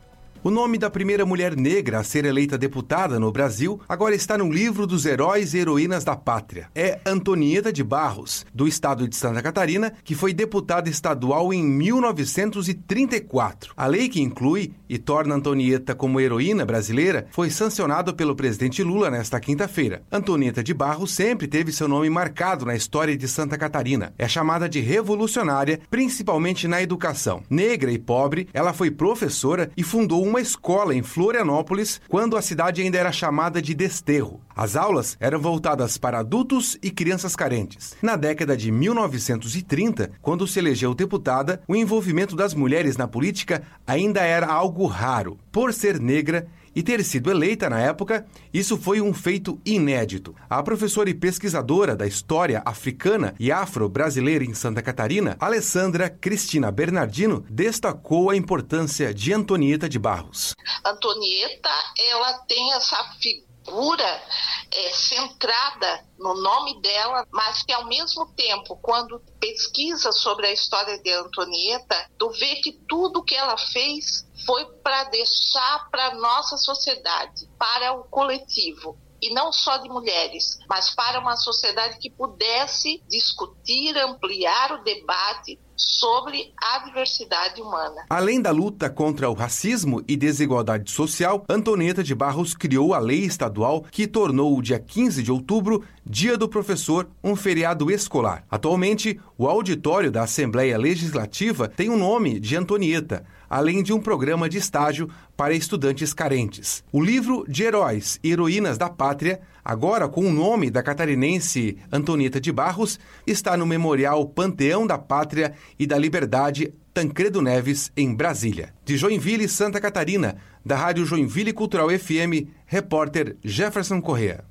O 0.47 0.51
nome 0.51 0.77
da 0.77 0.91
primeira 0.91 1.25
mulher 1.25 1.57
negra 1.57 2.01
a 2.01 2.05
ser 2.05 2.27
eleita 2.27 2.59
deputada 2.59 3.19
no 3.19 3.33
Brasil 3.33 3.81
agora 3.89 4.15
está 4.15 4.37
no 4.37 4.53
livro 4.53 4.87
dos 4.87 5.07
heróis 5.07 5.55
e 5.55 5.59
heroínas 5.59 6.05
da 6.05 6.15
pátria. 6.15 6.69
É 6.75 7.01
Antonieta 7.07 7.73
de 7.73 7.83
Barros, 7.83 8.45
do 8.53 8.69
estado 8.69 9.09
de 9.09 9.16
Santa 9.16 9.41
Catarina, 9.41 9.95
que 10.05 10.15
foi 10.15 10.35
deputada 10.35 10.91
estadual 10.91 11.55
em 11.55 11.65
1934. 11.65 13.73
A 13.75 13.87
lei 13.87 14.07
que 14.07 14.21
inclui 14.21 14.75
e 14.87 14.99
torna 14.99 15.35
Antonieta 15.35 15.95
como 15.95 16.21
heroína 16.21 16.66
brasileira 16.66 17.27
foi 17.31 17.49
sancionada 17.49 18.12
pelo 18.12 18.37
presidente 18.37 18.83
Lula 18.83 19.11
nesta 19.11 19.41
quinta-feira. 19.41 20.03
Antonieta 20.12 20.62
de 20.62 20.75
Barros 20.75 21.15
sempre 21.15 21.49
teve 21.49 21.73
seu 21.73 21.89
nome 21.89 22.11
marcado 22.11 22.66
na 22.66 22.77
história 22.77 23.16
de 23.16 23.27
Santa 23.27 23.57
Catarina. 23.57 24.12
É 24.19 24.29
chamada 24.29 24.69
de 24.69 24.81
revolucionária, 24.81 25.81
principalmente 25.91 26.69
na 26.69 26.83
educação. 26.83 27.43
Negra 27.49 27.91
e 27.91 27.99
pobre, 27.99 28.47
ela 28.53 28.75
foi 28.75 28.91
professora 28.91 29.71
e 29.75 29.83
fundou 29.83 30.23
um 30.23 30.34
uma 30.35 30.40
escola 30.40 30.93
em 30.93 31.01
Florianópolis 31.01 32.01
quando 32.09 32.36
a 32.36 32.43
cidade 32.43 32.82
ainda 32.82 32.98
era 32.98 33.12
chamada 33.12 33.62
de 33.62 33.73
Desterro. 33.73 34.40
As 34.56 34.74
aulas 34.74 35.16
eram 35.20 35.39
voltadas 35.39 35.97
para 35.97 36.19
adultos 36.19 36.77
e 36.82 36.90
crianças 36.90 37.36
carentes. 37.36 37.97
Na 38.02 38.16
década 38.16 38.56
de 38.56 38.73
1930, 38.73 40.11
quando 40.20 40.44
se 40.48 40.59
elegeu 40.59 40.93
deputada, 40.93 41.62
o 41.69 41.77
envolvimento 41.77 42.35
das 42.35 42.52
mulheres 42.52 42.97
na 42.97 43.06
política 43.06 43.62
ainda 43.86 44.23
era 44.23 44.48
algo 44.48 44.86
raro. 44.86 45.39
Por 45.52 45.73
ser 45.73 46.01
negra, 46.01 46.48
e 46.75 46.83
ter 46.83 47.03
sido 47.05 47.31
eleita 47.31 47.71
na 47.71 47.81
época, 47.81 48.27
isso 48.53 48.77
foi 48.77 49.01
um 49.01 49.13
feito 49.13 49.61
inédito. 49.65 50.35
A 50.49 50.63
professora 50.63 51.09
e 51.09 51.15
pesquisadora 51.15 51.95
da 51.95 52.07
história 52.07 52.63
africana 52.65 53.35
e 53.39 53.53
afro-brasileira 53.53 54.45
em 54.45 54.55
Santa 54.55 54.83
Catarina, 54.83 55.37
Alessandra 55.39 56.11
Cristina 56.11 56.71
Bernardino, 56.71 57.45
destacou 57.49 58.31
a 58.31 58.37
importância 58.37 59.15
de 59.15 59.33
Antonieta 59.33 59.89
de 59.89 59.99
Barros. 59.99 60.55
Antonieta, 60.85 61.71
ela 62.11 62.39
tem 62.47 62.73
essa 62.75 62.97
figura 63.21 63.53
figura 63.65 64.23
é, 64.70 64.91
centrada 64.91 66.07
no 66.19 66.35
nome 66.35 66.81
dela, 66.81 67.27
mas 67.32 67.62
que 67.62 67.73
ao 67.73 67.86
mesmo 67.86 68.27
tempo, 68.35 68.77
quando 68.77 69.20
pesquisa 69.41 70.12
sobre 70.12 70.47
a 70.47 70.53
história 70.53 70.99
de 70.99 71.11
Antonieta, 71.12 72.11
tu 72.19 72.31
vê 72.31 72.57
que 72.57 72.73
tudo 72.89 73.24
que 73.24 73.35
ela 73.35 73.57
fez 73.57 74.27
foi 74.45 74.65
para 74.82 75.05
deixar 75.05 75.89
para 75.91 76.15
nossa 76.15 76.57
sociedade, 76.57 77.49
para 77.59 77.93
o 77.95 78.05
coletivo 78.05 78.99
e 79.25 79.33
não 79.33 79.51
só 79.51 79.79
de 79.79 79.89
mulheres, 79.89 80.59
mas 80.69 80.95
para 80.95 81.19
uma 81.19 81.35
sociedade 81.35 81.99
que 81.99 82.11
pudesse 82.11 83.03
discutir, 83.09 83.97
ampliar 83.97 84.73
o 84.73 84.85
debate 84.85 85.59
sobre 85.75 86.53
a 86.63 86.81
diversidade 86.81 87.61
humana. 87.61 88.05
Além 88.11 88.41
da 88.41 88.51
luta 88.51 88.91
contra 88.91 89.31
o 89.31 89.35
racismo 89.35 90.05
e 90.07 90.15
desigualdade 90.15 90.91
social, 90.91 91.43
Antonieta 91.49 92.05
de 92.05 92.15
Barros 92.15 92.55
criou 92.55 92.93
a 92.93 92.99
lei 92.99 93.25
estadual 93.25 93.83
que 93.91 94.07
tornou 94.07 94.57
o 94.57 94.63
dia 94.63 94.79
15 94.79 95.23
de 95.23 95.33
outubro, 95.33 95.83
Dia 96.07 96.37
do 96.37 96.47
Professor, 96.47 97.09
um 97.23 97.35
feriado 97.35 97.91
escolar. 97.91 98.45
Atualmente, 98.51 99.19
o 99.39 99.49
auditório 99.49 100.13
da 100.13 100.25
Assembleia 100.25 100.77
Legislativa 100.77 101.67
tem 101.67 101.89
o 101.89 101.97
nome 101.97 102.39
de 102.39 102.57
Antonieta, 102.57 103.25
além 103.55 103.85
de 103.85 103.93
um 103.93 104.01
programa 104.01 104.48
de 104.48 104.59
estágio 104.59 105.09
para 105.36 105.55
estudantes 105.55 106.12
carentes. 106.12 106.82
O 106.90 107.01
livro 107.01 107.44
de 107.47 107.62
Heróis 107.62 108.18
e 108.20 108.32
Heroínas 108.32 108.76
da 108.76 108.90
Pátria 108.90 109.40
agora 109.64 110.09
com 110.09 110.26
o 110.26 110.32
nome 110.32 110.72
da 110.72 110.82
catarinense 110.82 111.78
Antonieta 111.90 112.40
de 112.40 112.51
Barros, 112.51 112.98
está 113.24 113.56
no 113.56 113.64
Memorial 113.64 114.26
Panteão 114.26 114.85
da 114.85 114.98
Pátria 114.98 115.55
e 115.78 115.86
da 115.86 115.97
Liberdade 115.97 116.74
Tancredo 116.93 117.40
Neves, 117.40 117.93
em 117.97 118.12
Brasília. 118.12 118.74
De 118.85 118.97
Joinville, 118.97 119.48
Santa 119.48 119.81
Catarina, 119.81 120.36
da 120.64 120.76
Rádio 120.76 121.06
Joinville 121.06 121.52
Cultural 121.52 121.89
FM, 121.89 122.48
repórter 122.66 123.36
Jefferson 123.43 124.01
Correa. 124.01 124.44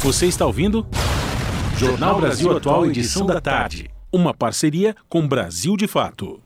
Você 0.00 0.26
está 0.26 0.46
ouvindo? 0.46 0.86
Jornal 1.76 2.20
Brasil 2.20 2.56
Atual, 2.56 2.86
edição 2.86 3.26
da 3.26 3.40
tarde. 3.40 3.90
Uma 4.10 4.34
parceria 4.34 4.96
com 5.08 5.26
Brasil 5.28 5.76
de 5.76 5.86
Fato. 5.86 6.40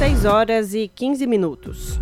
6 0.00 0.24
horas 0.24 0.72
e 0.72 0.88
15 0.88 1.26
minutos. 1.26 2.00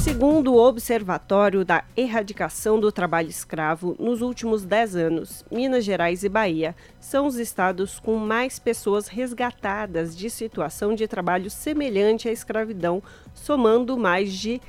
Segundo 0.00 0.52
o 0.52 0.58
Observatório 0.58 1.64
da 1.64 1.84
Erradicação 1.96 2.80
do 2.80 2.90
Trabalho 2.90 3.28
Escravo, 3.28 3.94
nos 3.96 4.22
últimos 4.22 4.64
10 4.64 4.96
anos, 4.96 5.44
Minas 5.48 5.84
Gerais 5.84 6.24
e 6.24 6.28
Bahia 6.28 6.74
são 6.98 7.28
os 7.28 7.36
estados 7.36 8.00
com 8.00 8.16
mais 8.16 8.58
pessoas 8.58 9.06
resgatadas 9.06 10.16
de 10.16 10.28
situação 10.28 10.96
de 10.96 11.06
trabalho 11.06 11.48
semelhante 11.48 12.28
à 12.28 12.32
escravidão, 12.32 13.00
somando 13.32 13.96
mais 13.96 14.32
de 14.32 14.60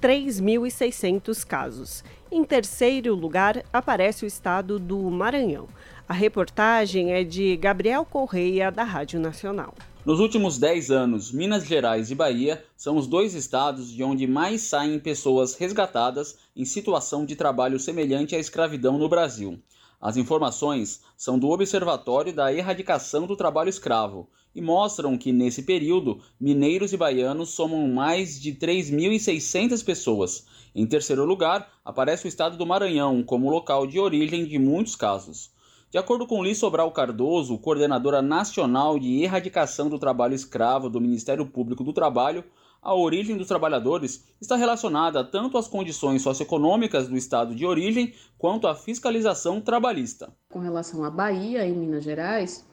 3.600 0.00 1.46
casos. 1.46 2.02
Em 2.32 2.42
terceiro 2.42 3.14
lugar, 3.14 3.62
aparece 3.70 4.24
o 4.24 4.26
estado 4.26 4.78
do 4.78 4.98
Maranhão. 5.10 5.68
A 6.08 6.14
reportagem 6.14 7.12
é 7.12 7.22
de 7.22 7.54
Gabriel 7.58 8.06
Correia, 8.06 8.72
da 8.72 8.82
Rádio 8.82 9.20
Nacional. 9.20 9.74
Nos 10.06 10.20
últimos 10.20 10.56
10 10.56 10.92
anos, 10.92 11.32
Minas 11.32 11.66
Gerais 11.66 12.12
e 12.12 12.14
Bahia 12.14 12.64
são 12.76 12.96
os 12.96 13.08
dois 13.08 13.34
estados 13.34 13.90
de 13.90 14.04
onde 14.04 14.24
mais 14.24 14.62
saem 14.62 15.00
pessoas 15.00 15.56
resgatadas 15.56 16.38
em 16.54 16.64
situação 16.64 17.26
de 17.26 17.34
trabalho 17.34 17.76
semelhante 17.80 18.36
à 18.36 18.38
escravidão 18.38 18.98
no 18.98 19.08
Brasil. 19.08 19.58
As 20.00 20.16
informações 20.16 21.02
são 21.16 21.36
do 21.36 21.48
Observatório 21.48 22.32
da 22.32 22.54
Erradicação 22.54 23.26
do 23.26 23.34
Trabalho 23.34 23.68
Escravo 23.68 24.28
e 24.54 24.62
mostram 24.62 25.18
que, 25.18 25.32
nesse 25.32 25.64
período, 25.64 26.20
mineiros 26.38 26.92
e 26.92 26.96
baianos 26.96 27.50
somam 27.50 27.88
mais 27.88 28.40
de 28.40 28.52
3.600 28.52 29.84
pessoas. 29.84 30.46
Em 30.72 30.86
terceiro 30.86 31.24
lugar, 31.24 31.68
aparece 31.84 32.26
o 32.26 32.28
estado 32.28 32.56
do 32.56 32.64
Maranhão 32.64 33.24
como 33.24 33.50
local 33.50 33.88
de 33.88 33.98
origem 33.98 34.46
de 34.46 34.56
muitos 34.56 34.94
casos. 34.94 35.50
De 35.88 35.98
acordo 35.98 36.26
com 36.26 36.42
Liz 36.42 36.58
Sobral 36.58 36.90
Cardoso, 36.90 37.56
coordenadora 37.58 38.20
nacional 38.20 38.98
de 38.98 39.22
erradicação 39.22 39.88
do 39.88 40.00
trabalho 40.00 40.34
escravo 40.34 40.90
do 40.90 41.00
Ministério 41.00 41.46
Público 41.46 41.84
do 41.84 41.92
Trabalho, 41.92 42.42
a 42.82 42.92
origem 42.92 43.36
dos 43.36 43.46
trabalhadores 43.46 44.24
está 44.40 44.56
relacionada 44.56 45.22
tanto 45.22 45.56
às 45.56 45.68
condições 45.68 46.22
socioeconômicas 46.22 47.06
do 47.06 47.16
estado 47.16 47.54
de 47.54 47.64
origem 47.64 48.12
quanto 48.36 48.66
à 48.66 48.74
fiscalização 48.74 49.60
trabalhista. 49.60 50.32
Com 50.50 50.58
relação 50.58 51.04
à 51.04 51.10
Bahia 51.10 51.64
e 51.64 51.70
Minas 51.70 52.02
Gerais, 52.02 52.66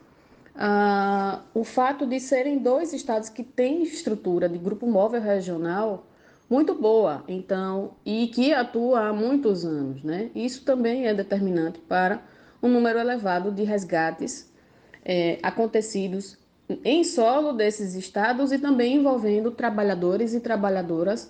uh, 0.56 1.40
o 1.54 1.64
fato 1.64 2.08
de 2.08 2.20
serem 2.20 2.58
dois 2.58 2.94
estados 2.94 3.30
que 3.30 3.44
têm 3.44 3.84
estrutura 3.84 4.50
de 4.50 4.58
grupo 4.58 4.88
móvel 4.88 5.22
regional 5.22 6.08
muito 6.50 6.74
boa, 6.74 7.24
então, 7.28 7.92
e 8.04 8.28
que 8.28 8.54
atua 8.54 9.08
há 9.08 9.14
muitos 9.14 9.66
anos, 9.66 10.04
né? 10.04 10.30
Isso 10.36 10.66
também 10.66 11.08
é 11.08 11.14
determinante 11.14 11.80
para 11.80 12.22
um 12.64 12.70
número 12.70 12.98
elevado 12.98 13.52
de 13.52 13.64
resgates 13.64 14.50
é, 15.04 15.38
acontecidos 15.44 16.38
em 16.86 17.04
solo 17.04 17.52
desses 17.52 17.94
estados 17.94 18.54
e 18.54 18.58
também 18.58 18.96
envolvendo 18.96 19.52
trabalhadores 19.52 20.34
e 20.34 20.40
trabalhadoras 20.40 21.30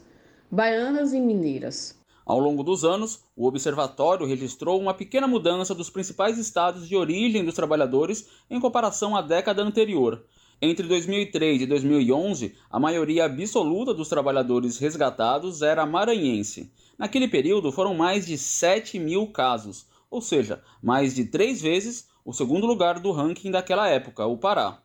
baianas 0.51 1.11
e 1.11 1.19
mineiras. 1.19 1.99
Ao 2.23 2.39
longo 2.39 2.63
dos 2.63 2.85
anos, 2.85 3.23
o 3.35 3.47
observatório 3.47 4.27
registrou 4.27 4.79
uma 4.79 4.93
pequena 4.93 5.27
mudança 5.27 5.73
dos 5.73 5.89
principais 5.89 6.37
estados 6.37 6.87
de 6.87 6.95
origem 6.95 7.43
dos 7.43 7.55
trabalhadores 7.55 8.29
em 8.49 8.59
comparação 8.59 9.15
à 9.15 9.21
década 9.21 9.63
anterior. 9.63 10.23
Entre 10.61 10.87
2003 10.87 11.63
e 11.63 11.65
2011, 11.65 12.55
a 12.71 12.79
maioria 12.79 13.25
absoluta 13.25 13.93
dos 13.93 14.07
trabalhadores 14.07 14.77
resgatados 14.77 15.61
era 15.61 15.85
maranhense. 15.85 16.71
Naquele 16.97 17.27
período, 17.27 17.71
foram 17.71 17.93
mais 17.95 18.25
de 18.25 18.37
7 18.37 18.97
mil 18.99 19.27
casos, 19.27 19.87
ou 20.13 20.21
seja, 20.21 20.61
mais 20.79 21.15
de 21.15 21.25
três 21.25 21.59
vezes 21.59 22.07
o 22.23 22.31
segundo 22.31 22.67
lugar 22.67 22.99
do 22.99 23.11
ranking 23.11 23.49
daquela 23.49 23.87
época, 23.87 24.27
o 24.27 24.37
Pará. 24.37 24.79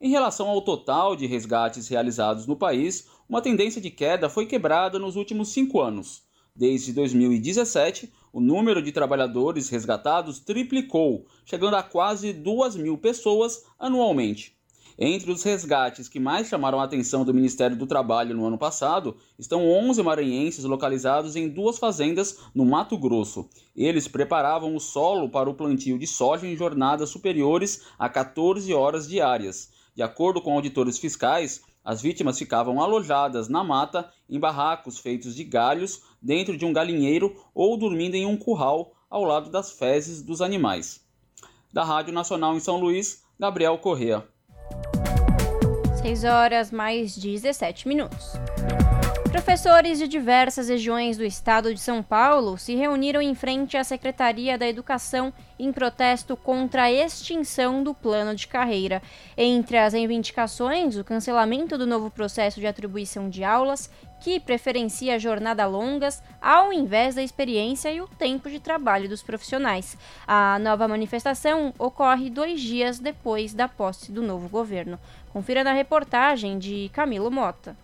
Em 0.00 0.08
relação 0.08 0.48
ao 0.48 0.62
total 0.62 1.14
de 1.14 1.26
resgates 1.26 1.86
realizados 1.86 2.46
no 2.46 2.56
país, 2.56 3.06
uma 3.28 3.42
tendência 3.42 3.78
de 3.78 3.90
queda 3.90 4.30
foi 4.30 4.46
quebrada 4.46 4.98
nos 4.98 5.16
últimos 5.16 5.50
cinco 5.50 5.82
anos. 5.82 6.22
Desde 6.56 6.94
2017, 6.94 8.10
o 8.32 8.40
número 8.40 8.80
de 8.80 8.90
trabalhadores 8.90 9.68
resgatados 9.68 10.40
triplicou, 10.40 11.26
chegando 11.44 11.76
a 11.76 11.82
quase 11.82 12.32
2 12.32 12.76
mil 12.76 12.96
pessoas 12.96 13.62
anualmente. 13.78 14.58
Entre 15.02 15.32
os 15.32 15.42
resgates 15.42 16.10
que 16.10 16.20
mais 16.20 16.46
chamaram 16.46 16.78
a 16.78 16.84
atenção 16.84 17.24
do 17.24 17.32
Ministério 17.32 17.74
do 17.74 17.86
Trabalho 17.86 18.36
no 18.36 18.44
ano 18.44 18.58
passado 18.58 19.16
estão 19.38 19.66
11 19.66 20.02
maranhenses 20.02 20.62
localizados 20.62 21.36
em 21.36 21.48
duas 21.48 21.78
fazendas 21.78 22.38
no 22.54 22.66
Mato 22.66 22.98
Grosso. 22.98 23.48
Eles 23.74 24.06
preparavam 24.06 24.76
o 24.76 24.78
solo 24.78 25.30
para 25.30 25.48
o 25.48 25.54
plantio 25.54 25.98
de 25.98 26.06
soja 26.06 26.46
em 26.46 26.54
jornadas 26.54 27.08
superiores 27.08 27.86
a 27.98 28.10
14 28.10 28.74
horas 28.74 29.08
diárias. 29.08 29.70
De 29.94 30.02
acordo 30.02 30.42
com 30.42 30.52
auditores 30.52 30.98
fiscais, 30.98 31.62
as 31.82 32.02
vítimas 32.02 32.38
ficavam 32.38 32.78
alojadas 32.82 33.48
na 33.48 33.64
mata 33.64 34.12
em 34.28 34.38
barracos 34.38 34.98
feitos 34.98 35.34
de 35.34 35.44
galhos 35.44 36.02
dentro 36.20 36.58
de 36.58 36.66
um 36.66 36.74
galinheiro 36.74 37.34
ou 37.54 37.78
dormindo 37.78 38.16
em 38.16 38.26
um 38.26 38.36
curral 38.36 38.92
ao 39.08 39.24
lado 39.24 39.48
das 39.48 39.70
fezes 39.70 40.20
dos 40.20 40.42
animais. 40.42 41.00
Da 41.72 41.84
Rádio 41.84 42.12
Nacional 42.12 42.54
em 42.54 42.60
São 42.60 42.78
Luís, 42.78 43.24
Gabriel 43.38 43.78
Correa. 43.78 44.28
6 46.10 46.24
horas 46.24 46.72
mais 46.72 47.16
17 47.16 47.86
minutos. 47.86 48.32
Professores 49.30 49.96
de 49.96 50.08
diversas 50.08 50.68
regiões 50.68 51.16
do 51.16 51.24
estado 51.24 51.72
de 51.72 51.78
São 51.78 52.02
Paulo 52.02 52.58
se 52.58 52.74
reuniram 52.74 53.22
em 53.22 53.32
frente 53.32 53.76
à 53.76 53.84
Secretaria 53.84 54.58
da 54.58 54.66
Educação 54.66 55.32
em 55.56 55.72
protesto 55.72 56.36
contra 56.36 56.84
a 56.84 56.92
extinção 56.92 57.84
do 57.84 57.94
plano 57.94 58.34
de 58.34 58.48
carreira. 58.48 59.00
Entre 59.36 59.78
as 59.78 59.92
reivindicações, 59.92 60.96
o 60.96 61.04
cancelamento 61.04 61.78
do 61.78 61.86
novo 61.86 62.10
processo 62.10 62.58
de 62.58 62.66
atribuição 62.66 63.30
de 63.30 63.44
aulas, 63.44 63.88
que 64.20 64.38
preferencia 64.38 65.18
jornada 65.18 65.66
longas 65.66 66.22
ao 66.40 66.72
invés 66.72 67.14
da 67.14 67.22
experiência 67.22 67.90
e 67.90 68.00
o 68.00 68.06
tempo 68.06 68.50
de 68.50 68.60
trabalho 68.60 69.08
dos 69.08 69.22
profissionais. 69.22 69.96
A 70.26 70.58
nova 70.58 70.86
manifestação 70.86 71.72
ocorre 71.78 72.28
dois 72.28 72.60
dias 72.60 72.98
depois 72.98 73.54
da 73.54 73.66
posse 73.66 74.12
do 74.12 74.22
novo 74.22 74.48
governo. 74.48 74.98
Confira 75.32 75.62
na 75.62 75.72
reportagem 75.72 76.58
de 76.58 76.90
Camilo 76.92 77.30
Mota. 77.30 77.76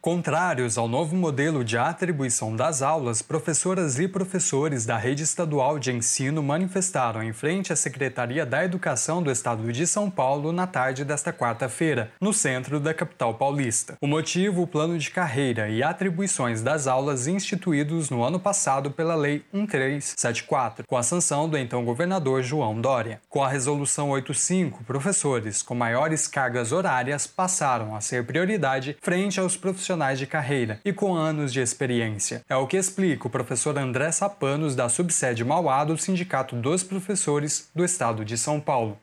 Contrários 0.00 0.78
ao 0.78 0.86
novo 0.86 1.16
modelo 1.16 1.64
de 1.64 1.76
atribuição 1.76 2.54
das 2.54 2.82
aulas, 2.82 3.20
professoras 3.20 3.98
e 3.98 4.06
professores 4.06 4.86
da 4.86 4.96
rede 4.96 5.24
estadual 5.24 5.76
de 5.76 5.90
ensino 5.90 6.40
manifestaram 6.40 7.20
em 7.20 7.32
frente 7.32 7.72
à 7.72 7.76
Secretaria 7.76 8.46
da 8.46 8.64
Educação 8.64 9.20
do 9.20 9.28
Estado 9.28 9.72
de 9.72 9.86
São 9.88 10.08
Paulo 10.08 10.52
na 10.52 10.68
tarde 10.68 11.04
desta 11.04 11.32
quarta-feira, 11.32 12.12
no 12.20 12.32
centro 12.32 12.78
da 12.78 12.94
capital 12.94 13.34
paulista. 13.34 13.98
O 14.00 14.06
motivo, 14.06 14.62
o 14.62 14.68
plano 14.68 14.96
de 14.96 15.10
carreira 15.10 15.68
e 15.68 15.82
atribuições 15.82 16.62
das 16.62 16.86
aulas 16.86 17.26
instituídos 17.26 18.08
no 18.08 18.22
ano 18.22 18.38
passado 18.38 18.92
pela 18.92 19.16
Lei 19.16 19.44
1374, 19.52 20.86
com 20.86 20.96
a 20.96 21.02
sanção 21.02 21.48
do 21.48 21.58
então 21.58 21.84
governador 21.84 22.40
João 22.40 22.80
Dória. 22.80 23.20
Com 23.28 23.42
a 23.42 23.48
Resolução 23.48 24.10
85, 24.10 24.84
professores 24.84 25.60
com 25.60 25.74
maiores 25.74 26.28
cargas 26.28 26.70
horárias 26.70 27.26
passaram 27.26 27.96
a 27.96 28.00
ser 28.00 28.24
prioridade 28.24 28.96
frente 29.02 29.40
aos 29.40 29.56
profissionais 29.56 29.87
profissionais 29.88 30.18
de 30.18 30.26
carreira 30.26 30.80
e 30.84 30.92
com 30.92 31.14
anos 31.14 31.52
de 31.52 31.60
experiência. 31.60 32.44
É 32.48 32.56
o 32.56 32.66
que 32.66 32.76
explica 32.76 33.26
o 33.26 33.30
professor 33.30 33.78
André 33.78 34.12
Sapanos, 34.12 34.74
da 34.74 34.88
subsede 34.88 35.44
Mauá 35.44 35.84
do 35.84 35.96
Sindicato 35.96 36.54
dos 36.54 36.82
Professores 36.82 37.70
do 37.74 37.84
Estado 37.84 38.24
de 38.24 38.36
São 38.36 38.60
Paulo. 38.60 38.98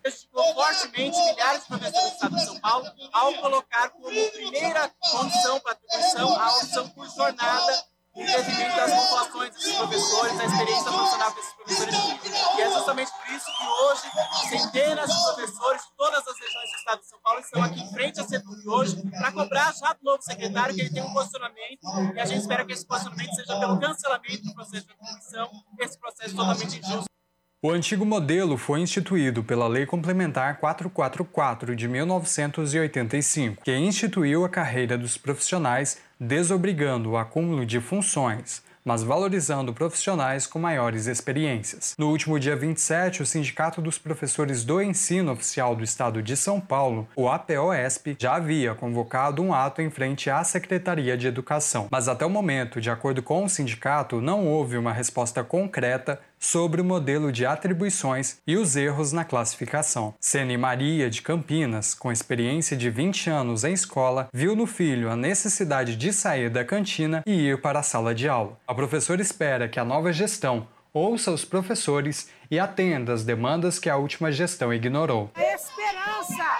Fortemente 0.53 1.17
milhares 1.17 1.61
de 1.61 1.67
professores 1.67 2.09
do 2.09 2.13
Estado 2.13 2.35
de 2.35 2.45
São 2.45 2.59
Paulo 2.59 2.85
ao 3.11 3.33
colocar 3.35 3.89
como 3.89 4.31
primeira 4.31 4.91
condição 5.11 5.59
para 5.59 5.77
a 6.17 6.55
opção 6.57 6.89
por 6.89 7.07
jornada 7.09 7.83
em 8.15 8.25
detrimento 8.25 8.75
das 8.77 8.91
populações 8.91 9.53
desses 9.53 9.73
professores, 9.73 10.37
da 10.37 10.45
experiência 10.45 10.91
profissional 10.91 11.33
que 11.33 11.39
esses 11.39 11.53
professores. 11.53 11.95
E 12.57 12.61
é 12.61 12.69
justamente 12.71 13.11
por 13.11 13.35
isso 13.35 13.45
que 13.45 13.67
hoje 13.67 14.01
centenas 14.49 15.09
de 15.09 15.23
professores 15.23 15.81
de 15.81 15.87
todas 15.97 16.27
as 16.27 16.39
regiões 16.39 16.71
do 16.71 16.77
estado 16.77 16.99
de 17.01 17.07
São 17.07 17.19
Paulo 17.21 17.39
estão 17.41 17.63
aqui 17.63 17.81
em 17.81 17.91
frente 17.91 18.19
à 18.19 18.23
CETUB 18.23 18.69
hoje 18.69 19.09
para 19.11 19.31
cobrar 19.31 19.73
já 19.73 19.93
do 19.93 20.03
novo 20.03 20.21
secretário 20.21 20.73
que 20.73 20.81
ele 20.81 20.89
tem 20.89 21.03
um 21.03 21.13
posicionamento 21.13 21.79
e 22.15 22.19
a 22.19 22.25
gente 22.25 22.39
espera 22.39 22.65
que 22.65 22.71
esse 22.71 22.85
posicionamento 22.85 23.35
seja 23.35 23.59
pelo 23.59 23.79
cancelamento 23.79 24.43
do 24.43 24.53
processo 24.53 24.85
de 24.85 24.93
atribuição, 24.93 25.49
esse 25.79 25.99
processo 25.99 26.35
totalmente 26.35 26.79
injusto. 26.79 27.05
O 27.65 27.71
antigo 27.71 28.05
modelo 28.05 28.57
foi 28.57 28.79
instituído 28.81 29.43
pela 29.43 29.67
Lei 29.67 29.87
Complementar 29.87 30.59
444 30.59 31.75
de 31.75 31.87
1985, 31.87 33.63
que 33.63 33.75
instituiu 33.75 34.45
a 34.45 34.49
carreira 34.49 34.95
dos 34.95 35.17
profissionais, 35.17 35.99
desobrigando 36.19 37.11
o 37.11 37.17
acúmulo 37.17 37.65
de 37.65 37.79
funções, 37.79 38.63
mas 38.85 39.01
valorizando 39.01 39.73
profissionais 39.73 40.45
com 40.45 40.59
maiores 40.59 41.07
experiências. 41.07 41.95
No 41.97 42.09
último 42.09 42.39
dia 42.39 42.55
27, 42.55 43.23
o 43.23 43.25
Sindicato 43.25 43.81
dos 43.81 43.97
Professores 43.97 44.63
do 44.63 44.79
Ensino 44.79 45.31
Oficial 45.31 45.75
do 45.75 45.83
Estado 45.83 46.21
de 46.21 46.37
São 46.37 46.61
Paulo, 46.61 47.07
o 47.15 47.27
APOESP, 47.27 48.15
já 48.19 48.35
havia 48.35 48.75
convocado 48.75 49.41
um 49.41 49.51
ato 49.51 49.81
em 49.81 49.89
frente 49.89 50.29
à 50.29 50.43
Secretaria 50.43 51.17
de 51.17 51.25
Educação. 51.25 51.87
Mas 51.89 52.07
até 52.07 52.23
o 52.23 52.29
momento, 52.29 52.79
de 52.79 52.91
acordo 52.91 53.23
com 53.23 53.43
o 53.43 53.49
sindicato, 53.49 54.21
não 54.21 54.45
houve 54.45 54.77
uma 54.77 54.93
resposta 54.93 55.43
concreta 55.43 56.19
sobre 56.39 56.81
o 56.81 56.85
modelo 56.85 57.31
de 57.31 57.45
atribuições 57.45 58.37
e 58.45 58.57
os 58.57 58.75
erros 58.75 59.11
na 59.11 59.25
classificação. 59.25 60.13
Sene 60.19 60.57
Maria, 60.57 61.09
de 61.09 61.21
Campinas, 61.21 61.93
com 61.93 62.11
experiência 62.11 62.75
de 62.77 62.89
20 62.89 63.29
anos 63.29 63.63
em 63.63 63.73
escola, 63.73 64.29
viu 64.33 64.55
no 64.55 64.65
filho 64.65 65.09
a 65.09 65.15
necessidade 65.15 65.95
de 65.95 66.13
sair 66.13 66.49
da 66.49 66.63
cantina 66.63 67.23
e 67.25 67.47
ir 67.47 67.61
para 67.61 67.79
a 67.79 67.83
sala 67.83 68.13
de 68.13 68.27
aula. 68.27 68.57
A 68.67 68.73
professora 68.73 69.21
espera 69.21 69.67
que 69.67 69.79
a 69.79 69.85
nova 69.85 70.11
gestão 70.11 70.67
ouça 70.93 71.29
os 71.31 71.43
professores 71.43 72.29
e 72.49 72.57
atenda 72.57 73.11
às 73.13 73.23
demandas 73.25 73.77
que 73.79 73.89
a 73.89 73.97
última 73.97 74.31
gestão 74.31 74.73
ignorou. 74.73 75.29
Esperança, 75.35 76.54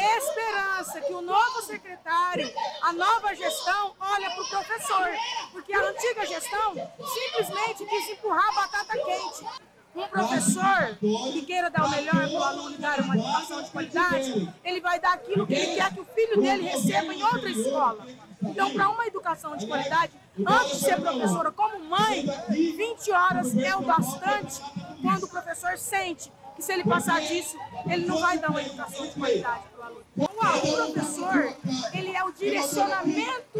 esperança 0.00 1.00
que 1.00 1.12
o 1.12 1.20
novo 1.20 1.62
secretário, 1.62 2.50
a 2.82 2.92
nova 2.92 3.34
gestão, 3.34 3.94
olha 4.00 4.30
para 4.30 4.42
o 4.42 4.48
professor, 4.48 5.10
porque 5.52 5.72
a 5.72 5.88
antiga 5.88 6.26
gestão 6.26 6.74
simplesmente 6.74 7.84
quis 7.84 8.10
empurrar 8.10 8.48
a 8.48 8.52
batata 8.52 8.92
quente. 8.92 9.70
Um 9.94 10.06
professor 10.06 10.96
que 11.32 11.42
queira 11.42 11.68
dar 11.68 11.84
o 11.84 11.90
melhor 11.90 12.14
para 12.14 12.38
o 12.38 12.42
aluno 12.44 12.74
e 12.76 12.78
dar 12.78 13.00
uma 13.00 13.16
educação 13.16 13.62
de 13.62 13.70
qualidade, 13.70 14.54
ele 14.64 14.80
vai 14.80 15.00
dar 15.00 15.14
aquilo 15.14 15.46
que 15.46 15.54
ele 15.54 15.74
quer 15.74 15.92
que 15.92 16.00
o 16.00 16.04
filho 16.04 16.40
dele 16.40 16.62
receba 16.68 17.12
em 17.12 17.22
outra 17.22 17.50
escola. 17.50 18.06
Então, 18.42 18.72
para 18.72 18.88
uma 18.88 19.06
educação 19.06 19.56
de 19.56 19.66
qualidade, 19.66 20.12
antes 20.46 20.78
de 20.78 20.84
ser 20.84 21.00
professora 21.00 21.50
como 21.50 21.84
mãe, 21.84 22.24
20 22.48 23.10
horas 23.10 23.56
é 23.56 23.74
o 23.76 23.82
bastante 23.82 24.60
quando 25.02 25.24
o 25.24 25.28
professor 25.28 25.76
sente 25.76 26.30
que 26.60 26.66
se 26.66 26.72
ele 26.74 26.84
passar 26.84 27.20
disso, 27.22 27.58
ele 27.86 28.04
não 28.06 28.18
vai 28.18 28.38
dar 28.38 28.50
uma 28.50 28.62
educação 28.62 29.06
de 29.06 29.14
qualidade 29.14 29.62
para 29.74 29.80
o 29.80 29.84
aluno. 29.84 30.04
O 30.16 30.92
professor, 30.92 31.56
ele 31.94 32.14
é 32.14 32.22
o 32.22 32.32
direcionamento 32.32 33.58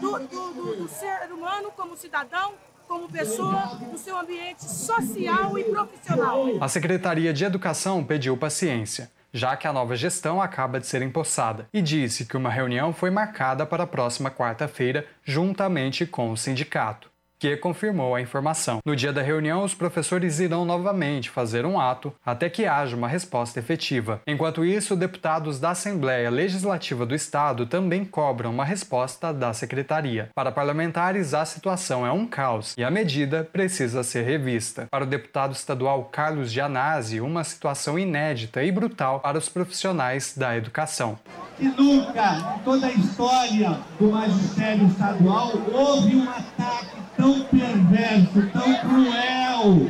do, 0.00 0.18
do, 0.18 0.52
do, 0.52 0.76
do 0.76 0.88
ser 0.88 1.32
humano 1.32 1.72
como 1.74 1.96
cidadão, 1.96 2.52
como 2.86 3.08
pessoa 3.08 3.74
no 3.90 3.96
seu 3.96 4.18
ambiente 4.18 4.64
social 4.64 5.58
e 5.58 5.64
profissional. 5.64 6.44
A 6.60 6.68
Secretaria 6.68 7.32
de 7.32 7.44
Educação 7.44 8.04
pediu 8.04 8.36
paciência 8.36 9.10
já 9.34 9.56
que 9.56 9.66
a 9.66 9.72
nova 9.72 9.96
gestão 9.96 10.42
acaba 10.42 10.78
de 10.78 10.86
ser 10.86 11.00
empossada, 11.00 11.66
e 11.72 11.80
disse 11.80 12.26
que 12.26 12.36
uma 12.36 12.50
reunião 12.50 12.92
foi 12.92 13.10
marcada 13.10 13.64
para 13.64 13.84
a 13.84 13.86
próxima 13.86 14.30
quarta-feira, 14.30 15.06
juntamente 15.24 16.04
com 16.04 16.30
o 16.30 16.36
sindicato 16.36 17.11
que 17.42 17.56
confirmou 17.56 18.14
a 18.14 18.20
informação. 18.20 18.78
No 18.86 18.94
dia 18.94 19.12
da 19.12 19.20
reunião, 19.20 19.64
os 19.64 19.74
professores 19.74 20.38
irão 20.38 20.64
novamente 20.64 21.28
fazer 21.28 21.66
um 21.66 21.80
ato 21.80 22.14
até 22.24 22.48
que 22.48 22.66
haja 22.66 22.94
uma 22.94 23.08
resposta 23.08 23.58
efetiva. 23.58 24.20
Enquanto 24.28 24.64
isso, 24.64 24.94
deputados 24.94 25.58
da 25.58 25.70
Assembleia 25.70 26.30
Legislativa 26.30 27.04
do 27.04 27.16
Estado 27.16 27.66
também 27.66 28.04
cobram 28.04 28.52
uma 28.52 28.64
resposta 28.64 29.34
da 29.34 29.52
secretaria. 29.52 30.30
Para 30.36 30.52
parlamentares, 30.52 31.34
a 31.34 31.44
situação 31.44 32.06
é 32.06 32.12
um 32.12 32.28
caos 32.28 32.76
e 32.78 32.84
a 32.84 32.92
medida 32.92 33.42
precisa 33.52 34.04
ser 34.04 34.22
revista. 34.22 34.86
Para 34.88 35.02
o 35.02 35.08
deputado 35.08 35.52
estadual 35.52 36.04
Carlos 36.12 36.52
Gianazzi, 36.52 37.20
uma 37.20 37.42
situação 37.42 37.98
inédita 37.98 38.62
e 38.62 38.70
brutal 38.70 39.18
para 39.18 39.36
os 39.36 39.48
profissionais 39.48 40.34
da 40.36 40.56
educação. 40.56 41.18
Que 41.56 41.64
nunca, 41.64 42.56
em 42.56 42.62
toda 42.62 42.86
a 42.86 42.92
história 42.92 43.80
do 43.98 44.12
magistério 44.12 44.86
estadual, 44.86 45.50
houve 45.72 46.14
um 46.14 46.30
ataque 46.30 46.81
tão 47.22 47.40
perverso, 47.44 48.50
tão 48.52 48.74
cruel, 48.80 49.88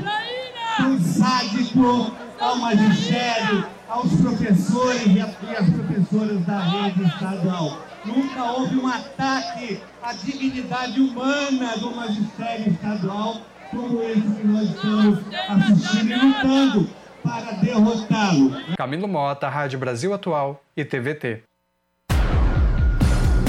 tão 0.77 1.01
sádico 1.01 2.15
ao 2.39 2.57
magistério, 2.57 3.67
aos 3.89 4.13
professores 4.21 5.07
e 5.07 5.21
às 5.21 5.71
professoras 5.71 6.45
da 6.45 6.61
rede 6.61 7.03
estadual. 7.05 7.79
Nunca 8.05 8.45
houve 8.53 8.77
um 8.77 8.87
ataque 8.87 9.81
à 10.03 10.13
dignidade 10.13 11.01
humana 11.01 11.75
do 11.79 11.97
magistério 11.97 12.71
estadual 12.71 13.41
como 13.71 14.03
esse 14.03 14.21
que 14.21 14.47
nós 14.47 14.69
estamos 14.69 15.19
assistindo 15.49 16.13
e 16.13 16.15
lutando 16.17 16.91
para 17.23 17.53
derrotá-lo. 17.53 18.53
Camilo 18.77 19.09
Mota, 19.09 19.49
Rádio 19.49 19.79
Brasil 19.79 20.13
Atual 20.13 20.63
e 20.77 20.85
TVT. 20.85 21.45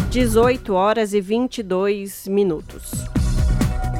18 0.09 0.73
horas 0.73 1.13
e 1.13 1.19
22 1.19 2.27
minutos 2.29 3.03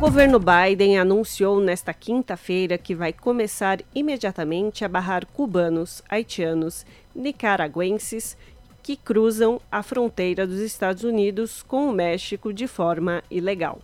governo 0.03 0.37
Biden 0.37 0.97
anunciou 0.97 1.61
nesta 1.61 1.93
quinta-feira 1.93 2.77
que 2.77 2.93
vai 2.93 3.13
começar 3.13 3.79
imediatamente 3.95 4.83
a 4.83 4.89
barrar 4.89 5.25
cubanos, 5.25 6.03
haitianos, 6.09 6.85
nicaragüenses 7.15 8.35
que 8.83 8.97
cruzam 8.97 9.61
a 9.71 9.81
fronteira 9.81 10.45
dos 10.45 10.59
Estados 10.59 11.05
Unidos 11.05 11.63
com 11.63 11.87
o 11.87 11.93
México 11.93 12.51
de 12.51 12.67
forma 12.67 13.23
ilegal. 13.31 13.79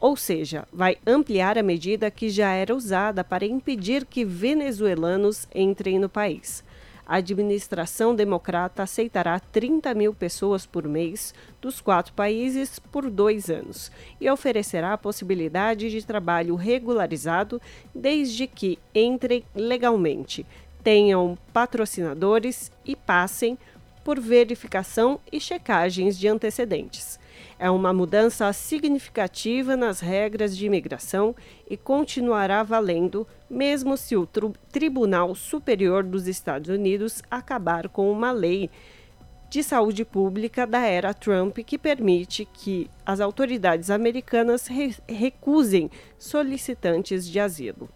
Ou 0.00 0.16
seja, 0.16 0.66
vai 0.72 0.96
ampliar 1.06 1.56
a 1.56 1.62
medida 1.62 2.10
que 2.10 2.30
já 2.30 2.50
era 2.52 2.74
usada 2.74 3.22
para 3.22 3.46
impedir 3.46 4.04
que 4.04 4.24
venezuelanos 4.24 5.46
entrem 5.54 6.00
no 6.00 6.08
país 6.08 6.63
a 7.06 7.16
administração 7.16 8.14
democrata 8.14 8.82
aceitará 8.82 9.38
30 9.38 9.94
mil 9.94 10.14
pessoas 10.14 10.64
por 10.64 10.88
mês 10.88 11.34
dos 11.60 11.80
quatro 11.80 12.12
países 12.14 12.78
por 12.78 13.10
dois 13.10 13.50
anos 13.50 13.92
e 14.20 14.30
oferecerá 14.30 14.92
a 14.92 14.98
possibilidade 14.98 15.90
de 15.90 16.04
trabalho 16.04 16.54
regularizado 16.54 17.60
desde 17.94 18.46
que 18.46 18.78
entrem 18.94 19.44
legalmente, 19.54 20.46
tenham 20.82 21.36
patrocinadores 21.52 22.70
e 22.84 22.94
passem 22.94 23.58
por 24.04 24.20
verificação 24.20 25.18
e 25.32 25.40
checagens 25.40 26.18
de 26.18 26.28
antecedentes. 26.28 27.18
É 27.58 27.70
uma 27.70 27.92
mudança 27.92 28.52
significativa 28.52 29.76
nas 29.76 30.00
regras 30.00 30.56
de 30.56 30.66
imigração 30.66 31.34
e 31.68 31.76
continuará 31.76 32.62
valendo 32.62 33.26
mesmo 33.48 33.96
se 33.96 34.16
o 34.16 34.28
Tribunal 34.70 35.34
Superior 35.34 36.02
dos 36.02 36.26
Estados 36.26 36.68
Unidos 36.68 37.22
acabar 37.30 37.88
com 37.88 38.10
uma 38.10 38.32
lei 38.32 38.68
de 39.48 39.62
saúde 39.62 40.04
pública 40.04 40.66
da 40.66 40.80
era 40.80 41.14
Trump 41.14 41.58
que 41.58 41.78
permite 41.78 42.44
que 42.44 42.90
as 43.06 43.20
autoridades 43.20 43.88
americanas 43.88 44.66
re 44.66 44.92
recusem 45.08 45.88
solicitantes 46.18 47.24
de 47.28 47.38
asilo. 47.38 47.88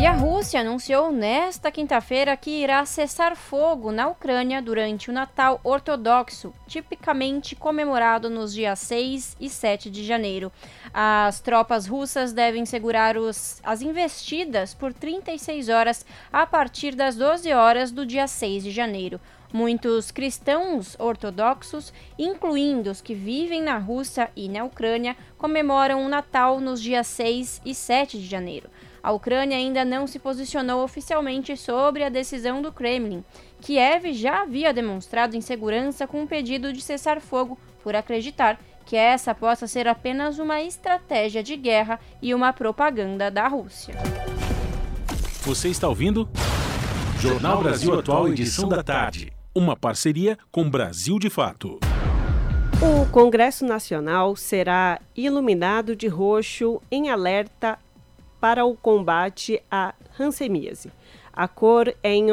E 0.00 0.06
a 0.06 0.12
Rússia 0.12 0.60
anunciou 0.60 1.10
nesta 1.10 1.72
quinta-feira 1.72 2.36
que 2.36 2.62
irá 2.62 2.84
cessar 2.84 3.34
fogo 3.34 3.90
na 3.90 4.06
Ucrânia 4.06 4.62
durante 4.62 5.10
o 5.10 5.12
Natal 5.12 5.60
Ortodoxo, 5.64 6.54
tipicamente 6.68 7.56
comemorado 7.56 8.30
nos 8.30 8.54
dias 8.54 8.78
6 8.78 9.36
e 9.40 9.50
7 9.50 9.90
de 9.90 10.04
janeiro. 10.04 10.52
As 10.94 11.40
tropas 11.40 11.88
russas 11.88 12.32
devem 12.32 12.64
segurar 12.64 13.16
os, 13.16 13.60
as 13.64 13.82
investidas 13.82 14.72
por 14.72 14.94
36 14.94 15.68
horas 15.68 16.06
a 16.32 16.46
partir 16.46 16.94
das 16.94 17.16
12 17.16 17.52
horas 17.52 17.90
do 17.90 18.06
dia 18.06 18.28
6 18.28 18.62
de 18.62 18.70
janeiro. 18.70 19.20
Muitos 19.52 20.12
cristãos 20.12 20.94
ortodoxos, 21.00 21.92
incluindo 22.16 22.88
os 22.88 23.00
que 23.00 23.16
vivem 23.16 23.60
na 23.60 23.78
Rússia 23.78 24.30
e 24.36 24.48
na 24.48 24.62
Ucrânia, 24.62 25.16
comemoram 25.36 26.06
o 26.06 26.08
Natal 26.08 26.60
nos 26.60 26.80
dias 26.80 27.08
6 27.08 27.62
e 27.64 27.74
7 27.74 28.16
de 28.16 28.26
janeiro. 28.26 28.70
A 29.08 29.12
Ucrânia 29.12 29.56
ainda 29.56 29.86
não 29.86 30.06
se 30.06 30.18
posicionou 30.18 30.84
oficialmente 30.84 31.56
sobre 31.56 32.04
a 32.04 32.10
decisão 32.10 32.60
do 32.60 32.70
Kremlin. 32.70 33.24
Kiev 33.58 34.12
já 34.12 34.42
havia 34.42 34.70
demonstrado 34.70 35.34
insegurança 35.34 36.06
com 36.06 36.18
o 36.18 36.22
um 36.24 36.26
pedido 36.26 36.74
de 36.74 36.82
cessar 36.82 37.18
fogo 37.18 37.58
por 37.82 37.96
acreditar 37.96 38.60
que 38.84 38.96
essa 38.96 39.34
possa 39.34 39.66
ser 39.66 39.88
apenas 39.88 40.38
uma 40.38 40.60
estratégia 40.60 41.42
de 41.42 41.56
guerra 41.56 41.98
e 42.20 42.34
uma 42.34 42.52
propaganda 42.52 43.30
da 43.30 43.48
Rússia. 43.48 43.94
Você 45.40 45.68
está 45.68 45.88
ouvindo? 45.88 46.28
Jornal 47.18 47.62
Brasil 47.62 47.98
Atual, 47.98 48.28
edição 48.28 48.68
da 48.68 48.82
tarde. 48.82 49.32
Uma 49.54 49.74
parceria 49.74 50.36
com 50.52 50.68
Brasil 50.68 51.18
de 51.18 51.30
Fato. 51.30 51.80
O 52.82 53.10
Congresso 53.10 53.64
Nacional 53.64 54.36
será 54.36 55.00
iluminado 55.16 55.96
de 55.96 56.08
roxo 56.08 56.80
em 56.90 57.08
alerta 57.08 57.78
para 58.40 58.64
o 58.64 58.76
combate 58.76 59.62
à 59.70 59.94
hanseníase. 60.18 60.90
A 61.32 61.46
cor 61.46 61.94
é 62.02 62.14
em 62.14 62.26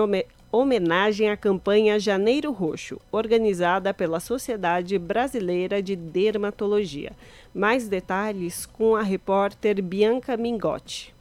homenagem 0.52 1.30
à 1.30 1.38
campanha 1.38 2.00
Janeiro 2.00 2.52
Roxo, 2.52 3.00
organizada 3.12 3.94
pela 3.94 4.20
Sociedade 4.20 4.98
Brasileira 4.98 5.82
de 5.82 5.96
Dermatologia. 5.96 7.12
Mais 7.54 7.88
detalhes 7.88 8.66
com 8.66 8.96
a 8.96 9.02
repórter 9.02 9.82
Bianca 9.82 10.36
Mingotti. 10.38 11.14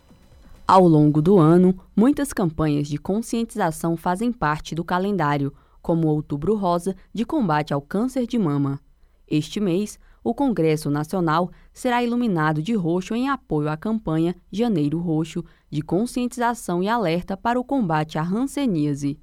Ao 0.67 0.89
longo 0.89 1.21
do 1.21 1.39
ano, 1.39 1.79
muitas 1.95 2.33
campanhas 2.33 2.89
de 2.89 2.97
conscientização 2.97 3.99
fazem 3.99 4.33
parte 4.33 4.75
do 4.75 4.83
calendário, 4.83 5.53
como 5.83 6.09
Outubro 6.09 6.55
Rosa 6.55 6.97
de 7.13 7.27
combate 7.27 7.75
ao 7.75 7.83
câncer 7.83 8.27
de 8.27 8.39
mama. 8.39 8.81
Este 9.29 9.61
mês, 9.61 9.99
o 10.25 10.35
Congresso 10.35 10.89
Nacional 10.89 11.51
será 11.71 12.03
iluminado 12.03 12.63
de 12.63 12.73
roxo 12.73 13.15
em 13.15 13.29
apoio 13.29 13.69
à 13.69 13.77
campanha 13.77 14.35
Janeiro 14.51 14.99
Roxo 14.99 15.45
de 15.71 15.83
conscientização 15.83 16.83
e 16.83 16.89
alerta 16.89 17.37
para 17.37 17.61
o 17.61 17.65
combate 17.65 18.19
à 18.19 18.23
hanseníase. 18.23 19.21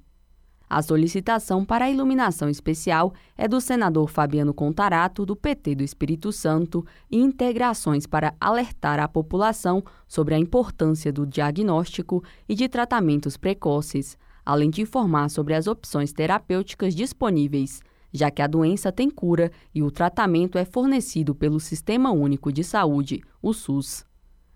A 0.70 0.80
solicitação 0.80 1.66
para 1.66 1.86
a 1.86 1.90
iluminação 1.90 2.48
especial 2.48 3.12
é 3.36 3.46
do 3.46 3.60
senador 3.60 4.08
Fabiano 4.08 4.54
Contarato, 4.54 5.26
do 5.26 5.36
PT 5.36 5.74
do 5.74 5.82
Espírito 5.82 6.32
Santo, 6.32 6.86
e 7.10 7.18
integrações 7.18 8.06
para 8.06 8.34
alertar 8.40 8.98
a 8.98 9.06
população 9.06 9.84
sobre 10.08 10.34
a 10.34 10.38
importância 10.38 11.12
do 11.12 11.26
diagnóstico 11.26 12.24
e 12.48 12.54
de 12.54 12.68
tratamentos 12.70 13.36
precoces, 13.36 14.16
além 14.46 14.70
de 14.70 14.80
informar 14.80 15.28
sobre 15.28 15.52
as 15.52 15.66
opções 15.66 16.10
terapêuticas 16.12 16.94
disponíveis 16.94 17.82
já 18.12 18.30
que 18.30 18.42
a 18.42 18.46
doença 18.46 18.92
tem 18.92 19.10
cura 19.10 19.50
e 19.74 19.82
o 19.82 19.90
tratamento 19.90 20.58
é 20.58 20.64
fornecido 20.64 21.34
pelo 21.34 21.58
Sistema 21.58 22.12
Único 22.12 22.52
de 22.52 22.62
Saúde, 22.62 23.22
o 23.40 23.52
SUS. 23.52 24.04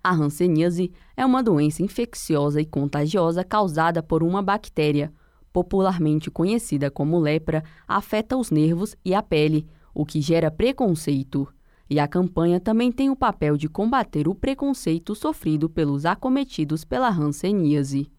A 0.04 0.12
hanseníase 0.12 0.92
é 1.16 1.26
uma 1.26 1.42
doença 1.42 1.82
infecciosa 1.82 2.60
e 2.60 2.66
contagiosa 2.66 3.42
causada 3.42 4.02
por 4.02 4.22
uma 4.22 4.40
bactéria, 4.42 5.12
popularmente 5.52 6.30
conhecida 6.30 6.90
como 6.90 7.18
lepra, 7.18 7.64
afeta 7.88 8.36
os 8.36 8.50
nervos 8.50 8.94
e 9.04 9.14
a 9.14 9.22
pele, 9.22 9.66
o 9.94 10.04
que 10.04 10.20
gera 10.20 10.50
preconceito. 10.50 11.48
E 11.88 11.98
a 11.98 12.06
campanha 12.06 12.60
também 12.60 12.92
tem 12.92 13.10
o 13.10 13.16
papel 13.16 13.56
de 13.56 13.68
combater 13.68 14.28
o 14.28 14.34
preconceito 14.34 15.14
sofrido 15.14 15.68
pelos 15.70 16.04
acometidos 16.04 16.84
pela 16.84 17.08
hanseníase. 17.08 18.10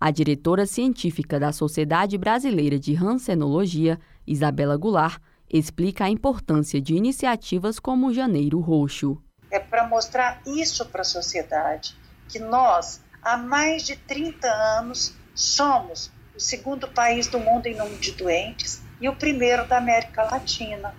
A 0.00 0.12
diretora 0.12 0.64
científica 0.64 1.40
da 1.40 1.50
Sociedade 1.50 2.16
Brasileira 2.16 2.78
de 2.78 2.94
Hansenologia, 2.96 3.98
Isabela 4.24 4.76
Goulart, 4.76 5.20
explica 5.50 6.04
a 6.04 6.10
importância 6.10 6.80
de 6.80 6.94
iniciativas 6.94 7.80
como 7.80 8.06
o 8.06 8.14
Janeiro 8.14 8.60
Roxo. 8.60 9.20
É 9.50 9.58
para 9.58 9.88
mostrar 9.88 10.40
isso 10.46 10.86
para 10.86 11.00
a 11.00 11.04
sociedade, 11.04 11.96
que 12.28 12.38
nós, 12.38 13.02
há 13.22 13.36
mais 13.36 13.82
de 13.82 13.96
30 13.96 14.46
anos, 14.46 15.16
somos 15.34 16.12
o 16.36 16.40
segundo 16.40 16.86
país 16.86 17.26
do 17.26 17.40
mundo 17.40 17.66
em 17.66 17.76
número 17.76 17.98
de 17.98 18.12
doentes 18.12 18.80
e 19.00 19.08
o 19.08 19.16
primeiro 19.16 19.66
da 19.66 19.78
América 19.78 20.22
Latina. 20.22 20.94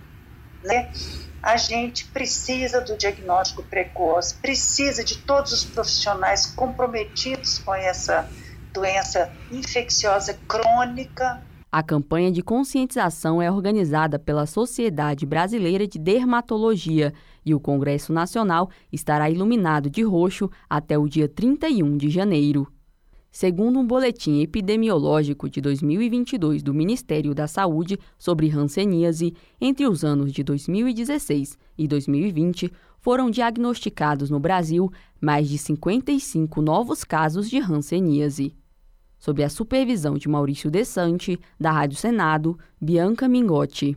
Né? 0.62 0.92
A 1.42 1.56
gente 1.56 2.04
precisa 2.08 2.82
do 2.82 2.98
diagnóstico 2.98 3.62
precoce, 3.62 4.34
precisa 4.34 5.02
de 5.02 5.16
todos 5.18 5.52
os 5.52 5.64
profissionais 5.64 6.44
comprometidos 6.46 7.58
com 7.60 7.74
essa 7.74 8.28
doença 8.72 9.30
infecciosa 9.50 10.38
crônica. 10.46 11.42
A 11.72 11.82
campanha 11.82 12.32
de 12.32 12.42
conscientização 12.42 13.40
é 13.40 13.50
organizada 13.50 14.18
pela 14.18 14.44
Sociedade 14.44 15.24
Brasileira 15.24 15.86
de 15.86 15.98
Dermatologia 15.98 17.12
e 17.46 17.54
o 17.54 17.60
Congresso 17.60 18.12
Nacional 18.12 18.68
estará 18.92 19.30
iluminado 19.30 19.88
de 19.88 20.02
roxo 20.02 20.50
até 20.68 20.98
o 20.98 21.08
dia 21.08 21.28
31 21.28 21.96
de 21.96 22.10
janeiro. 22.10 22.66
Segundo 23.30 23.78
um 23.78 23.86
boletim 23.86 24.40
epidemiológico 24.40 25.48
de 25.48 25.60
2022 25.60 26.64
do 26.64 26.74
Ministério 26.74 27.32
da 27.32 27.46
Saúde 27.46 27.96
sobre 28.18 28.50
hanseníase, 28.50 29.32
entre 29.60 29.86
os 29.86 30.02
anos 30.02 30.32
de 30.32 30.42
2016 30.42 31.56
e 31.78 31.86
2020, 31.86 32.72
foram 32.98 33.30
diagnosticados 33.30 34.28
no 34.28 34.40
Brasil 34.40 34.90
mais 35.20 35.48
de 35.48 35.56
55 35.56 36.60
novos 36.60 37.04
casos 37.04 37.48
de 37.48 37.58
hanseníase 37.58 38.56
sob 39.20 39.44
a 39.44 39.48
supervisão 39.48 40.14
de 40.14 40.28
Maurício 40.28 40.70
Desante, 40.70 41.38
da 41.60 41.70
Rádio 41.70 41.98
Senado, 41.98 42.58
Bianca 42.80 43.28
Mingotti. 43.28 43.96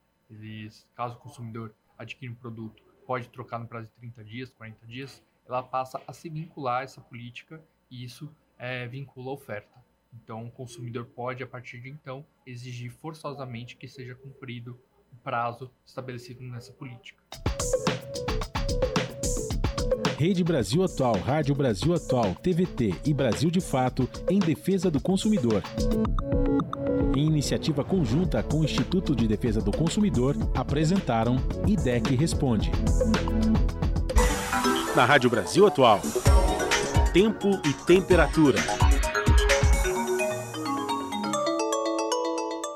eles, 0.31 0.87
caso 0.95 1.15
o 1.15 1.19
consumidor 1.19 1.73
adquira 1.97 2.31
um 2.31 2.35
produto, 2.35 2.83
pode 3.05 3.29
trocar 3.29 3.59
no 3.59 3.67
prazo 3.67 3.87
de 3.87 3.93
30 3.93 4.23
dias, 4.23 4.49
40 4.51 4.85
dias, 4.85 5.23
ela 5.45 5.61
passa 5.61 6.01
a 6.07 6.13
se 6.13 6.29
vincular 6.29 6.81
a 6.81 6.83
essa 6.83 7.01
política 7.01 7.63
e 7.89 8.03
isso 8.03 8.33
é, 8.57 8.87
vincula 8.87 9.31
a 9.31 9.33
oferta. 9.33 9.81
Então, 10.13 10.45
o 10.45 10.51
consumidor 10.51 11.05
pode, 11.05 11.43
a 11.43 11.47
partir 11.47 11.81
de 11.81 11.89
então, 11.89 12.25
exigir 12.45 12.91
forçosamente 12.91 13.75
que 13.75 13.87
seja 13.87 14.15
cumprido 14.15 14.79
prazo 15.23 15.71
estabelecido 15.85 16.41
nessa 16.43 16.73
política. 16.73 17.21
Rede 20.21 20.43
Brasil 20.43 20.83
Atual, 20.83 21.15
Rádio 21.15 21.55
Brasil 21.55 21.95
Atual, 21.95 22.35
TVT 22.43 22.93
e 23.07 23.11
Brasil 23.11 23.49
de 23.49 23.59
Fato 23.59 24.07
em 24.29 24.37
defesa 24.37 24.91
do 24.91 25.01
consumidor. 25.01 25.63
Em 27.17 27.25
iniciativa 27.25 27.83
conjunta 27.83 28.43
com 28.43 28.59
o 28.59 28.63
Instituto 28.63 29.15
de 29.15 29.27
Defesa 29.27 29.61
do 29.61 29.71
Consumidor, 29.71 30.35
apresentaram 30.53 31.37
IDEC 31.67 32.15
Responde. 32.15 32.69
Na 34.95 35.05
Rádio 35.05 35.27
Brasil 35.27 35.65
Atual, 35.65 35.99
tempo 37.11 37.49
e 37.65 37.73
temperatura. 37.87 38.59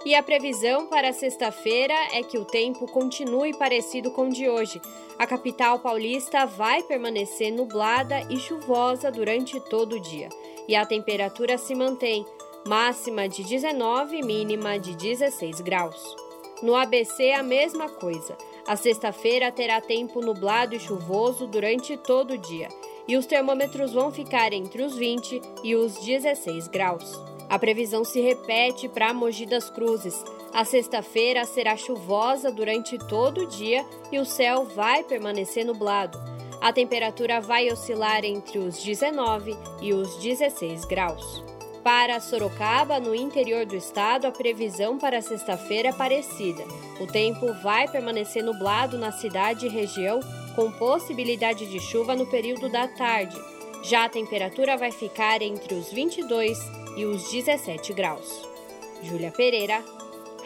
E 0.04 0.16
a 0.16 0.24
previsão 0.24 0.88
para 0.88 1.14
sexta-feira 1.14 1.94
é 2.12 2.24
que 2.24 2.40
o 2.40 2.46
tempo 2.46 2.88
continue 2.88 3.54
parecido 3.54 4.10
com 4.10 4.30
o 4.30 4.34
de 4.34 4.50
hoje. 4.50 4.82
A 5.18 5.26
capital 5.26 5.80
paulista 5.80 6.46
vai 6.46 6.84
permanecer 6.84 7.52
nublada 7.52 8.22
e 8.30 8.38
chuvosa 8.38 9.10
durante 9.10 9.60
todo 9.62 9.96
o 9.96 10.00
dia. 10.00 10.28
E 10.68 10.76
a 10.76 10.86
temperatura 10.86 11.58
se 11.58 11.74
mantém, 11.74 12.26
máxima 12.68 13.30
de 13.30 13.44
19 13.44 14.18
e 14.18 14.24
mínima 14.24 14.78
de 14.78 14.94
16 14.96 15.62
graus. 15.62 16.16
No 16.62 16.76
ABC, 16.76 17.32
a 17.32 17.42
mesma 17.44 17.88
coisa. 17.90 18.38
A 18.68 18.76
sexta-feira 18.76 19.52
terá 19.52 19.80
tempo 19.80 20.20
nublado 20.20 20.76
e 20.76 20.80
chuvoso 20.80 21.48
durante 21.48 21.96
todo 21.96 22.34
o 22.34 22.38
dia. 22.38 22.68
E 23.08 23.16
os 23.16 23.26
termômetros 23.26 23.94
vão 23.94 24.12
ficar 24.12 24.52
entre 24.52 24.82
os 24.84 24.98
20 24.98 25.42
e 25.64 25.76
os 25.76 25.98
16 26.00 26.68
graus. 26.68 27.14
A 27.48 27.60
previsão 27.60 28.04
se 28.04 28.20
repete 28.20 28.90
para 28.90 29.14
Mogi 29.14 29.46
das 29.46 29.70
Cruzes. 29.70 30.24
A 30.56 30.64
sexta-feira 30.64 31.46
será 31.46 31.76
chuvosa 31.76 32.50
durante 32.50 32.98
todo 32.98 33.42
o 33.42 33.46
dia 33.46 33.86
e 34.10 34.18
o 34.18 34.24
céu 34.24 34.64
vai 34.64 35.04
permanecer 35.04 35.66
nublado. 35.66 36.18
A 36.62 36.72
temperatura 36.72 37.42
vai 37.42 37.70
oscilar 37.70 38.24
entre 38.24 38.60
os 38.60 38.82
19 38.82 39.54
e 39.82 39.94
os 39.94 40.16
16 40.16 40.86
graus. 40.86 41.44
Para 41.84 42.22
Sorocaba, 42.22 43.02
no 43.02 43.14
interior 43.14 43.66
do 43.66 43.76
estado, 43.76 44.28
a 44.28 44.32
previsão 44.32 44.98
para 44.98 45.22
sexta-feira 45.22 45.90
é 45.90 45.94
parecida. 45.94 46.64
O 47.02 47.06
tempo 47.06 47.54
vai 47.62 47.90
permanecer 47.90 48.42
nublado 48.42 48.98
na 48.98 49.12
cidade 49.12 49.66
e 49.66 49.70
região, 49.70 50.22
com 50.56 50.72
possibilidade 50.72 51.66
de 51.66 51.82
chuva 51.82 52.16
no 52.16 52.28
período 52.28 52.70
da 52.70 52.88
tarde. 52.88 53.38
Já 53.84 54.06
a 54.06 54.10
temperatura 54.10 54.78
vai 54.78 54.94
ficar 54.94 55.42
entre 55.42 55.76
os 55.76 55.92
22 55.92 56.58
e 56.96 57.04
os 57.04 57.30
17 57.30 57.92
graus. 57.92 58.56
Júlia 59.04 59.32
Pereira, 59.32 59.84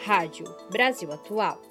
Rádio 0.04 0.46
Brasil 0.70 1.12
Atual. 1.12 1.69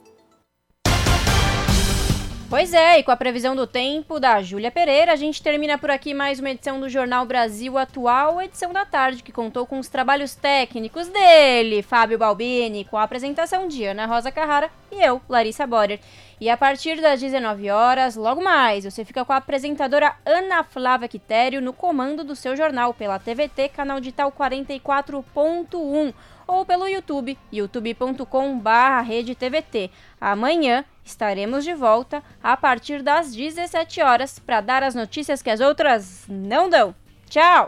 Pois 2.49 2.73
é, 2.73 2.97
e 2.97 3.03
com 3.03 3.11
a 3.11 3.15
previsão 3.15 3.55
do 3.55 3.67
tempo 3.67 4.19
da 4.19 4.41
Júlia 4.41 4.71
Pereira, 4.71 5.13
a 5.13 5.15
gente 5.15 5.39
termina 5.39 5.77
por 5.77 5.91
aqui 5.91 6.15
mais 6.15 6.39
uma 6.39 6.49
edição 6.49 6.79
do 6.79 6.89
Jornal 6.89 7.23
Brasil 7.23 7.77
Atual, 7.77 8.41
edição 8.41 8.73
da 8.73 8.83
tarde, 8.83 9.21
que 9.21 9.31
contou 9.31 9.67
com 9.67 9.77
os 9.77 9.87
trabalhos 9.87 10.33
técnicos 10.33 11.07
dele, 11.09 11.83
Fábio 11.83 12.17
Balbini, 12.17 12.85
com 12.85 12.97
a 12.97 13.03
apresentação 13.03 13.67
de 13.67 13.85
Ana 13.85 14.07
Rosa 14.07 14.31
Carrara 14.31 14.71
e 14.91 14.99
eu, 14.99 15.21
Larissa 15.29 15.67
Borer. 15.67 15.99
E 16.41 16.49
a 16.49 16.57
partir 16.57 16.99
das 16.99 17.19
19 17.19 17.69
horas, 17.69 18.15
logo 18.15 18.43
mais, 18.43 18.83
você 18.83 19.05
fica 19.05 19.23
com 19.23 19.31
a 19.31 19.37
apresentadora 19.37 20.15
Ana 20.25 20.63
Flávia 20.63 21.07
Quitério 21.07 21.61
no 21.61 21.71
comando 21.71 22.23
do 22.23 22.35
seu 22.35 22.55
jornal 22.55 22.95
pela 22.95 23.19
TVT, 23.19 23.69
canal 23.69 23.99
digital 23.99 24.31
44.1 24.31 26.15
ou 26.47 26.65
pelo 26.65 26.87
YouTube, 26.87 27.37
youtube.com/redetvt. 27.53 29.91
Amanhã 30.19 30.83
estaremos 31.09 31.63
de 31.63 31.73
volta 31.73 32.23
a 32.41 32.55
partir 32.55 33.01
das 33.01 33.33
17 33.33 34.01
horas 34.01 34.39
para 34.39 34.61
dar 34.61 34.83
as 34.83 34.95
notícias 34.95 35.41
que 35.41 35.49
as 35.49 35.59
outras 35.59 36.23
não 36.27 36.69
dão. 36.69 36.95
Tchau! 37.29 37.67